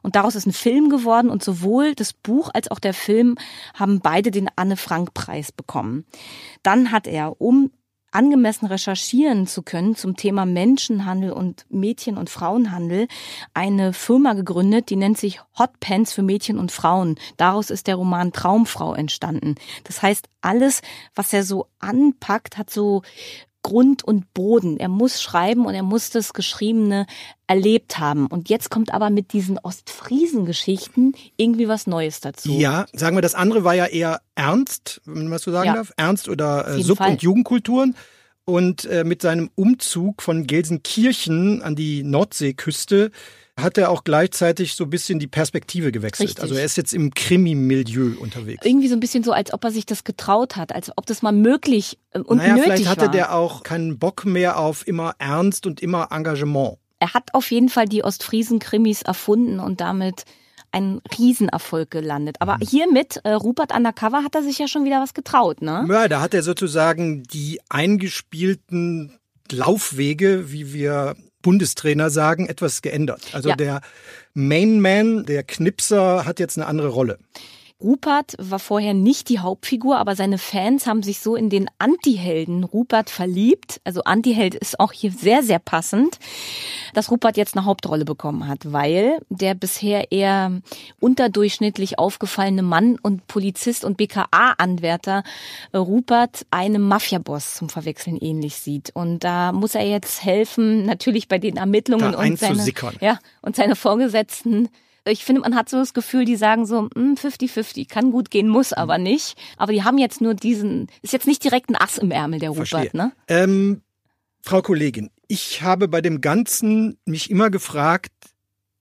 Und 0.02 0.16
daraus 0.16 0.34
ist 0.34 0.46
ein 0.46 0.52
Film 0.52 0.90
geworden 0.90 1.30
und 1.30 1.44
sowohl 1.44 1.94
das 1.94 2.12
Buch 2.12 2.50
als 2.52 2.70
auch 2.70 2.78
der 2.78 2.94
Film 2.94 3.36
haben 3.74 4.00
beide 4.00 4.30
den 4.30 4.48
Anne 4.56 4.76
Frank 4.76 5.14
Preis 5.14 5.52
bekommen. 5.52 6.04
Dann 6.62 6.90
hat 6.96 7.06
er, 7.06 7.40
um 7.42 7.70
angemessen 8.10 8.64
recherchieren 8.64 9.46
zu 9.46 9.62
können 9.62 9.94
zum 9.94 10.16
Thema 10.16 10.46
Menschenhandel 10.46 11.30
und 11.32 11.66
Mädchen- 11.68 12.16
und 12.16 12.30
Frauenhandel, 12.30 13.08
eine 13.52 13.92
Firma 13.92 14.32
gegründet, 14.32 14.88
die 14.88 14.96
nennt 14.96 15.18
sich 15.18 15.40
Hot 15.58 15.78
Pants 15.80 16.14
für 16.14 16.22
Mädchen 16.22 16.58
und 16.58 16.72
Frauen. 16.72 17.16
Daraus 17.36 17.68
ist 17.68 17.86
der 17.86 17.96
Roman 17.96 18.32
Traumfrau 18.32 18.94
entstanden. 18.94 19.56
Das 19.84 20.00
heißt, 20.00 20.30
alles, 20.40 20.80
was 21.14 21.34
er 21.34 21.42
so 21.42 21.66
anpackt, 21.78 22.56
hat 22.56 22.70
so 22.70 23.02
Grund 23.66 24.04
und 24.04 24.32
Boden. 24.32 24.78
Er 24.78 24.86
muss 24.88 25.20
schreiben 25.20 25.66
und 25.66 25.74
er 25.74 25.82
muss 25.82 26.10
das 26.10 26.34
Geschriebene 26.34 27.04
erlebt 27.48 27.98
haben. 27.98 28.28
Und 28.28 28.48
jetzt 28.48 28.70
kommt 28.70 28.94
aber 28.94 29.10
mit 29.10 29.32
diesen 29.32 29.58
Ostfriesen-Geschichten 29.58 31.14
irgendwie 31.36 31.66
was 31.66 31.88
Neues 31.88 32.20
dazu. 32.20 32.52
Ja, 32.52 32.86
sagen 32.92 33.16
wir, 33.16 33.22
das 33.22 33.34
andere 33.34 33.64
war 33.64 33.74
ja 33.74 33.86
eher 33.86 34.20
ernst, 34.36 35.00
wenn 35.04 35.26
man 35.26 35.40
so 35.40 35.50
sagen 35.50 35.66
ja. 35.66 35.74
darf. 35.74 35.92
Ernst 35.96 36.28
oder 36.28 36.68
äh, 36.68 36.80
Sub- 36.80 36.98
Fall. 36.98 37.10
und 37.10 37.22
Jugendkulturen. 37.22 37.96
Und 38.44 38.84
äh, 38.84 39.02
mit 39.02 39.20
seinem 39.22 39.50
Umzug 39.56 40.22
von 40.22 40.46
Gelsenkirchen 40.46 41.60
an 41.62 41.74
die 41.74 42.04
Nordseeküste 42.04 43.10
hat 43.58 43.78
er 43.78 43.90
auch 43.90 44.04
gleichzeitig 44.04 44.74
so 44.74 44.84
ein 44.84 44.90
bisschen 44.90 45.18
die 45.18 45.26
Perspektive 45.26 45.90
gewechselt. 45.90 46.28
Richtig. 46.28 46.42
Also 46.42 46.56
er 46.56 46.64
ist 46.64 46.76
jetzt 46.76 46.92
im 46.92 47.12
Krimi-Milieu 47.14 48.18
unterwegs. 48.20 48.64
Irgendwie 48.66 48.88
so 48.88 48.94
ein 48.94 49.00
bisschen 49.00 49.24
so, 49.24 49.32
als 49.32 49.52
ob 49.52 49.64
er 49.64 49.70
sich 49.70 49.86
das 49.86 50.04
getraut 50.04 50.56
hat, 50.56 50.74
als 50.74 50.92
ob 50.96 51.06
das 51.06 51.22
mal 51.22 51.32
möglich 51.32 51.98
äh, 52.10 52.18
und 52.18 52.38
naja, 52.38 52.54
nötig 52.54 52.64
vielleicht 52.64 52.88
hatte 52.88 53.02
war. 53.02 53.10
der 53.10 53.34
auch 53.34 53.62
keinen 53.62 53.98
Bock 53.98 54.26
mehr 54.26 54.58
auf 54.58 54.86
immer 54.86 55.14
Ernst 55.18 55.66
und 55.66 55.80
immer 55.80 56.08
Engagement. 56.10 56.78
Er 56.98 57.14
hat 57.14 57.34
auf 57.34 57.50
jeden 57.50 57.68
Fall 57.68 57.86
die 57.86 58.04
Ostfriesen-Krimis 58.04 59.02
erfunden 59.02 59.60
und 59.60 59.80
damit 59.80 60.24
ein 60.72 61.00
Riesenerfolg 61.18 61.90
gelandet. 61.90 62.36
Aber 62.40 62.56
mhm. 62.56 62.66
hiermit, 62.68 63.20
äh, 63.24 63.32
Rupert 63.32 63.74
Undercover, 63.74 64.22
hat 64.22 64.34
er 64.34 64.42
sich 64.42 64.58
ja 64.58 64.68
schon 64.68 64.84
wieder 64.84 65.00
was 65.00 65.14
getraut, 65.14 65.62
ne? 65.62 65.86
Ja, 65.88 66.08
da 66.08 66.20
hat 66.20 66.34
er 66.34 66.42
sozusagen 66.42 67.22
die 67.22 67.60
eingespielten 67.70 69.18
Laufwege, 69.50 70.52
wie 70.52 70.74
wir 70.74 71.16
Bundestrainer 71.46 72.10
sagen, 72.10 72.48
etwas 72.48 72.82
geändert. 72.82 73.22
Also 73.32 73.50
ja. 73.50 73.54
der 73.54 73.80
Mainman, 74.34 75.24
der 75.26 75.44
Knipser, 75.44 76.24
hat 76.24 76.40
jetzt 76.40 76.58
eine 76.58 76.66
andere 76.66 76.88
Rolle. 76.88 77.18
Rupert 77.78 78.36
war 78.38 78.58
vorher 78.58 78.94
nicht 78.94 79.28
die 79.28 79.38
Hauptfigur, 79.38 79.98
aber 79.98 80.16
seine 80.16 80.38
Fans 80.38 80.86
haben 80.86 81.02
sich 81.02 81.20
so 81.20 81.36
in 81.36 81.50
den 81.50 81.68
Anti-Helden 81.78 82.64
Rupert 82.64 83.10
verliebt. 83.10 83.82
Also 83.84 84.02
Anti-Held 84.02 84.54
ist 84.54 84.80
auch 84.80 84.92
hier 84.92 85.12
sehr, 85.12 85.42
sehr 85.42 85.58
passend, 85.58 86.18
dass 86.94 87.10
Rupert 87.10 87.36
jetzt 87.36 87.54
eine 87.54 87.66
Hauptrolle 87.66 88.06
bekommen 88.06 88.48
hat, 88.48 88.72
weil 88.72 89.18
der 89.28 89.54
bisher 89.54 90.10
eher 90.10 90.62
unterdurchschnittlich 91.00 91.98
aufgefallene 91.98 92.62
Mann 92.62 92.98
und 93.02 93.26
Polizist 93.26 93.84
und 93.84 93.98
BKA-Anwärter 93.98 95.22
äh, 95.72 95.76
Rupert 95.76 96.46
einem 96.50 96.80
Mafiaboss 96.88 97.56
zum 97.56 97.68
Verwechseln 97.68 98.16
ähnlich 98.16 98.56
sieht. 98.56 98.90
Und 98.94 99.22
da 99.22 99.52
muss 99.52 99.74
er 99.74 99.86
jetzt 99.86 100.24
helfen, 100.24 100.86
natürlich 100.86 101.28
bei 101.28 101.38
den 101.38 101.58
Ermittlungen 101.58 102.14
und 102.14 102.38
seine, 102.38 102.64
ja, 103.02 103.18
und 103.42 103.54
seine 103.54 103.76
Vorgesetzten 103.76 104.70
ich 105.06 105.24
finde, 105.24 105.42
man 105.42 105.54
hat 105.54 105.68
so 105.68 105.78
das 105.78 105.94
Gefühl, 105.94 106.24
die 106.24 106.36
sagen 106.36 106.66
so, 106.66 106.88
50-50, 106.94 107.76
hm, 107.76 107.86
kann 107.88 108.10
gut 108.10 108.30
gehen, 108.30 108.48
muss 108.48 108.72
aber 108.72 108.98
nicht. 108.98 109.36
Aber 109.56 109.72
die 109.72 109.84
haben 109.84 109.98
jetzt 109.98 110.20
nur 110.20 110.34
diesen, 110.34 110.88
ist 111.02 111.12
jetzt 111.12 111.26
nicht 111.26 111.44
direkt 111.44 111.70
ein 111.70 111.76
Ass 111.76 111.98
im 111.98 112.10
Ärmel, 112.10 112.40
der 112.40 112.50
Rupert, 112.50 112.94
ne? 112.94 113.12
Ähm, 113.28 113.82
Frau 114.42 114.62
Kollegin, 114.62 115.10
ich 115.28 115.62
habe 115.62 115.88
bei 115.88 116.00
dem 116.00 116.20
Ganzen 116.20 116.98
mich 117.04 117.30
immer 117.30 117.50
gefragt, 117.50 118.12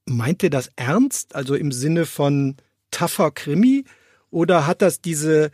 meint 0.05 0.43
ihr 0.43 0.49
das 0.49 0.69
ernst? 0.75 1.35
Also 1.35 1.55
im 1.55 1.71
Sinne 1.71 2.05
von 2.05 2.57
tougher 2.91 3.31
Krimi? 3.31 3.85
Oder 4.29 4.67
hat 4.67 4.81
das 4.81 5.01
diese 5.01 5.51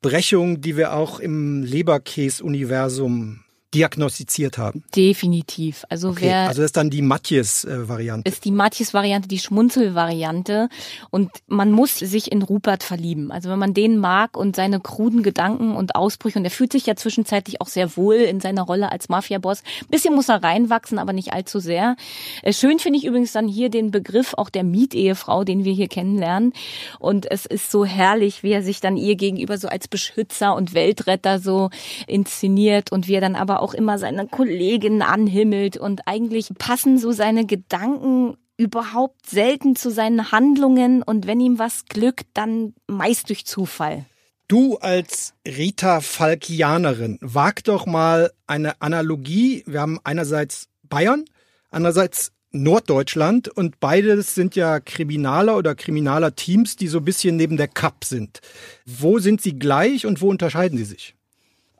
Brechung, 0.00 0.60
die 0.60 0.76
wir 0.76 0.94
auch 0.94 1.20
im 1.20 1.62
Leberkäse-Universum 1.62 3.44
diagnostiziert 3.74 4.58
haben. 4.58 4.84
Definitiv. 4.94 5.84
Also 5.88 6.10
okay, 6.10 6.26
wer 6.26 6.48
also 6.48 6.60
das 6.60 6.66
ist 6.66 6.76
dann 6.76 6.90
die 6.90 7.02
Matjes-Variante. 7.02 8.28
Ist 8.28 8.44
die 8.44 8.50
Matjes-Variante, 8.50 9.28
die 9.28 9.38
Schmunzel-Variante 9.38 10.68
und 11.10 11.30
man 11.46 11.72
muss 11.72 11.98
sich 11.98 12.30
in 12.30 12.42
Rupert 12.42 12.82
verlieben. 12.82 13.32
Also 13.32 13.48
wenn 13.50 13.58
man 13.58 13.74
den 13.74 13.98
mag 13.98 14.36
und 14.36 14.56
seine 14.56 14.80
kruden 14.80 15.22
Gedanken 15.22 15.74
und 15.74 15.96
Ausbrüche 15.96 16.38
und 16.38 16.44
er 16.44 16.50
fühlt 16.50 16.72
sich 16.72 16.86
ja 16.86 16.96
zwischenzeitlich 16.96 17.60
auch 17.60 17.68
sehr 17.68 17.96
wohl 17.96 18.16
in 18.16 18.40
seiner 18.40 18.62
Rolle 18.62 18.92
als 18.92 19.08
Mafia-Boss. 19.08 19.62
bisschen 19.88 20.14
muss 20.14 20.28
er 20.28 20.42
reinwachsen, 20.42 20.98
aber 20.98 21.12
nicht 21.12 21.32
allzu 21.32 21.58
sehr. 21.58 21.96
Äh, 22.42 22.52
schön 22.52 22.78
finde 22.78 22.98
ich 22.98 23.06
übrigens 23.06 23.32
dann 23.32 23.48
hier 23.48 23.70
den 23.70 23.90
Begriff 23.90 24.34
auch 24.34 24.50
der 24.50 24.64
Mietehefrau, 24.64 25.44
den 25.44 25.64
wir 25.64 25.72
hier 25.72 25.88
kennenlernen 25.88 26.52
und 26.98 27.30
es 27.30 27.46
ist 27.46 27.70
so 27.70 27.84
herrlich, 27.84 28.42
wie 28.42 28.52
er 28.52 28.62
sich 28.62 28.80
dann 28.80 28.96
ihr 28.96 29.16
gegenüber 29.16 29.56
so 29.56 29.68
als 29.68 29.88
Beschützer 29.88 30.54
und 30.54 30.74
Weltretter 30.74 31.38
so 31.38 31.70
inszeniert 32.06 32.92
und 32.92 33.08
wie 33.08 33.14
er 33.14 33.20
dann 33.20 33.36
aber 33.36 33.61
auch 33.62 33.74
immer 33.74 33.98
seine 33.98 34.26
Kolleginnen 34.26 35.02
anhimmelt 35.02 35.76
und 35.76 36.02
eigentlich 36.06 36.50
passen 36.58 36.98
so 36.98 37.12
seine 37.12 37.46
Gedanken 37.46 38.36
überhaupt 38.56 39.28
selten 39.28 39.76
zu 39.76 39.90
seinen 39.90 40.30
Handlungen 40.30 41.02
und 41.02 41.26
wenn 41.26 41.40
ihm 41.40 41.58
was 41.58 41.86
glückt, 41.86 42.26
dann 42.34 42.74
meist 42.86 43.28
durch 43.28 43.46
Zufall. 43.46 44.04
Du 44.48 44.76
als 44.76 45.34
Rita 45.46 46.00
Falkianerin, 46.00 47.18
wag 47.22 47.64
doch 47.64 47.86
mal 47.86 48.32
eine 48.46 48.80
Analogie. 48.82 49.62
Wir 49.66 49.80
haben 49.80 49.98
einerseits 50.04 50.68
Bayern, 50.82 51.24
andererseits 51.70 52.32
Norddeutschland 52.50 53.48
und 53.48 53.80
beides 53.80 54.34
sind 54.34 54.54
ja 54.54 54.78
Kriminaler 54.78 55.56
oder 55.56 55.74
kriminaler 55.74 56.36
Teams, 56.36 56.76
die 56.76 56.88
so 56.88 56.98
ein 56.98 57.04
bisschen 57.04 57.36
neben 57.36 57.56
der 57.56 57.68
Kap 57.68 58.04
sind. 58.04 58.40
Wo 58.84 59.18
sind 59.18 59.40
sie 59.40 59.58
gleich 59.58 60.04
und 60.04 60.20
wo 60.20 60.28
unterscheiden 60.28 60.76
sie 60.76 60.84
sich? 60.84 61.14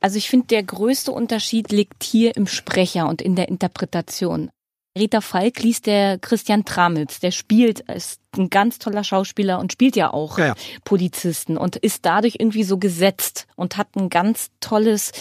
Also 0.03 0.19
ich 0.19 0.29
finde, 0.29 0.49
der 0.49 0.65
größte 0.65 1.13
Unterschied 1.13 1.71
liegt 1.71 2.03
hier 2.03 2.37
im 2.37 2.47
Sprecher 2.47 3.09
und 3.09 3.23
in 3.23 3.37
der 3.37 3.49
Interpretation. 3.49 4.51
Rita 4.99 5.23
Falk 5.23 5.63
liest 5.63 5.87
der 5.87 6.19
Christian 6.19 6.65
Tramitz, 6.65 7.21
der 7.21 7.31
spielt, 7.31 7.81
ist 7.81 8.21
ein 8.37 8.51
ganz 8.51 8.79
toller 8.79 9.05
Schauspieler 9.05 9.59
und 9.59 9.73
spielt 9.73 9.97
ja 9.97 10.13
auch 10.13 10.39
ja, 10.39 10.49
ja. 10.49 10.55
Polizisten 10.85 11.57
und 11.57 11.77
ist 11.77 12.05
dadurch 12.05 12.37
irgendwie 12.39 12.65
so 12.65 12.77
gesetzt 12.77 13.47
und 13.57 13.79
hat 13.79 13.97
ein 13.97 14.11
ganz 14.11 14.51
tolles 14.61 15.13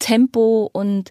Tempo 0.00 0.68
und 0.72 1.10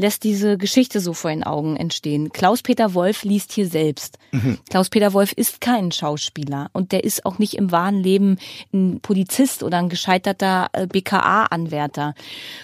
lässt 0.00 0.24
diese 0.24 0.56
Geschichte 0.56 0.98
so 1.00 1.12
vor 1.12 1.30
den 1.30 1.44
Augen 1.44 1.76
entstehen. 1.76 2.32
Klaus-Peter 2.32 2.94
Wolf 2.94 3.22
liest 3.22 3.52
hier 3.52 3.68
selbst. 3.68 4.18
Mhm. 4.32 4.58
Klaus-Peter 4.68 5.12
Wolf 5.12 5.32
ist 5.32 5.60
kein 5.60 5.92
Schauspieler 5.92 6.70
und 6.72 6.92
der 6.92 7.04
ist 7.04 7.26
auch 7.26 7.38
nicht 7.38 7.54
im 7.54 7.70
wahren 7.70 8.02
Leben 8.02 8.38
ein 8.72 9.00
Polizist 9.00 9.62
oder 9.62 9.78
ein 9.78 9.90
gescheiterter 9.90 10.68
äh, 10.72 10.86
BKA-Anwärter, 10.86 12.14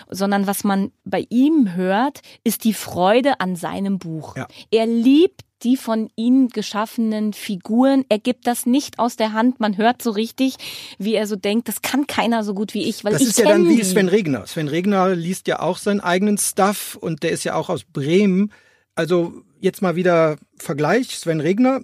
sondern 0.08 0.46
was 0.46 0.64
man 0.64 0.92
bei 1.04 1.26
ihm 1.28 1.74
hört, 1.74 2.22
ist 2.42 2.64
die 2.64 2.74
Freude 2.74 3.38
an 3.40 3.54
seinem 3.54 3.98
Buch. 3.98 4.36
Ja. 4.36 4.48
Er 4.70 4.86
liebt 4.86 5.42
die 5.62 5.76
von 5.76 6.10
ihm 6.16 6.48
geschaffenen 6.48 7.32
Figuren. 7.32 8.04
Er 8.08 8.18
gibt 8.18 8.46
das 8.46 8.66
nicht 8.66 8.98
aus 8.98 9.16
der 9.16 9.32
Hand. 9.32 9.58
Man 9.60 9.76
hört 9.76 10.02
so 10.02 10.10
richtig, 10.10 10.56
wie 10.98 11.14
er 11.14 11.26
so 11.26 11.36
denkt, 11.36 11.68
das 11.68 11.82
kann 11.82 12.06
keiner 12.06 12.44
so 12.44 12.54
gut 12.54 12.74
wie 12.74 12.84
ich, 12.84 13.04
weil 13.04 13.12
das 13.12 13.22
ich 13.22 13.28
ist 13.28 13.38
ja 13.38 13.46
dann 13.46 13.68
wie 13.68 13.82
Sven 13.82 14.08
Regner. 14.08 14.46
Sven 14.46 14.68
Regner 14.68 15.14
liest 15.14 15.48
ja 15.48 15.60
auch 15.60 15.78
seinen 15.78 16.00
eigenen 16.00 16.38
Stuff 16.38 16.96
und 17.00 17.22
der 17.22 17.30
ist 17.30 17.44
ja 17.44 17.54
auch 17.54 17.68
aus 17.68 17.84
Bremen. 17.84 18.52
Also 18.94 19.42
jetzt 19.60 19.82
mal 19.82 19.96
wieder 19.96 20.36
Vergleich. 20.56 21.16
Sven 21.18 21.40
Regner, 21.40 21.80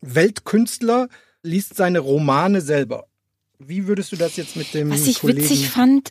Weltkünstler, 0.00 1.08
liest 1.42 1.76
seine 1.76 1.98
Romane 1.98 2.60
selber. 2.60 3.06
Wie 3.58 3.86
würdest 3.86 4.12
du 4.12 4.16
das 4.16 4.36
jetzt 4.36 4.56
mit 4.56 4.74
dem 4.74 4.90
Was 4.90 5.06
ich 5.06 5.20
Kollegen 5.20 5.42
witzig 5.42 5.68
fand, 5.68 6.10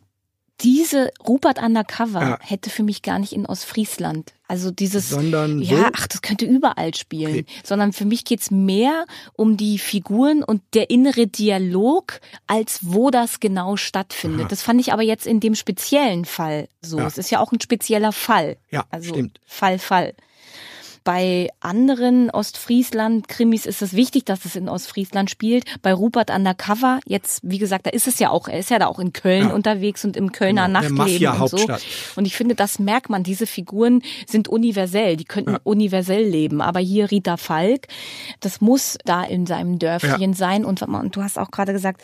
diese 0.62 1.12
Rupert 1.28 1.62
Undercover 1.62 2.22
ja. 2.22 2.40
hätte 2.42 2.70
für 2.70 2.84
mich 2.84 3.02
gar 3.02 3.20
nicht 3.20 3.34
in 3.34 3.46
Ostfriesland. 3.46 4.34
Also 4.52 4.70
dieses, 4.70 5.08
Sondern 5.08 5.62
ja, 5.62 5.92
ach, 5.94 6.08
das 6.08 6.22
könnte 6.22 6.44
überall 6.44 6.94
spielen. 6.94 7.32
Okay. 7.32 7.46
Sondern 7.64 7.94
für 7.94 8.04
mich 8.04 8.26
geht's 8.26 8.52
mehr 8.52 9.06
um 9.32 9.56
die 9.56 9.80
Figuren 9.80 10.44
und 10.44 10.62
der 10.74 10.90
innere 10.90 11.26
Dialog, 11.26 12.20
als 12.48 12.80
wo 12.82 13.12
das 13.12 13.40
genau 13.40 13.78
stattfindet. 13.78 14.42
Aha. 14.42 14.48
Das 14.50 14.62
fand 14.62 14.82
ich 14.82 14.92
aber 14.92 15.04
jetzt 15.04 15.26
in 15.26 15.40
dem 15.40 15.56
speziellen 15.56 16.26
Fall 16.26 16.68
so. 16.82 16.98
Ja. 16.98 17.08
Es 17.08 17.18
ist 17.18 17.30
ja 17.30 17.40
auch 17.40 17.54
ein 17.54 17.62
spezieller 17.62 18.12
Fall. 18.12 18.58
Ja, 18.72 18.84
also 18.90 19.14
stimmt. 19.14 19.40
Fall, 19.46 19.80
Fall. 19.80 20.16
Bei 21.04 21.50
anderen 21.60 22.30
Ostfriesland-Krimis 22.30 23.66
ist 23.66 23.82
es 23.82 23.94
wichtig, 23.94 24.26
dass 24.26 24.46
es 24.46 24.56
in 24.56 24.70
Ostfriesland 24.70 25.32
spielt. 25.32 25.66
Bei 25.82 25.94
Rupert 25.94 26.30
Undercover, 26.30 27.00
jetzt, 27.06 27.40
wie 27.44 27.58
gesagt, 27.58 27.88
da 27.88 27.90
ist 27.90 28.08
es 28.08 28.20
ja 28.20 28.30
auch, 28.30 28.48
er 28.48 28.60
ist 28.60 28.70
ja 28.70 28.78
da 28.78 28.88
auch 28.88 29.00
in 29.00 29.12
Köln 29.12 29.50
ja. 29.50 29.54
unterwegs 29.54 30.06
und 30.06 30.16
im 30.16 30.32
Kölner 30.32 30.68
genau, 30.68 30.82
Nachtleben 30.82 31.42
und 31.42 31.50
so. 31.50 31.58
Und 32.16 32.26
ich 32.26 32.36
finde, 32.36 32.54
das 32.56 32.78
merkt 32.78 33.10
man, 33.10 33.24
diese 33.24 33.48
Figuren 33.48 34.04
sind 34.28 34.48
universell, 34.48 35.18
die 35.18 35.26
könnten 35.26 35.54
ja. 35.54 35.60
universell 35.64 36.24
leben. 36.24 36.62
Aber 36.62 36.80
hier 36.80 37.10
Rita 37.10 37.38
Falk, 37.38 37.88
das 38.40 38.62
muss 38.62 38.98
da 39.04 39.24
in 39.24 39.46
seinem 39.46 39.80
Dörfchen 39.80 40.32
ja. 40.32 40.38
sein. 40.38 40.66
Und, 40.66 40.84
und 40.84 41.16
du 41.16 41.24
hast 41.24 41.40
auch 41.40 41.50
gerade 41.50 41.74
gesagt, 41.74 42.02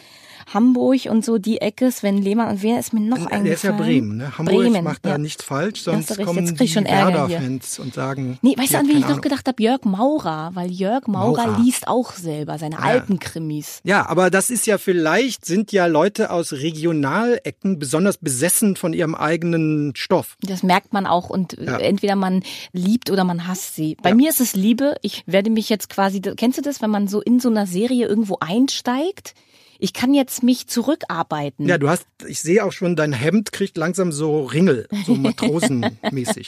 Hamburg 0.54 1.08
und 1.10 1.26
so 1.26 1.38
die 1.38 1.60
Ecke, 1.60 1.92
Sven 1.92 2.22
Lehmann 2.22 2.50
und 2.50 2.64
wer 2.64 2.80
ist 2.80 2.94
mir 2.94 3.02
noch 3.02 3.18
eingefallen? 3.18 3.44
Der 3.44 3.54
ist 3.54 3.64
ja 3.64 3.72
Bremen, 3.74 4.18
ne? 4.18 4.38
Hamburg 4.38 4.56
Bremen, 4.56 4.84
macht 4.84 5.06
da 5.06 5.12
ja. 5.12 5.18
nichts 5.18 5.44
falsch, 5.44 5.82
sonst 5.82 6.18
kommen 6.24 6.56
die 6.56 6.76
Werder-Fans 6.76 7.80
und 7.80 7.94
sagen... 7.94 8.40
Nee, 8.42 8.56
weißt 8.58 8.74
du, 8.74 8.78
an 8.78 8.88
wen 8.88 8.98
ich 8.98 9.08
noch 9.08 9.22
gedacht 9.22 9.48
habe? 9.48 9.62
Jörg 9.62 9.84
Maurer, 9.84 10.52
weil 10.54 10.72
Jörg 10.72 11.08
Maurer, 11.08 11.48
Maurer. 11.48 11.60
liest 11.60 11.88
auch 11.88 12.14
selber 12.14 12.58
seine 12.58 12.76
ja. 12.76 12.82
alten 12.82 13.20
Krimis. 13.20 13.82
Ja, 13.84 14.08
aber 14.08 14.30
das 14.30 14.50
ist 14.50 14.68
ja 14.68 14.78
vielleicht, 14.78 15.46
sind 15.46 15.72
ja 15.72 15.86
Leute 15.86 16.32
aus 16.32 16.54
Regionalecken 16.54 17.78
besonders 17.80 18.18
besessen 18.18 18.76
von 18.76 18.94
ihrem 18.94 19.16
eigenen 19.16 19.94
Stoff. 19.96 20.38
Das 20.42 20.64
merkt 20.64 20.94
man 20.94 21.06
auch 21.06 21.30
und 21.30 21.58
ja. 21.60 21.78
entweder 21.78 22.16
man 22.16 22.44
liebt 22.72 23.10
oder 23.12 23.24
man 23.24 23.48
hasst 23.48 23.76
sie. 23.76 23.98
Bei 24.02 24.14
mir 24.14 24.30
ist 24.30 24.40
es 24.40 24.56
Liebe. 24.56 24.96
Ich 25.02 25.24
werde 25.26 25.50
mich 25.50 25.70
jetzt 25.70 25.90
quasi, 25.90 26.22
kennst 26.22 26.58
du 26.58 26.62
das, 26.62 26.82
wenn 26.82 26.90
man 26.90 27.08
so 27.08 27.22
in 27.22 27.40
so 27.40 27.50
einer 27.50 27.68
Serie 27.68 28.08
irgendwo 28.08 28.38
einsteigt? 28.40 29.34
Ich 29.80 29.94
kann 29.94 30.14
jetzt 30.14 30.44
mich 30.44 30.68
zurückarbeiten. 30.68 31.68
Ja, 31.68 31.78
du 31.78 31.90
hast, 31.90 32.06
ich 32.28 32.40
sehe 32.40 32.64
auch 32.64 32.72
schon, 32.72 32.96
dein 32.96 33.14
Hemd 33.14 33.52
kriegt 33.52 33.78
langsam 33.78 34.12
so 34.12 34.44
Ringel, 34.46 34.88
so 35.06 35.16
matrosenmäßig. 35.16 36.48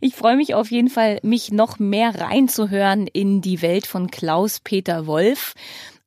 ich 0.00 0.14
freue 0.14 0.36
mich 0.36 0.54
auf 0.54 0.70
jeden 0.70 0.88
Fall, 0.88 1.20
mich 1.22 1.52
noch 1.52 1.78
mehr 1.78 2.20
reinzuhören 2.20 3.06
in 3.06 3.40
die 3.40 3.62
Welt 3.62 3.86
von 3.86 4.10
Klaus-Peter 4.10 5.06
Wolf. 5.06 5.54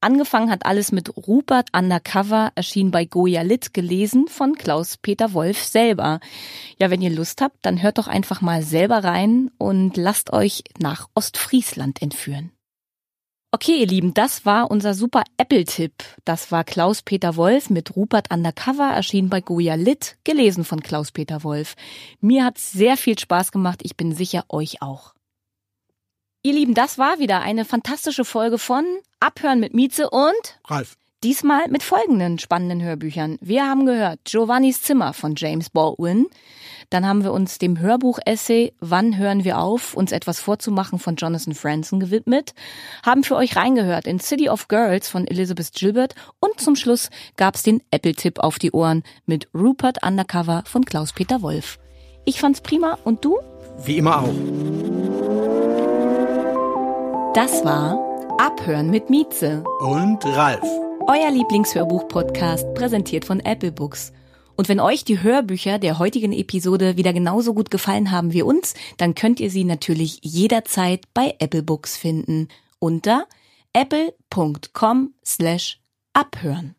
Angefangen 0.02 0.52
hat 0.52 0.68
alles 0.68 0.92
mit 0.92 1.18
Rupert 1.18 1.70
Undercover, 1.76 2.52
erschien 2.54 2.92
bei 2.92 3.06
Goya 3.06 3.42
Lit, 3.42 3.74
gelesen 3.74 4.28
von 4.28 4.54
Klaus-Peter 4.54 5.34
Wolf 5.34 5.64
selber. 5.64 6.20
Ja, 6.78 6.92
wenn 6.92 7.02
ihr 7.02 7.10
Lust 7.10 7.42
habt, 7.42 7.58
dann 7.66 7.82
hört 7.82 7.98
doch 7.98 8.08
einfach 8.08 8.40
mal 8.42 8.62
selber 8.62 9.04
rein 9.04 9.50
und 9.58 9.98
lasst 9.98 10.32
euch 10.32 10.64
nach 10.78 11.08
Ostfriesland 11.16 12.04
entführen. 12.04 12.52
Okay, 13.56 13.78
ihr 13.80 13.88
Lieben, 13.88 14.14
das 14.14 14.46
war 14.46 14.70
unser 14.70 14.94
super 14.94 15.24
Apple-Tipp. 15.38 15.94
Das 16.26 16.52
war 16.52 16.66
Klaus-Peter 16.66 17.38
Wolf 17.38 17.70
mit 17.70 17.96
Rupert 17.96 18.30
Undercover, 18.30 18.92
erschienen 18.94 19.30
bei 19.30 19.40
Goya 19.40 19.76
Lit, 19.76 20.18
gelesen 20.26 20.66
von 20.66 20.82
Klaus-Peter 20.82 21.42
Wolf. 21.46 21.76
Mir 22.20 22.44
hat's 22.44 22.74
sehr 22.74 22.98
viel 22.98 23.18
Spaß 23.18 23.54
gemacht, 23.54 23.80
ich 23.84 23.96
bin 23.96 24.14
sicher 24.14 24.44
euch 24.50 24.82
auch. 24.82 25.14
Ihr 26.44 26.52
Lieben, 26.52 26.74
das 26.74 26.98
war 26.98 27.20
wieder 27.20 27.40
eine 27.44 27.64
fantastische 27.64 28.26
Folge 28.26 28.58
von 28.58 28.84
Abhören 29.22 29.62
mit 29.62 29.74
Mieze 29.74 30.10
und 30.10 30.60
Ralf. 30.66 30.98
Diesmal 31.26 31.70
mit 31.70 31.82
folgenden 31.82 32.38
spannenden 32.38 32.84
Hörbüchern. 32.84 33.40
Wir 33.42 33.68
haben 33.68 33.88
gehört 33.88 34.20
Giovannis 34.26 34.84
Zimmer 34.84 35.12
von 35.12 35.34
James 35.36 35.72
Baldwin. 35.72 36.28
Dann 36.92 37.08
haben 37.08 37.24
wir 37.24 37.34
uns 37.34 37.58
dem 37.58 37.80
Hörbuch-Essay 37.80 38.74
Wann 38.80 39.18
hören 39.18 39.44
wir 39.44 39.58
auf, 39.58 39.96
uns 39.96 40.12
etwas 40.12 40.40
vorzumachen 40.40 41.00
von 41.00 41.16
Jonathan 41.16 41.56
Franzen 41.56 42.00
gewidmet, 42.00 42.54
haben 43.04 43.24
für 43.24 43.38
euch 43.38 43.56
reingehört 43.56 44.06
in 44.06 44.20
City 44.20 44.50
of 44.50 44.68
Girls 44.68 45.10
von 45.10 45.26
Elizabeth 45.26 45.74
Gilbert 45.74 46.14
und 46.42 46.62
zum 46.62 46.76
Schluss 46.76 47.10
gab's 47.38 47.64
den 47.64 47.82
Apple-Tipp 47.90 48.38
auf 48.38 48.60
die 48.60 48.72
Ohren 48.72 49.02
mit 49.26 49.50
Rupert 49.56 50.06
Undercover 50.06 50.62
von 50.68 50.86
Klaus-Peter 50.86 51.42
Wolf. 51.42 51.80
Ich 52.26 52.40
fand's 52.40 52.62
prima 52.62 53.00
und 53.04 53.26
du? 53.26 53.40
Wie 53.84 53.98
immer 53.98 54.20
auch. 54.20 54.36
Das 57.34 57.66
war 57.66 57.98
Abhören 58.38 58.92
mit 58.92 59.10
Mieze. 59.10 59.64
Und 59.80 60.24
Ralf. 60.24 60.85
Euer 61.08 61.30
Lieblingshörbuch-Podcast, 61.30 62.74
präsentiert 62.74 63.26
von 63.26 63.40
Apple 63.40 63.72
Books. 63.72 64.12
Und 64.56 64.70
wenn 64.70 64.80
euch 64.80 65.06
die 65.06 65.22
Hörbücher 65.22 65.78
der 65.78 66.00
heutigen 66.00 66.34
Episode 66.34 66.98
wieder 66.98 67.14
genauso 67.14 67.54
gut 67.54 67.70
gefallen 67.70 68.10
haben 68.10 68.34
wie 68.34 68.42
uns, 68.42 68.74
dann 68.98 69.14
könnt 69.14 69.40
ihr 69.40 69.52
sie 69.52 69.66
natürlich 69.66 70.18
jederzeit 70.24 71.04
bei 71.14 71.36
Apple 71.38 71.62
Books 71.62 71.96
finden 71.96 72.48
unter 72.80 73.28
apple.com 73.74 75.14
slash 75.24 75.80
abhören. 76.14 76.76